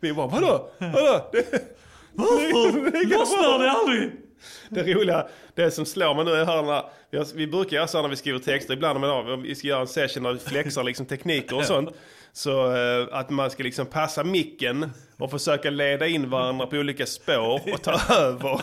[0.00, 0.70] vi bara, vadå?
[0.78, 1.28] Vadå?
[1.32, 1.76] Det-
[2.12, 3.06] Varför?
[3.18, 4.10] Lossnar det aldrig?
[4.68, 7.98] Det roliga, det som slår mig nu är här när, vi, vi brukar göra så
[7.98, 10.82] här när vi skriver texter, ibland om vi ska göra en session där vi flexar
[10.84, 11.90] liksom tekniker och sånt.
[12.32, 17.06] Så eh, att man ska liksom passa micken och försöka leda in varandra på olika
[17.06, 18.60] spår och ta över.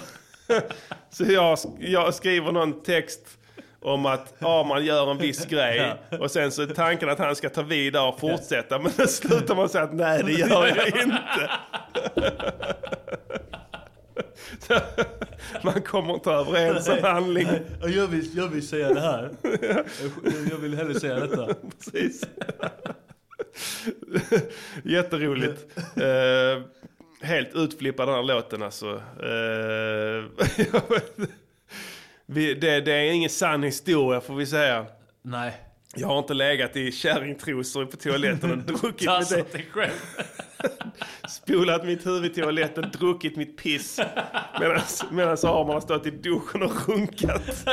[1.10, 3.38] så jag, jag skriver någon text
[3.82, 7.50] om att Arman gör en viss grej och sen så är tanken att han ska
[7.50, 10.88] ta vid där och fortsätta men då slutar man säga att nej det gör jag
[11.04, 11.52] inte.
[14.68, 14.80] Så
[15.62, 17.48] man kommer inte överens om handling.
[17.82, 19.30] Ja, Jag vill, jag vill säga det här.
[19.44, 19.86] Jag,
[20.52, 21.48] jag vill hellre säga detta.
[21.78, 22.24] Precis.
[24.84, 25.66] Jätteroligt.
[27.28, 29.02] Helt utflippad den här låten alltså.
[30.38, 31.30] Vet-
[32.26, 34.86] vi, det, det är ingen sann historia får vi säga.
[35.22, 35.54] Nej.
[35.96, 39.52] Jag har inte legat i kärringtrosor på toaletten och druckit det.
[39.54, 39.92] dig själv.
[41.30, 44.00] Spolat mitt huvud i toaletten, druckit mitt piss.
[45.12, 47.68] Medan så har man stått i duschen och runkat.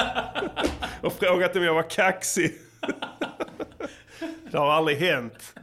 [1.00, 2.52] Och frågat om jag var kaxig.
[4.50, 5.54] Det har aldrig hänt.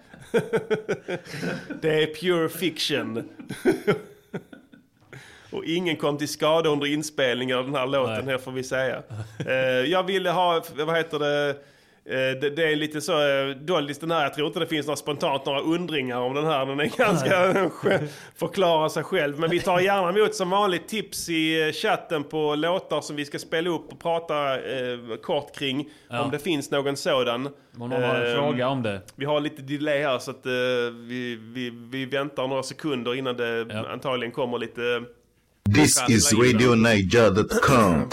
[1.82, 3.30] Det är pure fiction.
[5.52, 9.03] Och ingen kom till skada under inspelningen av den här låten, här får vi säga.
[9.48, 9.56] Eh,
[9.91, 11.56] jag ville ha, vad heter det,
[12.03, 14.98] det, det är lite så eh, doldis den här, jag tror inte det finns några
[14.98, 16.65] spontant några undringar om den här.
[16.65, 17.53] Den är ganska,
[18.36, 19.40] förklarar sig själv.
[19.40, 23.26] Men vi tar gärna emot som vanligt tips i eh, chatten på låtar som vi
[23.26, 25.90] ska spela upp och prata eh, kort kring.
[26.10, 26.22] Ja.
[26.22, 27.45] Om det finns någon sådan.
[27.45, 29.02] Om någon har en Eh, fråga om det.
[29.15, 30.52] Vi har lite delay här så att eh,
[31.07, 35.03] vi, vi, vi väntar några sekunder innan det antagligen kommer lite...
[35.76, 38.10] This is RadioNiger.com.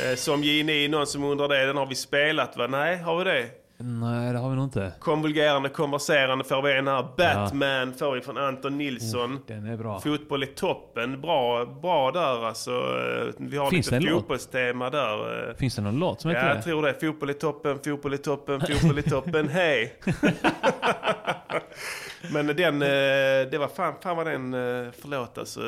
[0.00, 2.66] Eh, som Gini, någon som undrar det, den har vi spelat va?
[2.66, 3.46] Nej, har vi det?
[3.84, 4.92] Nej, det har vi nog inte.
[5.00, 7.06] Konvulgerande, konverserande får vi en här.
[7.16, 9.40] Batman får vi från Anton Nilsson.
[9.46, 10.00] Den är bra.
[10.00, 12.70] Fotboll i toppen, bra, bra där alltså.
[12.70, 14.12] Eh, Vi har Finns lite en låt?
[14.20, 15.48] fotbollstema där.
[15.50, 15.54] eh.
[15.56, 16.54] Finns det någon låt som heter Ja, det?
[16.54, 16.94] jag tror det.
[17.00, 19.94] Fotboll i toppen, fotboll i toppen, fotboll i toppen, hej!
[22.32, 22.78] Men den,
[23.50, 24.52] det var fan, fan var den,
[25.00, 25.60] förlåt alltså.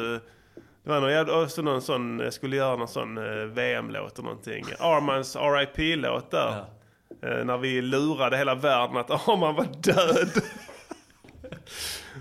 [0.85, 4.29] Det var någon, jävla- också någon sån, jag skulle göra någon sån eh, VM-låt eller
[4.29, 4.65] någonting.
[4.79, 6.65] Armans RIP-låt där.
[7.23, 10.31] Eh, När vi lurade hela världen att Arman var död.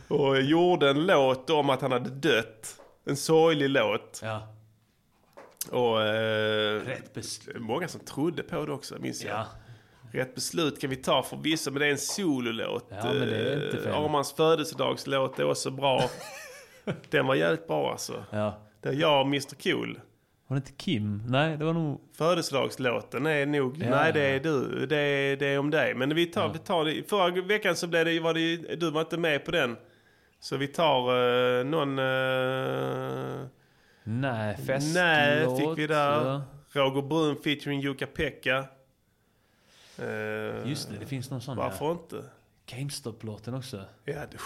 [0.07, 2.75] Och gjorde en låt om att han hade dött.
[3.05, 4.19] En sorglig låt.
[4.23, 4.47] Ja.
[5.71, 7.55] Och, eh, Rätt beslut.
[7.59, 9.33] Många som trodde på det också, minns jag.
[9.35, 9.45] Ja.
[10.11, 12.85] Rätt beslut kan vi ta för vissa, men det är en sololåt.
[12.89, 13.91] Ja, men det är inte fel.
[13.91, 16.03] Eh, Armans födelsedagslåt är också bra.
[17.09, 18.23] Den var jävligt bra alltså.
[18.29, 18.57] Ja.
[18.81, 19.99] Det är jag och Mr Cool.
[20.47, 21.23] Var det inte Kim?
[21.27, 22.01] Nej, det var nog...
[22.13, 23.77] Födelsedagslåten är nog...
[23.77, 23.89] Ja.
[23.89, 24.85] Nej, det är du.
[24.85, 25.93] Det är, det är om dig.
[25.95, 27.09] Men vi tar, vi tar det.
[27.09, 28.75] Förra veckan så blev det, var det...
[28.75, 29.77] Du var inte med på den.
[30.39, 31.99] Så vi tar uh, någon...
[31.99, 33.45] eh,
[34.03, 34.93] Nej, festlåt.
[34.93, 36.25] Nej, fick vi där.
[36.25, 36.41] Ja.
[36.71, 38.65] Roger Brun featuring Jukka-Pekka.
[39.97, 41.91] Eh, Just det, det finns någon sån Varför där.
[41.91, 42.23] inte?
[42.65, 43.77] GameStop-låten också.
[44.05, 44.37] Ja, det,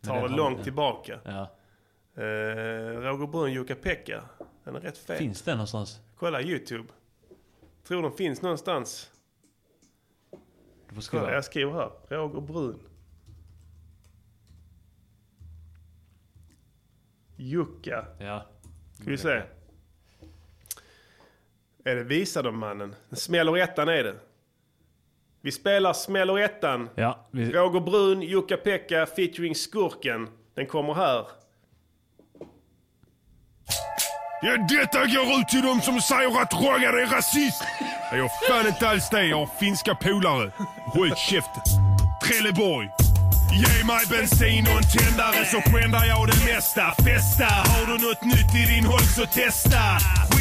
[0.00, 1.18] det tar det långt tillbaka.
[1.24, 1.50] Ja.
[2.16, 2.22] Eh,
[3.00, 4.22] Roger Brun, Jukka-Pekka.
[4.64, 5.18] Den är rätt fet.
[5.18, 6.00] Finns den någonstans?
[6.16, 6.88] Kolla YouTube.
[7.84, 9.10] Tror de finns någonstans.
[10.88, 11.22] Du får skriva.
[11.24, 11.90] Kolla, jag skriver här.
[12.08, 12.78] Roger Brun.
[17.36, 18.06] Jukka.
[18.18, 18.46] Ja.
[18.94, 19.42] Ska vi se.
[21.84, 22.94] Är det Visa dem mannen?
[23.12, 24.16] Smäller ettan är det.
[25.40, 26.88] Vi spelar Smäller ettan.
[26.94, 27.52] Ja, vi...
[27.52, 30.28] Roger Brun, Jukka-Pekka featuring Skurken.
[30.54, 31.26] Den kommer här.
[34.42, 37.62] Ja, detta går ut till dem som säger att Roger är rasist.
[38.12, 39.24] Jag är fan inte alls det.
[39.24, 40.50] Jag har finska polare.
[40.94, 41.62] Håll käften.
[42.24, 42.88] Trelleborg.
[43.52, 46.94] Ge mig bensin och en tändare så skändar jag det mesta.
[47.04, 49.78] Festa, har du något nytt i din holk så testa.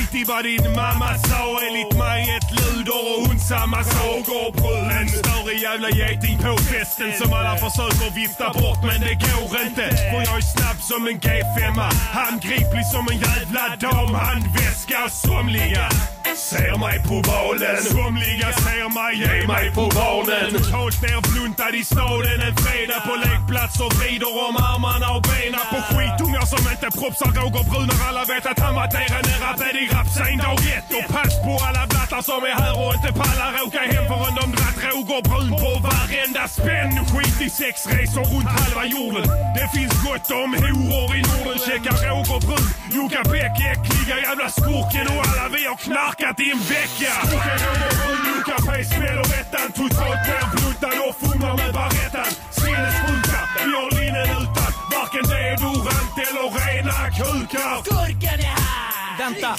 [0.06, 4.90] Skit i vad din mamma sa, enligt mig ett luder och ondsamma sagor brun.
[4.92, 9.88] En större jävla geting på festen som alla försöker vifta bort men det går inte.
[10.12, 11.80] För jag är snabb som en G5,
[12.12, 15.10] handgriplig som en jävla damhandväska.
[15.10, 15.90] Somliga
[16.38, 20.52] ser mig på valen, somliga ser mig, ge mig på barnen.
[20.54, 26.46] Totalt nerbluntad i staden en fredag på lekplatser vrider om armarna och benen på skitungar
[26.54, 30.38] som inte propsar Roger Brun när alla vet att han var degenererad i rap sen
[30.46, 30.88] dag ett.
[30.98, 34.46] Och pass på alla blattar som är här och inte pallar åka hem förrän de
[34.56, 36.92] dratt Roger Brun på varenda spänn.
[37.12, 39.26] Skit i sexresor runt halva jorden.
[39.58, 41.58] Det finns gott om horor i Norden.
[41.68, 46.60] Checka Roger Brun, Jukka Bäck, äckliga jävla skurken och alla vi har knarkat i en
[46.60, 47.14] vecka.
[47.28, 49.72] Skurken Roger Brun, Jukka smäller ettan.
[49.72, 52.32] Totalt nerbluntad och fumlar med barettan.
[52.52, 57.84] Sinnessjuka, vi har linnen utan varken deodorant eller rena kukar.
[57.84, 58.55] Skurken är!
[59.18, 59.56] Vänta!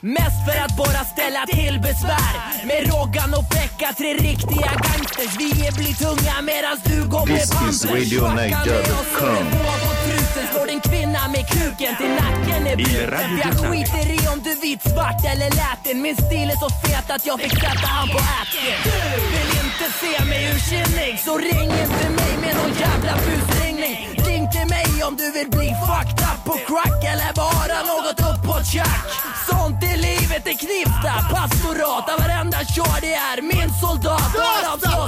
[0.00, 2.66] Mest för att bara ställa till besvär.
[2.66, 5.32] Med Roggan och Pekka, tre riktiga gangsters.
[5.38, 7.82] Vi är blir tunga medans du går med pampers.
[7.82, 12.66] Fucka med oss och på truten slår din kvinna med kuken till nacken.
[12.66, 16.70] Är bruten jag skiter i om du vit, svart eller latin Min stil är så
[16.70, 21.38] fet att jag fick sätta han på Atkin Du vill inte se mig ursinnig Så
[21.38, 24.15] ring inte mig med någon jävla busringning
[24.46, 28.42] Ring till mig om du vill bli fucked up på crack Eller bara något upp
[28.48, 29.06] på tjack
[29.48, 33.42] Sånt är livet i Knivsta pastorat Där varenda shorty är.
[33.42, 35.02] Min soldat två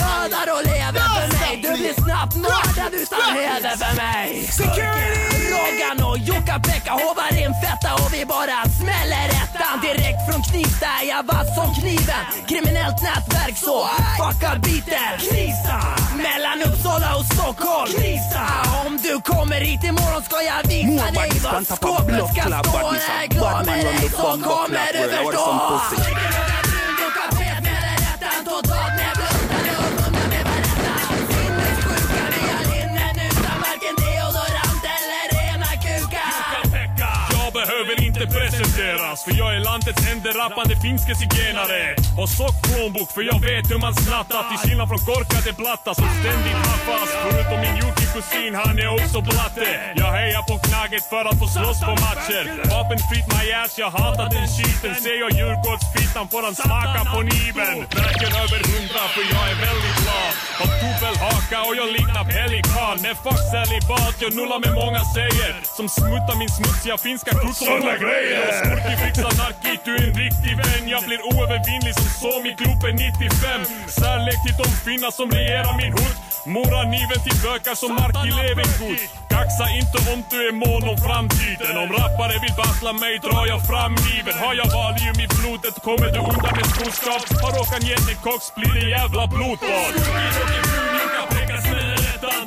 [0.00, 0.64] dödar och
[1.94, 4.50] blir snabbt mördad utan heder för mig.
[5.52, 9.80] Roggan och Jukka-Pekka hovar in fetta och vi bara smäller ettan.
[9.82, 12.24] Direkt från Knivsta är jag vass som kniven.
[12.48, 13.88] Kriminellt nätverk så
[14.18, 15.12] fucka biten.
[15.18, 15.78] Knivsta!
[16.16, 17.92] Mellan Uppsala och Stockholm.
[17.96, 18.46] Knivsta!
[18.86, 23.30] Om du kommer hit imorgon ska jag visa dig vad skåpet ska stå Är jag
[23.30, 23.66] glad.
[23.66, 26.31] Med dig så kommer du förstå
[38.26, 41.96] behöver inte presenteras För jag är landets enda rappande finske zigenare.
[42.18, 44.42] Har sockplånbok för jag vet hur man snattar.
[44.48, 49.68] Till skillnad från korkade blatta som ständigt haffas Förutom min Jocke-kusin, han är också blatte.
[50.02, 52.44] Jag hejar på Knaget för att få slåss på matcher.
[52.72, 54.94] Vapenfritt my ass, jag hatar den skiten.
[55.04, 57.76] Ser jag Djurgårdsfittan får han smaka på niven.
[58.00, 60.32] Verkar över hundra för jag är väldigt glad.
[60.60, 62.96] Har dubbelhaka och jag liknar pelikan.
[63.04, 65.50] Men fuck celibat, jag nullar med många säger.
[65.76, 68.71] Som smuttar min smutsiga finska kutt Såna grejer!
[68.72, 70.88] Skurki fixar narkit, du är en riktig vän.
[70.88, 73.60] Jag blir oövervinnlig som som i gropen 95
[74.00, 76.16] Särlek till de finnar som regerar min hud
[76.54, 79.00] Mora niven till bökar som Marki Levengood
[79.32, 81.74] Kaxa inte om du är mån om framtiden.
[81.82, 84.36] Om rappare vill battla mig drar jag fram kniven.
[84.44, 88.40] Har jag valium i blodet kommer du undan med skoskav Har råkan gett dig kox
[88.56, 89.92] blir det jävla blodbad.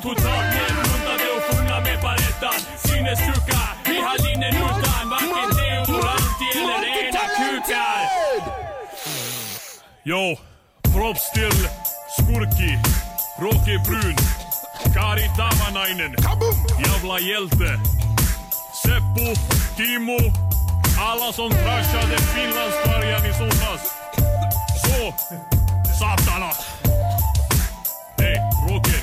[0.06, 2.58] Totalt nedbuntade och fungna med parettan.
[2.86, 4.54] Sinnessjuka, vi har linnen
[10.06, 10.36] Yo,
[10.92, 11.68] props till
[12.16, 12.78] Skurki,
[13.40, 14.16] Rocky Brun,
[14.94, 16.14] Kari Tavanainen,
[16.86, 17.80] jävla hjälte.
[18.82, 19.34] Seppo,
[19.76, 20.18] Timo,
[20.98, 23.80] alla som trashade Finlandsfärjan i somras.
[24.82, 25.14] Så,
[25.98, 26.52] satana!
[28.18, 28.98] Hej, Rocky,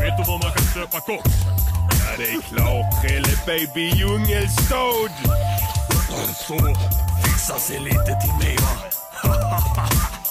[0.00, 1.30] vet du var man kan köpa koks?
[1.90, 3.02] Ja, det är klart.
[3.02, 5.10] Trelle baby djungelstad.
[6.34, 6.58] Så,
[7.24, 10.06] fixa sig lite till mig va.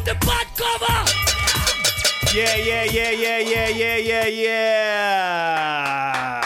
[0.00, 1.04] Sound the butt cover!
[2.38, 6.44] Yeah, yeah, yeah, yeah, yeah, yeah, yeah, yeah!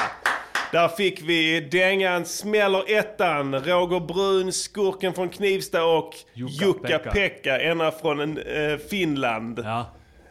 [0.73, 8.21] Där fick vi dängan Smäller ettan, Roger Brun, skurken från Knivsta och Jukka-Pekka, ena från
[8.21, 9.61] en, eh, Finland.
[9.65, 9.87] Ja.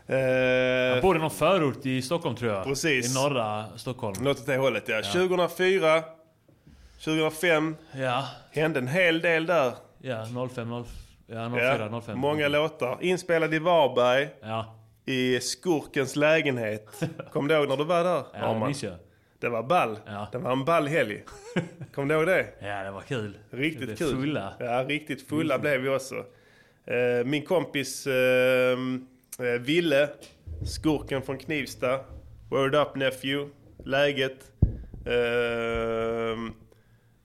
[0.08, 2.64] Eh, Jag bor i någon förort i Stockholm tror jag.
[2.64, 3.12] Precis.
[3.12, 4.24] I norra Stockholm.
[4.24, 5.02] Något åt det hållet ja.
[5.02, 6.04] 2004,
[7.04, 7.76] 2005.
[7.92, 8.28] Ja.
[8.52, 9.74] Hände en hel del där.
[10.02, 10.26] Ja,
[10.56, 10.86] 05, 0,
[11.28, 12.20] ja, 04, 05.
[12.20, 12.98] Många låtar.
[13.02, 14.30] Inspelad i Varberg.
[14.42, 14.76] Ja.
[15.06, 17.04] I Skurkens lägenhet.
[17.32, 18.24] Kom du ihåg när du var där?
[18.34, 18.94] Ja, det minns jag.
[19.40, 20.00] Det var ball.
[20.32, 21.24] Det var en ball helg.
[21.96, 22.48] Kom du ihåg det?
[22.60, 23.38] Ja, det var kul.
[23.50, 24.10] Riktigt blev kul.
[24.10, 24.54] fulla.
[24.60, 26.16] Ja, riktigt fulla blev vi också.
[26.86, 28.78] Eh, min kompis eh,
[29.40, 30.10] eh, Ville,
[30.66, 32.00] skurken från Knivsta.
[32.50, 33.52] Word up nephew.
[33.86, 34.52] Läget.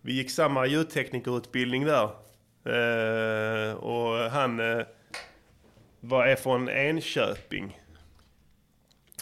[0.01, 2.11] Vi gick samma ljudteknikerutbildning där.
[2.69, 4.87] Eh, och han eh,
[6.01, 7.81] var, är från Enköping.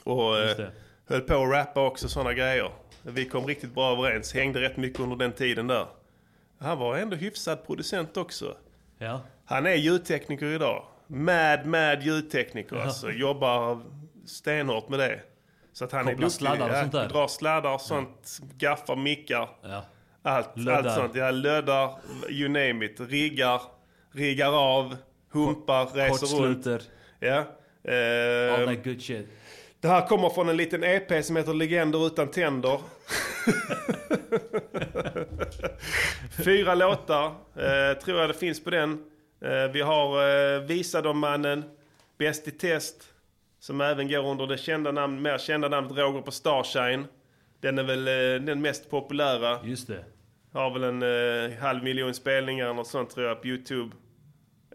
[0.04, 0.66] Och eh,
[1.08, 2.70] höll på att rappa också sådana grejer.
[3.02, 5.86] Vi kom riktigt bra överens, hängde rätt mycket under den tiden där.
[6.58, 8.56] Han var ändå hyfsad producent också.
[8.98, 9.20] Ja.
[9.44, 10.84] Han är ljudtekniker idag.
[11.06, 12.82] Mad, mad ljudtekniker Ja.
[12.82, 13.10] alltså.
[13.10, 13.82] Jobbar
[14.26, 15.20] stenhårt med det.
[15.72, 16.38] Så att han är Kopplar duktig.
[16.38, 17.08] sladdar och Ja, sånt där.
[17.08, 18.38] Drar sladdar och sånt.
[18.58, 19.48] Gaffar, mickar.
[19.62, 19.84] Ja.
[20.26, 20.84] Allt, Löddar.
[20.84, 21.14] allt sånt.
[21.14, 21.90] Ja, löddar,
[22.28, 23.00] you name it.
[23.00, 23.60] Riggar,
[24.12, 24.96] riggar av,
[25.32, 26.66] humpar, reser runt.
[27.20, 27.44] Ja.
[27.92, 29.26] Eh, All that good shit.
[29.80, 32.80] det här kommer från en liten EP som heter Legender utan tänder.
[36.44, 38.92] Fyra låtar, eh, tror jag det finns på den.
[39.44, 41.64] Eh, vi har eh, Visa dem mannen,
[42.18, 42.96] Bäst i test,
[43.60, 47.04] som även går under det kända namn, mer kända namnet Roger på Starshine.
[47.60, 49.58] Den är väl eh, den mest populära.
[49.64, 50.04] Just det.
[50.56, 51.02] Har väl en
[51.52, 53.96] eh, halv miljon spelningar och sånt tror jag på Youtube.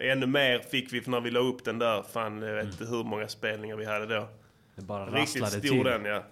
[0.02, 2.04] Ännu mer fick vi när vi la upp den där.
[2.14, 4.28] Fan, jag vet inte hur många spelningar vi hade då.
[4.76, 5.84] Det bara Riktigt stor till.
[5.84, 6.24] den ja.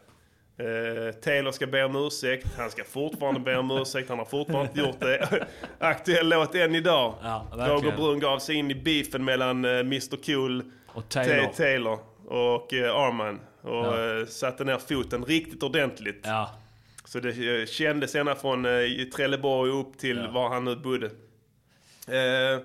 [0.66, 2.48] Eh, Taylor ska be om ursäkt.
[2.58, 4.10] Han ska fortfarande be om ursäkt.
[4.10, 5.48] Han har fortfarande inte gjort det.
[5.80, 7.14] Aktuell låt än idag.
[7.24, 7.70] verkligen.
[7.70, 11.46] Roger Brun gav sig in i beefen mellan eh, Mr Cool Och Taylor.
[11.46, 13.40] Ta- Taylor och eh, Arman.
[13.62, 14.20] och Ja.
[14.20, 16.22] eh, satte ner foten riktigt ordentligt.
[16.24, 16.50] Ja.
[17.10, 21.06] Så det eh, kändes ända från eh, Trelleborg upp till var han nu bodde.
[22.08, 22.62] Eh,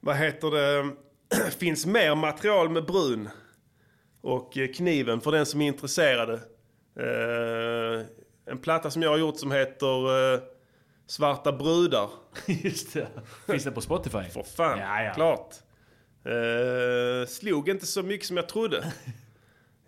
[0.00, 0.90] vad heter det?
[1.58, 3.28] finns mer material med brun
[4.20, 6.34] och eh, kniven för den som är intresserade.
[7.00, 8.06] Eh,
[8.46, 10.40] en platta som jag har gjort som heter eh,
[11.06, 12.10] Svarta brudar.
[12.46, 13.08] Just det.
[13.46, 14.24] Finns det på Spotify?
[14.32, 15.14] För fan, Ja, ja.
[15.14, 15.54] klart.
[16.24, 18.92] Eh, slog inte så mycket som jag trodde.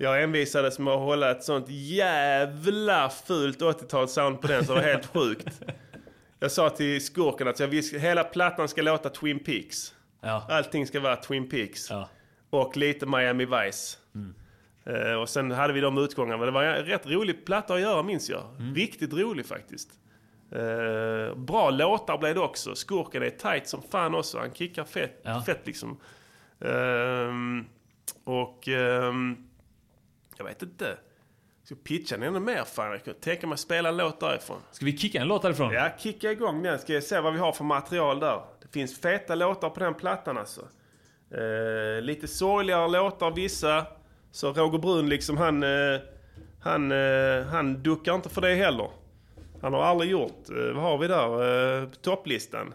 [0.01, 5.07] Jag envisades med att hålla ett sånt jävla fult 80-talssound på den som var helt
[5.07, 5.63] sjukt.
[6.41, 9.95] Jag sa till skurken att jag vill, hela plattan ska låta Twin Peaks.
[10.21, 10.47] Ja.
[10.51, 11.89] Allting ska vara Twin Peaks.
[12.51, 13.99] Och lite Miami Vice.
[14.87, 16.45] Eh, och sen hade vi de utgångarna.
[16.45, 18.43] Det var en rätt rolig platta att göra minns jag.
[18.75, 19.91] Riktigt rolig faktiskt.
[20.53, 22.75] Eh, bra låtar blev det också.
[22.75, 24.39] Skurken är tight som fan också.
[24.39, 26.01] Han kickar fett, fett liksom.
[26.61, 27.67] Ehm,
[28.25, 29.48] och ehm,
[30.39, 30.97] jag vet inte.
[31.65, 32.65] Ska pitcha den ännu mer?
[32.65, 34.61] Fan, jag kunde tänka mig att spela en låt därifrån.
[34.71, 35.73] Ska vi kicka en låt därifrån?
[35.73, 36.79] Ja, kicka igång den.
[36.79, 38.41] Ska jag se vad vi har för material där.
[38.63, 40.61] Det finns feta låtar på den plattan alltså.
[41.31, 43.87] Eh, lite sorgligare låtar vissa.
[44.31, 46.01] Så Roger Brun liksom han, eh,
[46.61, 48.91] han, eh, han duckar inte för det heller.
[49.63, 50.51] Han har aldrig gjort.
[50.51, 52.75] Eh, vad har vi där eh, på topplistan?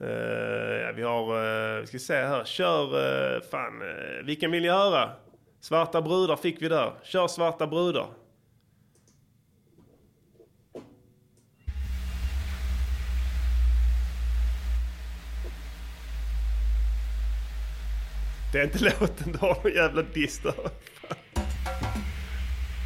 [0.00, 0.08] Eh,
[0.82, 3.82] ja, vi har, vi ska se här, kör, fan,
[4.24, 5.10] vilken vill ni höra?
[5.60, 6.92] Svarta brudar fick vi där.
[7.02, 8.06] Kör Svarta brudar.
[18.52, 20.54] Det är inte låten, du har någon jävla diss där.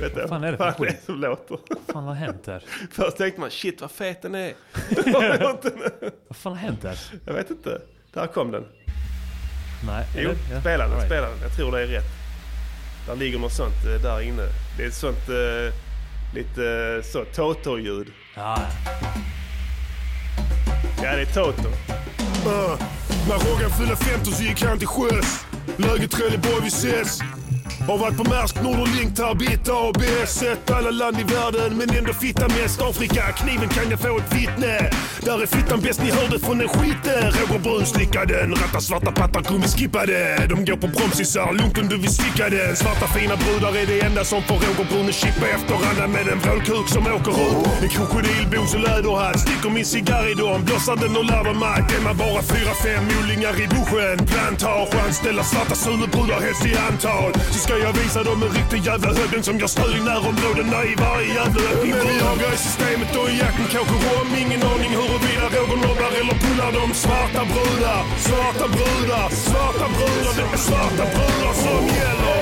[0.00, 1.02] Vet du Vad fan är det för skit?
[1.06, 1.58] som låter?
[1.68, 2.64] Vad fan har hänt där?
[2.90, 4.52] Först tänkte man shit vad fet den är.
[6.28, 6.98] Vad fan har hänt där?
[7.26, 7.80] Jag vet inte.
[8.12, 8.64] Där kom den.
[9.86, 10.06] Nej.
[10.16, 11.38] Jo, det- spela den, spela den.
[11.42, 12.04] Jag tror det är rätt.
[13.06, 14.48] Där ligger något sånt eh, där inne.
[14.76, 15.74] Det är ett sånt eh,
[16.34, 18.12] lite eh, så Toto-ljud.
[18.34, 18.58] Ja.
[21.02, 21.68] Ja, det är Toto.
[21.68, 22.80] Uh,
[23.28, 25.44] när Roggan fyllde 50 så gick han till sjöss.
[25.76, 27.20] Läget Trelleborg vi ses.
[27.90, 30.02] Har varit på Maersk, Nord och Link, Tarbit, AB.
[30.26, 32.82] Sett alla land i världen men ändå fitta mest.
[32.82, 34.90] Afrika, kniven kan jag få ett vittne.
[35.26, 37.22] Där är fittan bäst, ni hörde från den skiten.
[37.38, 40.46] Roger Brun slickade den, rattar svarta pattar gummi skippade.
[40.48, 42.76] De går på bromsisar, lugnt om du vill sticka den.
[42.76, 46.28] Svarta fina brudar är det enda som får Roger Brun att chippa efter andra med
[46.32, 47.82] en vrålkuk som åker ut.
[47.82, 51.92] En krokodilbos och läderhatt, sticker min cigarr i dem, blossar den och lavar matt.
[51.96, 57.32] Är man bara fyra, fem odlingar i buschen, plantage, anställa svarta sulebrudar helst i antal.
[57.52, 60.94] Så ska jag visar dem en riktig jävla högden som gör stöd i närområdena i
[61.04, 61.94] varje jävla öppning.
[62.40, 64.28] Vi i systemet och i jakten kanske rom.
[64.42, 68.02] Ingen aning huruvida Roger nobbar eller pullar de svarta brudar.
[68.28, 70.32] Svarta brudar, svarta brudar.
[70.36, 72.40] Det är svarta brudar som gäller.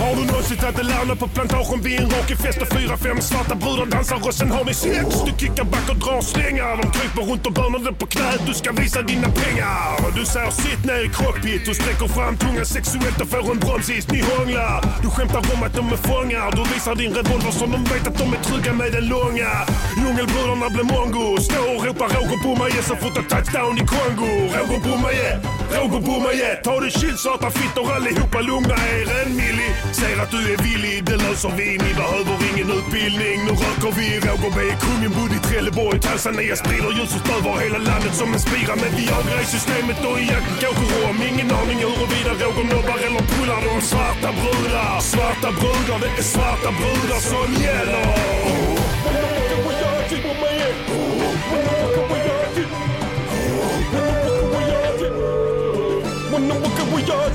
[0.00, 3.54] Har du någonsin tagit en lärna på plantagen vid en rockefest och fyra, fem svarta
[3.54, 5.06] brudar dansar och sen har ni sex?
[5.26, 6.76] Du kickar back och drar slängar.
[6.82, 8.40] De kryper runt och bönar dig på knät.
[8.46, 9.80] Du ska visa dina pengar.
[10.18, 14.04] Du säger sitt ner i cockpit och sträcker fram tungan sexuellt och får en bromsis.
[14.12, 14.78] Ni hånglar.
[15.02, 16.46] Du skämtar om att de är fångar.
[16.56, 19.50] Du visar din revolver som de vet att de är trygga med den långa.
[19.98, 21.26] Djungelbrudarna blir mongo.
[21.48, 24.30] Står och ropar Roger Boumaier så fort touchdown i Kongo.
[24.56, 25.36] Roger Boumaier,
[25.76, 26.54] Roger Boumaier.
[26.64, 28.40] Ta det chill satan fittor allihopa.
[28.40, 29.70] Lugna er en milli.
[29.92, 31.68] Säger att du är villig, det löser vi.
[31.84, 33.36] Ni behöver ingen utbildning.
[33.46, 34.08] Nu röker vi.
[34.26, 36.00] Roger B är kungen, bodde i Trelleborg.
[36.00, 38.74] Tanzania sprider ljuset över hela landet som en spira.
[38.82, 41.16] Men vi jagar i systemet och i jakten åker om.
[41.30, 45.00] Ingen aning huruvida Roger nobbar eller pullar de svarta brudar.
[45.12, 48.69] Svarta brudar, det är svarta brudar som gäller.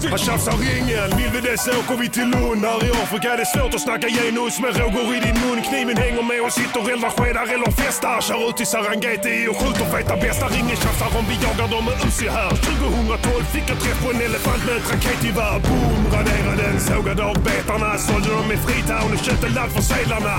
[0.02, 2.62] Typ- Han tjafsar ringen, vill vi det så åker vi till Lund.
[2.66, 5.60] Här i Afrika är det svårt att snacka genus med rågor i din mun.
[5.68, 8.22] Kniven hänger med och sitter eldar, skedar eller festar.
[8.28, 10.46] Kör ut till Serengeti och skjuter feta bästa.
[10.60, 12.50] Ingen tjafsar om vi jagar dem med Uzi här.
[12.50, 15.58] 2012 fick jag träff på en elefant med ett raketgevär.
[15.68, 17.90] Boom, raderade den, sågade av betarna.
[18.08, 20.36] Sålde dem i Freetown och köpte ladd för sedlarna.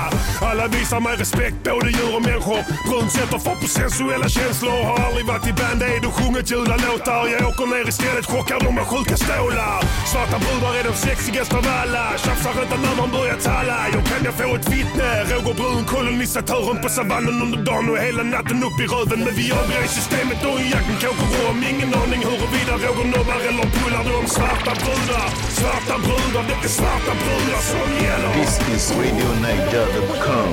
[0.50, 2.60] Alla visar mig respekt, både djur och människor.
[2.88, 4.78] Brunt sätter fart på sensuella känslor.
[4.90, 7.22] Har aldrig varit i Band Aid och sjungit julalåtar.
[7.32, 9.16] Jag åker ner istället, chockar dem med sjuka
[9.46, 9.80] stålar.
[10.12, 12.04] Svarta brudar är de sexigaste av alla.
[12.18, 13.76] Tjafsar inte när man börjar tala.
[13.92, 15.24] Jag kan jag få ett vittne?
[15.30, 19.20] Roger Brun, kolonisatören på savannen under dagen och hela natten upp i röven.
[19.24, 21.58] Men vi jagar i systemet och i jakten kåker om.
[21.72, 25.28] Ingen aning huruvida Roger nobbar eller pullar de svarta brudar.
[25.58, 28.30] Svarta brudar, det är svarta brudar som gäller.
[28.38, 30.50] This is RadioNiger.com.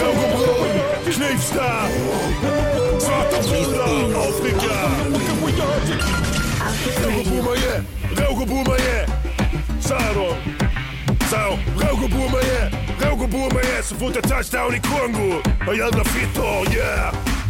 [0.00, 1.68] Roger Brun, Knivsta.
[7.02, 7.84] Revko Puma je,
[8.16, 9.06] Revko Puma je,
[9.80, 10.36] Saro.
[11.30, 12.70] Sao, Revko Puma je,
[13.00, 15.42] Revko Puma je, se fute touchdown i Kongu.
[15.68, 17.41] A ja grafito, yeah.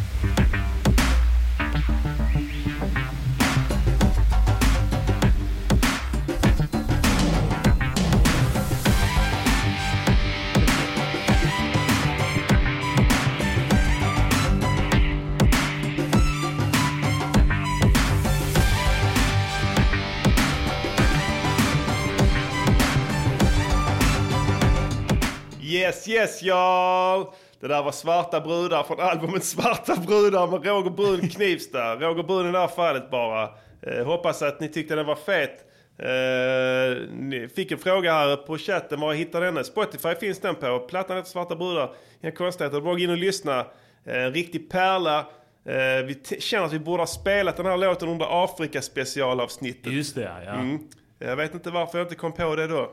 [25.82, 27.26] Yes, yes, y'all!
[27.60, 31.94] Det där var Svarta brudar från albumet Svarta brudar med Roger Brun Knivsta.
[32.00, 33.48] Roger Brun i det här fallet bara.
[33.82, 35.64] Eh, hoppas att ni tyckte den var fet.
[35.98, 39.64] Eh, ni fick en fråga här på chatten, var jag hittar denna?
[39.64, 40.78] Spotify finns den på.
[40.78, 41.90] Plattan heter Svarta brudar.
[42.22, 42.80] Inga konstigheter.
[42.80, 43.66] Bara gå in och lyssna.
[44.06, 45.18] Eh, en riktig pärla.
[45.64, 49.92] Eh, vi känner att vi borde ha spelat den här låten under Afrika specialavsnittet.
[49.92, 50.52] Just det, ja.
[50.52, 50.78] Mm.
[51.18, 52.90] Jag vet inte varför jag inte kom på det då.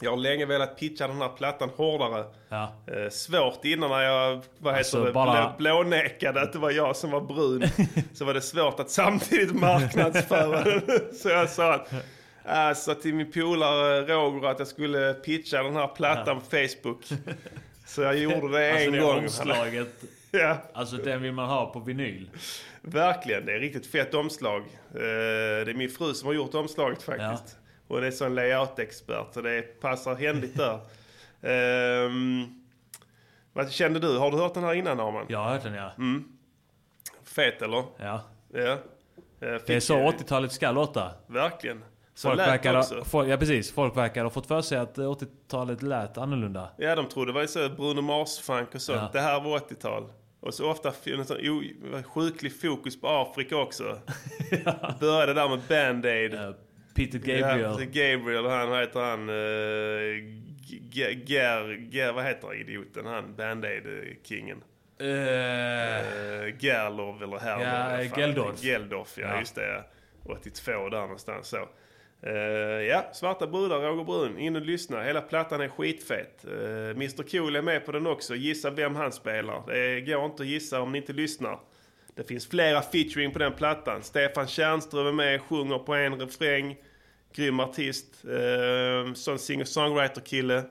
[0.00, 2.24] Jag har länge velat pitcha den här plattan hårdare.
[2.48, 2.72] Ja.
[2.86, 6.70] Eh, svårt innan när jag vad Alltså, heter det, bara- blå, blånekade att det var
[6.70, 7.64] jag som var brun.
[8.14, 10.82] så var det svårt att samtidigt marknadsföra den.
[11.14, 11.88] Så jag sa att,
[12.44, 17.04] alltså, till min polare Roger att jag skulle pitcha den här plattan på Facebook.
[17.86, 19.18] Så jag gjorde det alltså en det gång.
[19.18, 19.88] omslaget.
[20.30, 20.56] ja.
[20.72, 22.30] Alltså den vill man ha på vinyl.
[22.82, 24.60] Verkligen, det är riktigt fett omslag.
[24.60, 25.00] Eh,
[25.64, 27.56] Det är min fru som har gjort omslaget faktiskt.
[27.88, 30.80] Och det är sån layout-expert, så det passar händigt där.
[31.42, 32.44] Ehm,
[33.52, 34.18] vad kände du?
[34.18, 35.26] Har du hört den här innan Arman?
[35.28, 35.90] Jag har hört den ja.
[35.98, 36.24] Mm.
[37.24, 37.84] Fet eller?
[37.98, 38.20] Ja.
[38.52, 38.60] Ja.
[38.70, 38.78] Eh,
[39.66, 41.10] Det är så 80-talet ska låta.
[41.26, 41.84] Verkligen.
[42.14, 43.04] Så Folk verkar, också.
[43.04, 46.68] folk, ja precis, folk verkar ha fått för sig att 80-talet lät annorlunda.
[46.78, 48.98] Ja, de trodde det var så Bruno Mars-funk och sånt.
[49.02, 49.10] Ja.
[49.12, 50.12] Det här var 80-tal.
[50.40, 53.84] Och så ofta en sån sjuklig fokus på Afrika också.
[55.00, 56.54] Började där med Band-Aid.
[56.94, 57.76] Peter Gabriel.
[57.78, 59.28] Peter Gabriel han, heter han?
[59.28, 59.34] Uh,
[60.90, 63.06] Ger, Ger, vad heter han, idioten?
[63.06, 64.62] Han, Band-Aid-kingen.
[65.02, 68.04] Uh, uh, Gerlov eller Herlov.
[68.04, 68.20] Ja.
[68.20, 68.62] Geldorf.
[68.62, 69.40] Geldorf, ja, Ja.
[69.40, 69.66] just det.
[69.68, 69.84] ja.
[70.24, 71.68] 82 där någonstans så.
[72.22, 72.32] Eh,
[72.88, 74.38] ja, Svarta brudar, Roger Brun.
[74.38, 75.02] In och lyssna.
[75.02, 76.44] Hela plattan är skitfet.
[76.48, 78.34] Uh, Mr Cool är med på den också.
[78.34, 79.62] Gissa vem han spelar.
[79.66, 81.58] Det går inte att gissa om ni inte lyssnar.
[82.14, 84.02] Det finns flera featuring på den plattan.
[84.02, 86.76] Stefan Tjärnström är med, sjunger på en refräng.
[87.32, 88.24] Grym artist.
[88.24, 90.64] Uh, sån singer-songwriter-kille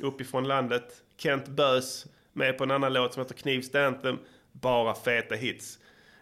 [0.00, 1.02] uppifrån landet.
[1.16, 4.18] Kent Bös med på en annan låt som heter Knivsta Anthem.
[4.52, 5.78] Bara feta hits.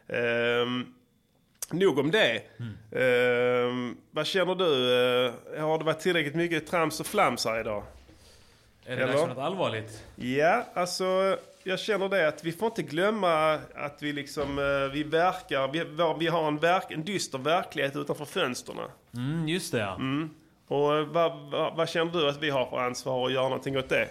[0.07, 0.95] Um,
[1.71, 2.43] nog om det.
[2.93, 4.95] Ehm, vad känner du?
[5.57, 7.83] Eh, har det varit tillräckligt mycket trams och flams här idag?
[8.87, 10.05] Är det dags för något allvarligt?
[10.17, 15.03] Ja, alltså jag känner det att vi får inte glömma att vi liksom, eh, vi
[15.03, 15.85] verkar, vi,
[16.19, 18.77] vi har en, verk, en dyster verklighet utanför fönstren.
[19.17, 19.95] Mm, just det ja.
[19.95, 20.31] Mm.
[20.69, 23.79] Och eh, vad, vad, vad känner du att vi har för ansvar att göra någonting
[23.79, 24.09] åt det?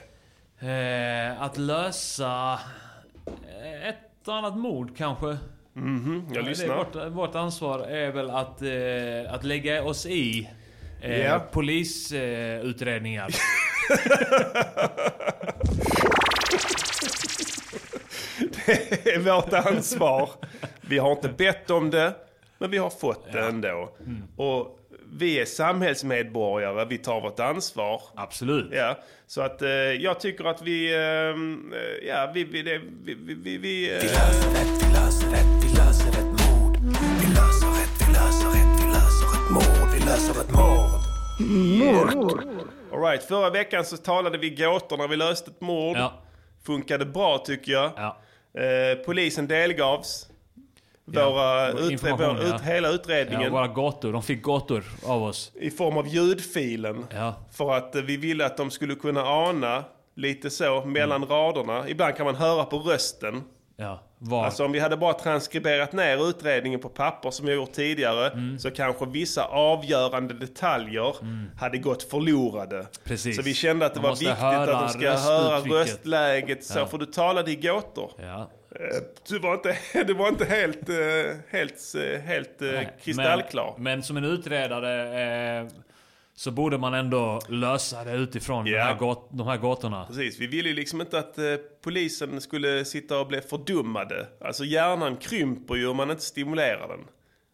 [0.68, 2.60] Eh, att lösa
[3.64, 5.38] eh, ett annat mord kanske.
[5.74, 6.76] Mhm, jag lyssnar.
[6.78, 10.50] vårt, vårt ansvar är väl att, eh, att lägga oss i
[11.02, 11.40] eh, Ja.
[11.52, 13.30] polisutredningar.
[18.66, 20.30] Det är vårt ansvar.
[20.82, 22.14] Vi har inte bett om det,
[22.58, 23.90] men vi har fått det ändå.
[24.38, 24.78] Och
[25.14, 28.02] vi är samhällsmedborgare, vi tar vårt ansvar.
[28.16, 28.70] Absolut.
[28.72, 28.98] Ja,
[29.28, 33.58] så att eh, jag tycker att vi, eh, ja, vi, vi, det, vi, vi, vi,
[33.58, 36.78] vi, eh, Vi löser ett, vi löser ett mord.
[37.22, 39.90] Vi löser ett, vi löser ett, vi löser ett mord.
[39.94, 41.02] Vi löser ett mord.
[41.40, 42.44] Mord.
[42.94, 45.98] All right, förra veckan så talade vi gåtor när vi löste ett mord.
[46.66, 47.92] Funkade bra tycker jag.
[48.54, 50.28] Eh, polisen delgavs.
[51.06, 52.56] Våra Ja, utre- vår, ja.
[52.56, 53.42] ut, hela utredningen.
[53.42, 54.14] Ja, våra gåtor.
[54.14, 55.52] De fick gåtor av oss.
[55.56, 57.06] I form av ljudfilen.
[57.52, 59.84] För att eh, vi ville att de skulle kunna ana
[60.16, 61.90] lite så mellan raderna.
[61.90, 63.42] Ibland kan man höra på rösten.
[63.78, 64.46] Ja, var?
[64.46, 68.60] Alltså om vi hade bara transkriberat ner utredningen på papper som jag gjort tidigare Mm.
[68.60, 71.16] så kanske vissa avgörande detaljer
[71.60, 72.86] hade gått förlorade.
[73.04, 73.36] Precis.
[73.36, 76.64] Så vi kände att det Man var viktigt att de ska höra röstläget.
[76.64, 76.86] Så Ja.
[76.88, 78.12] för du talade i gåtor.
[78.22, 78.50] Ja.
[78.76, 78.80] Eh,
[79.30, 79.78] Du var inte,
[80.08, 80.96] du var inte helt, eh,
[81.50, 83.74] helt, eh, helt eh, kristallklar.
[83.76, 85.04] Men, men som en utredare
[85.60, 85.68] eh,
[86.44, 90.06] så borde man ändå lösa det utifrån de, här gåt, de här gåtorna.
[90.06, 91.44] Precis, vi ville ju liksom inte att eh,
[91.84, 94.28] polisen skulle sitta och bli fördummade.
[94.46, 97.00] Alltså hjärnan krymper ju om man inte stimulerar den.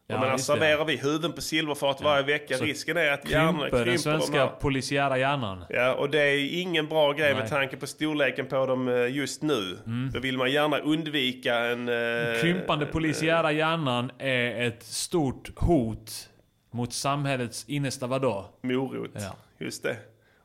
[0.07, 3.59] Ja, Jag menar, serverar vi huvuden på silverfat varje vecka, Så risken är att hjärnan
[3.59, 4.47] Krymper den de svenska här.
[4.47, 5.64] polisiära hjärnan.
[5.69, 7.41] Ja, och det är ingen bra grej Nej.
[7.41, 9.77] med tanke på storleken på dem eh, just nu.
[10.14, 11.89] Då vill man gärna undvika en...
[11.89, 16.30] eh, Krympande polisiära hjärnan är ett stort hot
[16.72, 18.49] Mot samhällets innersta vadå?
[18.61, 19.11] Morot.
[19.14, 19.35] Ja.
[19.60, 19.98] Just det.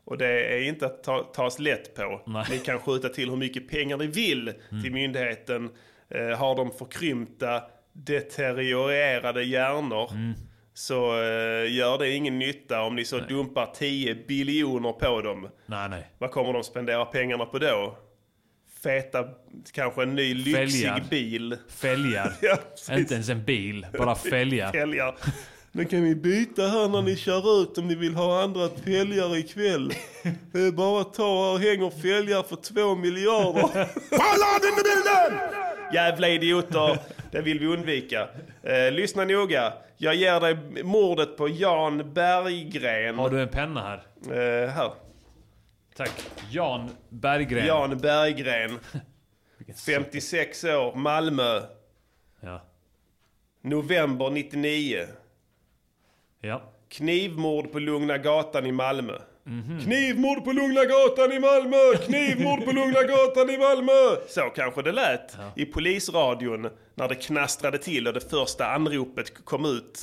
[0.05, 2.21] Och det är inte att ta, tas lätt på.
[2.49, 4.83] Ni kan skjuta till hur mycket pengar ni vill Mm.
[4.83, 5.69] till myndigheten.
[6.09, 7.63] Eh, har de förkrympta,
[7.93, 10.33] deteriorerade hjärnor Mm.
[10.73, 15.49] så eh, gör det ingen nytta om ni så dumpar 10 biljoner på dem.
[15.65, 16.11] Nej, nej.
[16.17, 17.97] Vad kommer de spendera pengarna på då?
[18.83, 19.25] Feta,
[19.73, 21.03] kanske en ny lyxig Fälgar.
[21.09, 21.57] bil.
[21.69, 22.33] Fälgar.
[22.41, 22.57] Ja.
[22.97, 24.71] Inte ens en bil, bara fälgar.
[24.71, 25.15] Fälgar.
[25.75, 29.37] Nu kan vi byta här när ni kör ut om ni vill ha andra fälgar
[29.37, 29.93] ikväll.
[30.51, 33.61] Det är bara att ta och hänger fälgar för två miljarder.
[34.09, 35.39] Ballad in i bilden!
[35.93, 36.99] Jävla idioter.
[37.31, 38.29] Det vill vi undvika.
[38.63, 39.73] Eh, lyssna noga.
[39.97, 43.17] Jag ger dig mordet på Jan Berggren.
[43.17, 44.03] Har du en penna här?
[44.63, 44.91] Eh, här.
[45.95, 46.11] Tack.
[46.51, 47.67] Jan Berggren.
[47.67, 48.79] Jan Berggren.
[49.85, 51.61] 56 år, Malmö.
[52.39, 52.61] Ja.
[53.61, 55.07] November 99.
[56.45, 56.61] Ja.
[56.89, 59.13] Knivmord på Lugna Gatan i Malmö.
[59.43, 59.79] Mhm.
[59.79, 61.97] Knivmord på Lugna Gatan i Malmö!
[62.05, 64.15] Knivmord på Lugna Gatan i Malmö!
[64.27, 69.65] Så kanske det lät i polisradion när det knastrade till och det första anropet kom
[69.65, 70.01] ut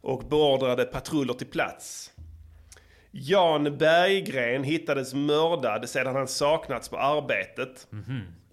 [0.00, 2.12] och beordrade patruller till plats.
[3.10, 7.86] Jan Berggren hittades mördad sedan han saknats på arbetet.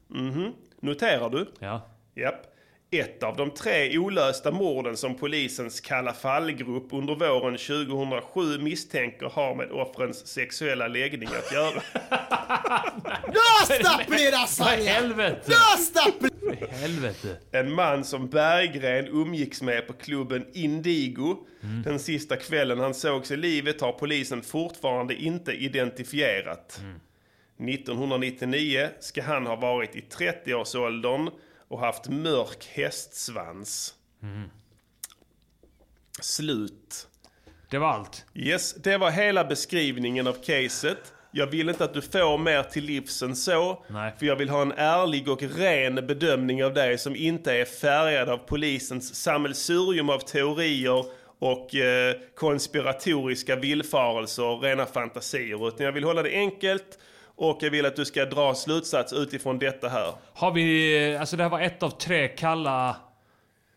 [0.08, 0.54] Mhm.
[0.82, 1.52] Noterar du?
[1.60, 1.82] Ja.
[2.16, 2.49] Japp.
[2.92, 9.56] Ett av de tre olösta morden som polisens Kalla fall-grupp under våren 2007 misstänker har
[9.56, 11.82] med offrens sexuella läggning att göra.
[14.08, 15.52] Pliras Vad i helvete?
[16.62, 17.38] I helvete?
[17.52, 21.84] En man som Berggren umgicks med på klubben Indigo Mm.
[21.84, 26.80] den sista kvällen han sågs i livet har polisen fortfarande inte identifierat.
[26.82, 27.00] Mm.
[27.70, 31.30] 1999 ska han ha varit i 30-årsåldern
[31.70, 33.94] och haft mörk hästsvans.
[34.24, 34.50] Mm.
[36.22, 37.08] Slut.
[37.70, 38.26] Det var allt.
[38.36, 41.14] Yes, det var hela beskrivningen av caset.
[41.32, 43.84] Jag vill inte att du får mer till livs än så.
[43.88, 44.14] Nej.
[44.20, 48.30] För jag vill ha en ärlig och ren bedömning av dig som inte är färgad
[48.30, 51.06] av polisens sammelsurium av teorier
[51.40, 55.68] och eh, konspiratoriska villfarelser och rena fantasier.
[55.68, 57.00] Utan jag vill hålla det enkelt
[57.42, 60.14] och jag vill att du ska dra slutsats utifrån detta här.
[60.34, 62.90] Har vi, alltså det här var ett av tre kalla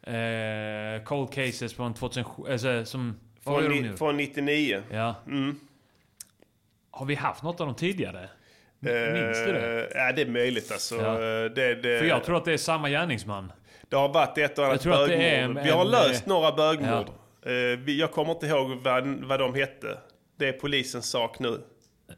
[0.03, 3.21] eh, cold cases från 2007, alltså som...
[3.45, 3.97] vad Från, ni, nu?
[3.97, 4.83] från 99.
[4.91, 5.15] Ja.
[5.27, 5.61] Mm.
[6.91, 8.21] Har vi haft något av dem tidigare?
[8.87, 9.89] Eh, Minns du det?
[9.95, 10.97] Ja, det är möjligt alltså.
[10.97, 11.19] Ja.
[11.49, 13.53] Det, det, För jag tror att det är samma gärningsman.
[13.89, 15.65] Det har varit ett och annat bögmord.
[15.65, 17.07] Vi har en- löst några bögmord.
[17.43, 17.51] Ja.
[17.51, 19.99] Eh, Jag kommer inte ihåg vad, vad de hette.
[20.39, 21.61] Det är polisens sak nu.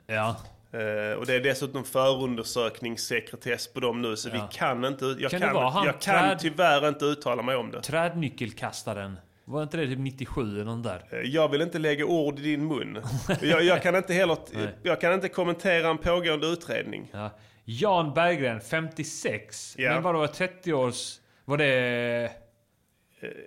[0.06, 0.36] Ja.
[0.74, 4.32] Eh, Och det är dessutom förundersökningssekretess på dem nu så Ja.
[4.50, 5.04] vi kan inte...
[5.18, 7.82] Jag Kan kan, han jag kan träd- tyvärr inte uttala mig om det.
[7.82, 9.18] Trädnyckelkastaren.
[9.44, 11.04] Var inte det typ 97 eller något där?
[11.10, 13.02] Eh, Jag vill inte lägga ord i din mun.
[13.42, 14.36] Jag, jag kan inte heller...
[14.82, 17.10] Jag kan inte kommentera en pågående utredning.
[17.12, 17.30] Ja.
[17.64, 19.74] Jan Berggren, 56.
[19.78, 19.92] Ja.
[19.92, 21.16] Men vadå, 30 års...
[21.44, 22.30] Var det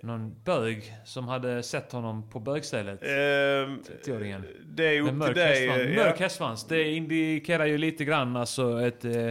[0.02, 3.02] någon bög som hade sett honom på bögstället?
[3.02, 4.42] 30-åringen.
[4.64, 5.96] det är upp till dig, hästsvans.
[5.96, 6.04] ja.
[6.04, 6.66] Mörk hästsvans.
[6.66, 9.30] Det indikerar ju lite grann alltså ett eh,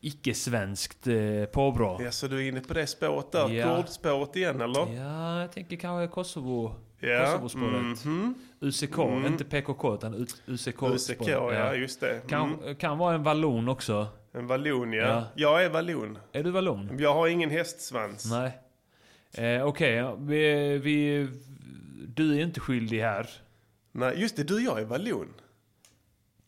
[0.00, 2.00] icke-svenskt eh, påbrå.
[2.04, 3.48] Ja, så du är inne på det spåret där?
[3.48, 3.76] Ja.
[3.76, 4.94] Kurdspåret igen eller?
[4.96, 6.74] Ja, jag tänker kanske Kosovo.
[7.00, 8.04] Ja, Kosovo-spåret.
[8.04, 8.34] mhm.
[8.60, 9.26] UCK, Mm.
[9.26, 10.82] inte PKK utan U- UCK.
[10.82, 12.20] UCK, ja, just det.
[12.28, 12.76] Kan, Mm.
[12.76, 14.06] kan vara en vallon också.
[14.34, 15.02] En vallon, ja.
[15.06, 15.24] Ja.
[15.34, 16.18] Jag är vallon.
[16.32, 16.90] Är du vallon?
[16.98, 18.30] Jag har ingen hästsvans.
[18.30, 18.50] Nej.
[19.34, 21.28] Eh, Okej, ja, vi, vi,
[22.14, 23.26] du är inte skyldig här.
[23.92, 24.44] Nej, just det.
[24.44, 25.34] Du, jag är vallon.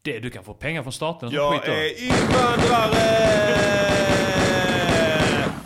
[0.02, 3.30] Det, du kan få pengar från staten Jag är invandrare!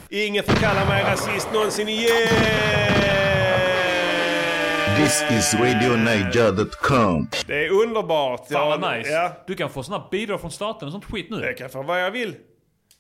[0.09, 2.29] Ingen får kalla mig rasist någonsin igen!
[4.97, 7.29] This is RadioNiger.com.
[7.47, 8.49] Det är underbart.
[8.53, 9.11] Fan vad nice.
[9.11, 11.41] Ja, Du kan få såna bidrag från staten och sånt skit nu.
[11.41, 12.35] jag kan få vad jag vill.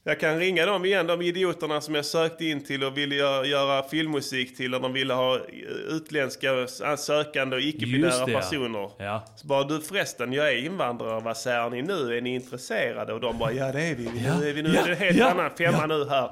[0.06, 3.46] Jag kan ringa dem igen, de idioterna som jag sökte in till och ville göra,
[3.46, 5.40] göra filmmusik till och de ville ha
[5.88, 6.66] utländska
[6.96, 8.40] sökande och icke-binära ja.
[8.40, 8.90] personer.
[8.98, 9.24] Ja.
[9.36, 12.16] Så bara du förresten, jag är invandrare, vad säger ni nu?
[12.16, 13.12] Är ni intresserade?
[13.12, 14.04] Och de bara, ja det är vi.
[14.04, 15.86] Ja, Nu är vi nu ja, är det en helt ja, annan femma ja.
[15.86, 16.30] nu här.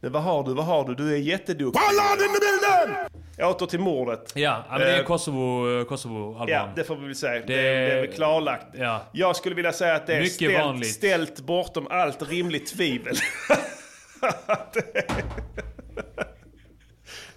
[0.00, 0.94] Men vad har du, vad har du?
[0.94, 1.80] Du är jätteduktig.
[1.80, 2.96] Ballad in i bilden!
[3.42, 4.32] Åter till mordet.
[4.34, 6.48] Ja, ja, men det är Eh, Kosovo, Kosovo alban.
[6.48, 7.32] Ja, det får vi väl säga.
[7.32, 8.66] Det, Det- det är väl klarlagt.
[8.72, 9.02] Ja.
[9.12, 10.90] Jag skulle vilja säga att det är ställt, vanligt.
[10.94, 13.14] ställt bortom allt rimligt tvivel.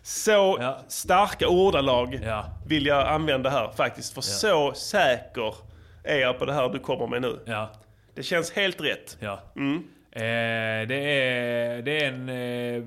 [0.04, 2.20] så starka ordalag
[2.68, 4.14] vill jag använda här faktiskt.
[4.14, 5.56] För så säker
[6.04, 7.40] är jag på det här du kommer med nu.
[7.46, 7.72] Ja.
[8.16, 9.18] Det känns helt rätt.
[9.20, 9.40] Ja.
[9.56, 9.76] Mm.
[10.12, 12.84] Eh, det, är, det är en eh,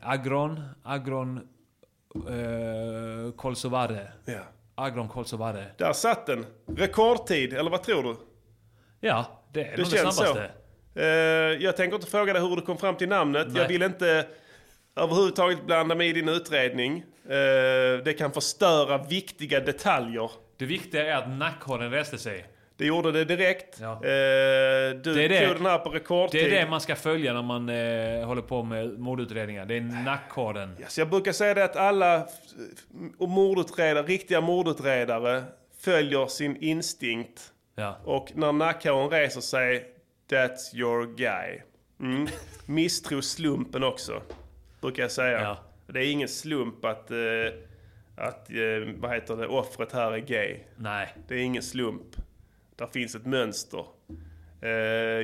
[0.00, 1.48] agron, agron
[2.16, 4.12] Uh, Kolsovare.
[4.24, 4.40] Ja.
[4.74, 5.64] Agron Kolsovare.
[5.78, 6.46] Där satt den.
[6.76, 8.16] Rekordtid, eller vad tror du?
[9.00, 10.24] Ja, det är Det nog det känns så.
[10.24, 10.50] snabbaste.
[10.94, 11.04] Eh,
[11.64, 13.46] jag tänker inte fråga dig hur du kom fram till namnet.
[13.48, 13.62] Nej.
[13.62, 14.26] Jag vill inte
[14.96, 17.04] överhuvudtaget blanda mig i din utredning.
[17.24, 20.30] Eh, det kan förstöra viktiga detaljer.
[20.56, 22.46] Det viktiga är att nackhåren reste sig.
[22.76, 23.78] Det gjorde det direkt.
[23.80, 23.92] Ja.
[23.92, 25.46] Eh, du Det är det.
[25.46, 26.44] tog den här på rekordtid.
[26.44, 29.66] Det är det man ska följa när man eh, håller på med mordutredningar.
[29.66, 30.76] Det är nackhåren.
[30.88, 32.28] Så jag brukar säga det att alla
[33.18, 35.44] mordutredare, riktiga mordutredare
[35.80, 37.52] följer sin instinkt.
[37.74, 37.96] Ja.
[38.04, 39.84] Och när nackhåren reser sig,
[40.30, 41.60] that's your guy.
[42.00, 42.26] Mm.
[42.66, 44.22] Misstro slumpen också,
[44.80, 45.56] brukar jag säga.
[45.86, 47.16] Det är ingen slump att, eh,
[48.16, 48.56] att eh,
[48.96, 50.58] vad heter det, offret här är gay.
[50.76, 51.08] Nej.
[51.28, 52.16] Det är ingen slump.
[52.76, 53.84] Där finns ett mönster.
[54.62, 54.68] Eh,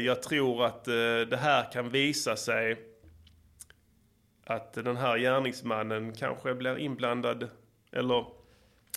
[0.05, 0.95] jag tror att eh,
[1.31, 2.77] det här kan visa sig
[4.47, 7.49] att den här gärningsmannen kanske blir inblandad.
[7.93, 8.25] Eller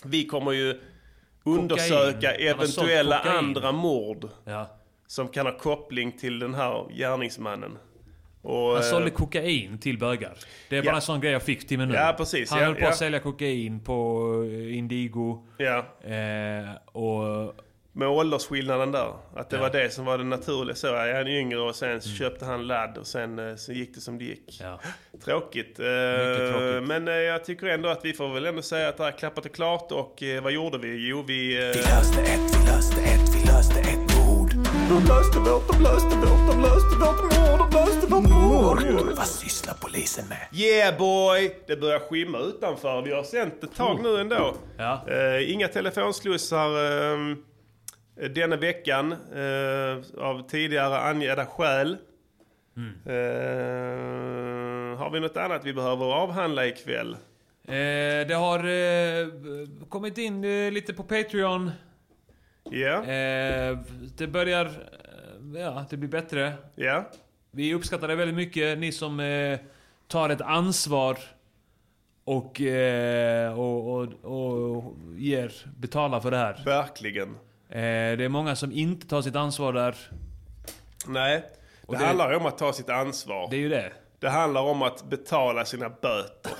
[0.04, 0.80] vi kommer ju
[1.44, 3.36] undersöka sålt eventuella kokain.
[3.38, 4.66] andra mord Ja.
[5.06, 7.78] som kan ha koppling till den här gärningsmannen.
[8.42, 10.32] Och, Han eh, sålde kokain till bögar.
[10.68, 10.94] Det är bara Ja.
[10.96, 11.94] en sån grej jag fick till mig nu.
[11.94, 12.50] Ja, precis.
[12.50, 12.88] Han Ja, höll på ja.
[12.88, 15.46] att sälja kokain på eh, Indigo.
[15.58, 15.78] Ja.
[16.10, 17.54] Eh, och...
[17.96, 19.12] Med åldersskillnaden där.
[19.36, 19.62] Att det Ja.
[19.62, 20.74] var det som var det naturliga.
[20.76, 22.00] Så är han yngre och sen Mm.
[22.00, 24.60] köpte han ladd och sen eh, så gick det som det gick.
[24.62, 24.80] Ja.
[25.24, 25.78] Tråkigt.
[25.80, 25.84] Eh,
[26.50, 26.88] tråkigt.
[26.88, 29.44] Men eh, jag tycker ändå att vi får väl ändå säga att det här klappat
[29.44, 29.92] är klart.
[29.92, 31.08] Och vad gjorde vi?
[31.08, 31.56] Jo, vi...
[31.56, 34.50] Vi löste ett, vi löste ett, vi löste ett mord.
[34.88, 39.16] De löste vårt, de löste vårt, de löste vårt mord, de löste vårt mord.
[39.16, 40.60] Vad sysslar polisen med?
[40.60, 41.56] Yeah boy!
[41.66, 43.02] Det börjar skimma utanför.
[43.02, 44.54] Vi har sänt ett tag nu ändå.
[44.78, 45.04] Ja.
[45.40, 47.36] Inga telefonslussar eh,
[48.14, 51.96] denna veckan eh, av tidigare angivna skäl.
[52.76, 52.88] Mm.
[53.06, 57.16] Eh, har vi något annat vi behöver avhandla ikväll?
[57.68, 59.28] Eh, det har eh,
[59.88, 61.70] kommit in eh, lite på Patreon.
[62.70, 63.04] Ja.
[63.04, 63.78] Eh,
[64.16, 64.64] det börjar...
[64.66, 64.70] eh,
[65.54, 66.52] Ja, det blir bättre.
[66.74, 67.10] Ja.
[67.50, 69.58] Vi uppskattar det väldigt mycket, ni som eh,
[70.08, 71.18] tar ett ansvar
[72.24, 76.62] och, eh, och, och, och ger, betalar för det här.
[76.64, 77.36] Verkligen.
[77.74, 79.96] Eh, det är många som inte tar sitt ansvar där.
[81.06, 81.44] Nej,
[81.88, 83.48] det, det- handlar ju om att ta sitt ansvar.
[83.50, 83.92] Det är ju det.
[84.18, 86.52] Det handlar om att betala sina böter.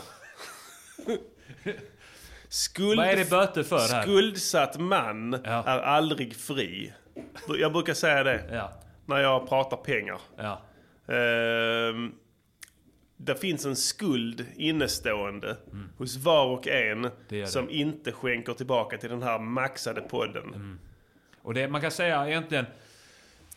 [2.48, 4.02] Skuld, Vad är det böter för här?
[4.02, 6.92] Skuldsatt man är aldrig fri.
[7.58, 8.70] Jag brukar säga det
[9.06, 10.20] när jag pratar pengar.
[10.36, 10.60] Ja.
[11.14, 12.12] Ehm,
[13.16, 15.56] det finns en skuld innestående
[15.98, 17.10] hos var och en Mm.
[17.28, 17.46] Det det.
[17.46, 20.44] som inte skänker tillbaka till den här maxade podden.
[20.54, 20.78] Mm.
[21.44, 22.66] Och det, man kan säga egentligen...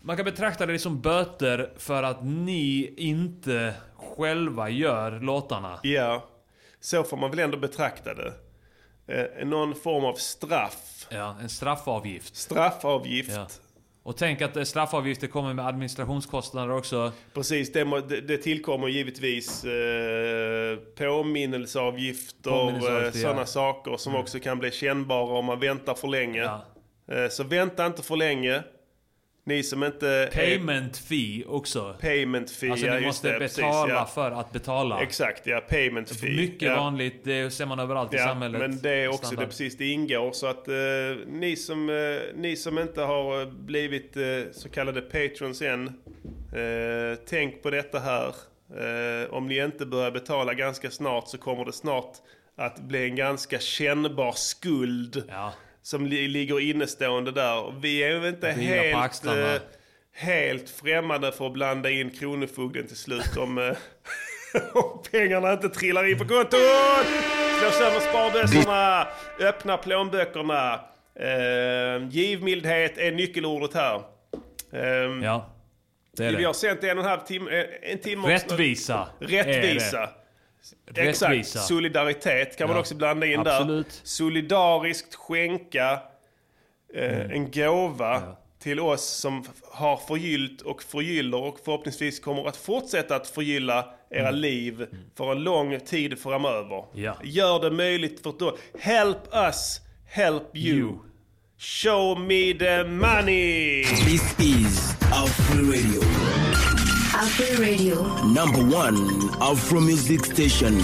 [0.02, 5.80] Man kan betrakta det som böter för att ni inte själva gör låtarna.
[5.84, 6.28] Ja,
[6.80, 8.34] så får man väl ändå betrakta det.
[9.08, 11.08] Eh, någon form av straff.
[11.10, 12.36] Ja, en straffavgift.
[12.36, 13.32] Straffavgift.
[13.32, 13.48] Ja.
[14.04, 17.12] Och tänk att eh, straffavgifter kommer med administrationskostnader också.
[17.34, 17.84] Precis, det,
[18.22, 23.46] det, tillkommer givetvis eh, påminnelseavgifter och Påminnelseavgifter, sådana ja.
[23.46, 26.44] saker som också kan bli kännbara om man väntar för länge.
[26.44, 26.60] Eh,
[27.30, 28.64] så vänta inte för länge.
[29.48, 30.30] Ni som inte...
[30.34, 31.96] Payment fee också.
[32.02, 34.06] Payment fee, Alltså ja, ni måste det, precis, betala ja.
[34.06, 35.02] för att betala.
[35.02, 35.60] Exakt, ja.
[35.70, 36.36] Payment fee.
[36.36, 36.76] Mycket ja.
[36.76, 38.62] vanligt, det ser man överallt i Ja, samhället.
[38.62, 39.44] men det är också Standard.
[39.44, 40.32] det, precis, det ingår.
[40.32, 40.74] Så att eh,
[41.28, 41.96] ni, som, eh,
[42.36, 48.00] ni som inte har eh, blivit eh, så kallade patrons än, eh, tänk på detta
[48.00, 48.28] här.
[48.70, 52.18] Eh, om ni inte börjar betala ganska snart så kommer det snart
[52.56, 55.24] att bli en ganska kännbar skuld
[55.88, 57.74] som li- ligger innestående där.
[57.82, 58.94] Vi är ju inte helt,
[59.26, 59.62] eh,
[60.14, 63.64] helt främmande för att blanda in Kronofogden till slut om, eh,
[64.74, 66.60] om pengarna inte trillar in på kontot.
[67.60, 69.08] Slå sönder sparbössorna,
[69.40, 70.74] öppna plånböckerna.
[71.20, 73.96] Eh, givmildhet är nyckelordet här.
[74.74, 74.82] Eh,
[75.24, 75.50] Ja,
[76.18, 76.44] det är vi det.
[76.44, 77.66] har sänt en och en halv timme.
[77.82, 78.30] En timme och-
[79.20, 80.10] Rättvisa
[80.88, 81.34] Rättvisa.
[81.36, 81.66] Exakt.
[81.66, 83.52] Solidaritet kan man Ja, också blanda in där.
[83.62, 84.02] absolut.
[84.04, 86.00] Solidariskt skänka
[86.94, 88.22] eh, en gåva
[88.60, 94.32] till oss som har förgyllt och förgyller och förhoppningsvis kommer att fortsätta att förgylla era
[94.32, 96.86] liv för en lång tid framöver.
[96.94, 97.18] Ja.
[97.24, 98.58] Gör det möjligt för då.
[98.80, 100.94] Help us, help you.
[101.60, 103.84] Show me the money!
[103.84, 106.47] This is Afro Radio.
[107.40, 107.96] Afro Radio.
[108.24, 108.98] Number one
[109.40, 110.78] Afro Music Station.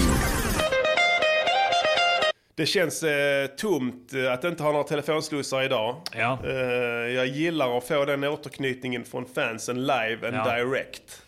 [2.54, 5.96] Det känns eh, tomt eh, att inte ha några telefonslussar idag.
[6.16, 6.38] Ja.
[6.44, 6.52] Eh,
[7.14, 10.56] jag gillar att få den återknytningen från fansen live and Ja.
[10.56, 11.22] direct.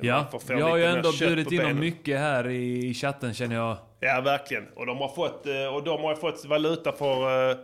[0.00, 3.76] Ja, vi har ju ändå bjudit in dem mycket här i, i chatten känner jag.
[4.00, 4.66] Ja, verkligen.
[4.76, 7.56] Och de har fått, eh, och de har fått valuta för, eh,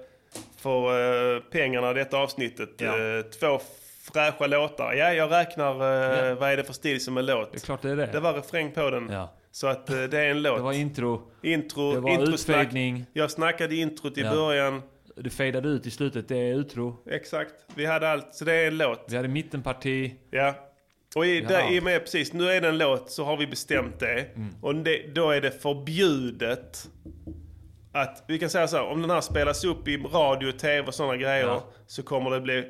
[0.58, 2.70] för pengarna i detta avsnittet.
[2.76, 2.92] Ja.
[3.40, 3.60] Två
[4.12, 4.92] fräscha låtar.
[4.92, 7.52] Ja, jag räknar eh, vad är det för stil som är låt.
[7.52, 8.06] Det är klart det är det.
[8.06, 9.08] Det var refräng på den.
[9.12, 9.34] Ja.
[9.50, 10.56] Så att eh, det är en låt.
[10.56, 11.22] Det var intro.
[11.42, 12.68] Intro, Det var introsnack.
[13.12, 14.30] Jag snackade introt i Ja.
[14.30, 14.82] början.
[15.16, 16.96] Det fejdade ut i slutet, det är utro.
[17.10, 17.54] Exakt.
[17.74, 18.34] Vi hade allt.
[18.34, 19.04] Så det är en låt.
[19.08, 20.14] Vi hade mittenparti.
[20.30, 20.54] Ja.
[21.16, 21.48] Och i, Ja.
[21.48, 24.20] där, i och med precis, nu är det en låt så har vi bestämt det.
[24.36, 24.54] Mm.
[24.60, 26.88] Och det, då är det förbjudet
[27.92, 30.94] att, vi kan säga så här, om den här spelas upp i radio, tv och
[30.94, 31.64] sådana grejer Ja.
[31.86, 32.64] så kommer det, bli,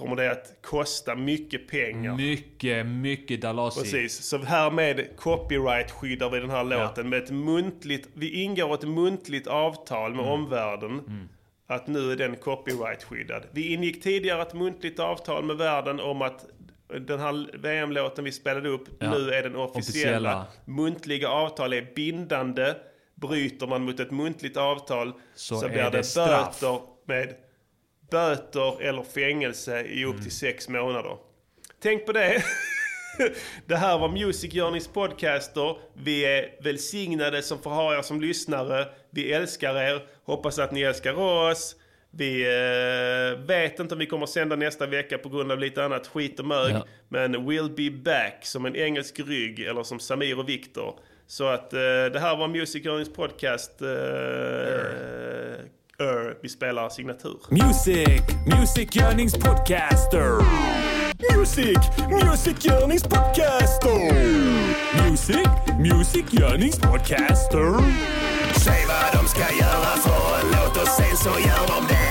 [0.00, 2.16] kommer det att kosta mycket pengar.
[2.16, 3.80] Mycket, mycket dalasi.
[3.80, 9.46] Precis, så härmed copyright-skyddar vi den här låten med ett muntligt, vi ingår ett muntligt
[9.46, 10.24] avtal Mm.
[10.24, 11.28] med omvärlden
[11.66, 13.42] att nu är den copyright-skyddad.
[13.52, 16.46] Vi ingick tidigare ett muntligt avtal med världen om att
[17.06, 19.10] den här VM-låten vi spelade upp, Ja.
[19.10, 19.70] nu är den officiella.
[20.40, 20.46] Officiella.
[20.64, 22.74] Muntliga avtal är bindande.
[23.14, 27.34] Bryter man mot ett muntligt avtal så, Så blir det, det böter med
[28.10, 31.16] böter eller fängelse i upp till sex månader.
[31.82, 32.42] Tänk på det.
[33.66, 35.76] Det här var Music Journeys podcaster.
[35.94, 38.88] Vi är välsignade som får ha er som lyssnare.
[39.10, 40.06] Vi älskar er.
[40.24, 41.76] Hoppas att ni älskar oss.
[42.10, 45.84] Vi eh, vet inte om vi kommer att sända nästa vecka på grund av lite
[45.84, 46.72] annat skit och mög.
[46.72, 46.86] Ja.
[47.08, 50.98] Men we'll be back som en engelsk rygg eller som Samir och Viktor.
[51.26, 51.78] Så att eh,
[52.12, 53.82] det här var Music Journeys podcast.
[53.82, 53.88] Eh,
[56.00, 56.38] Ur.
[56.42, 57.36] Vi spelar signatur.
[57.50, 60.44] Music, Music Yearnings Podcaster.
[61.36, 61.78] Music,
[62.10, 64.12] Music Yearnings Podcaster.
[65.02, 65.48] Music,
[65.78, 67.74] Music Yearnings Podcaster.
[68.64, 72.09] Säg vad de ska göra för en låt och sen så gör de det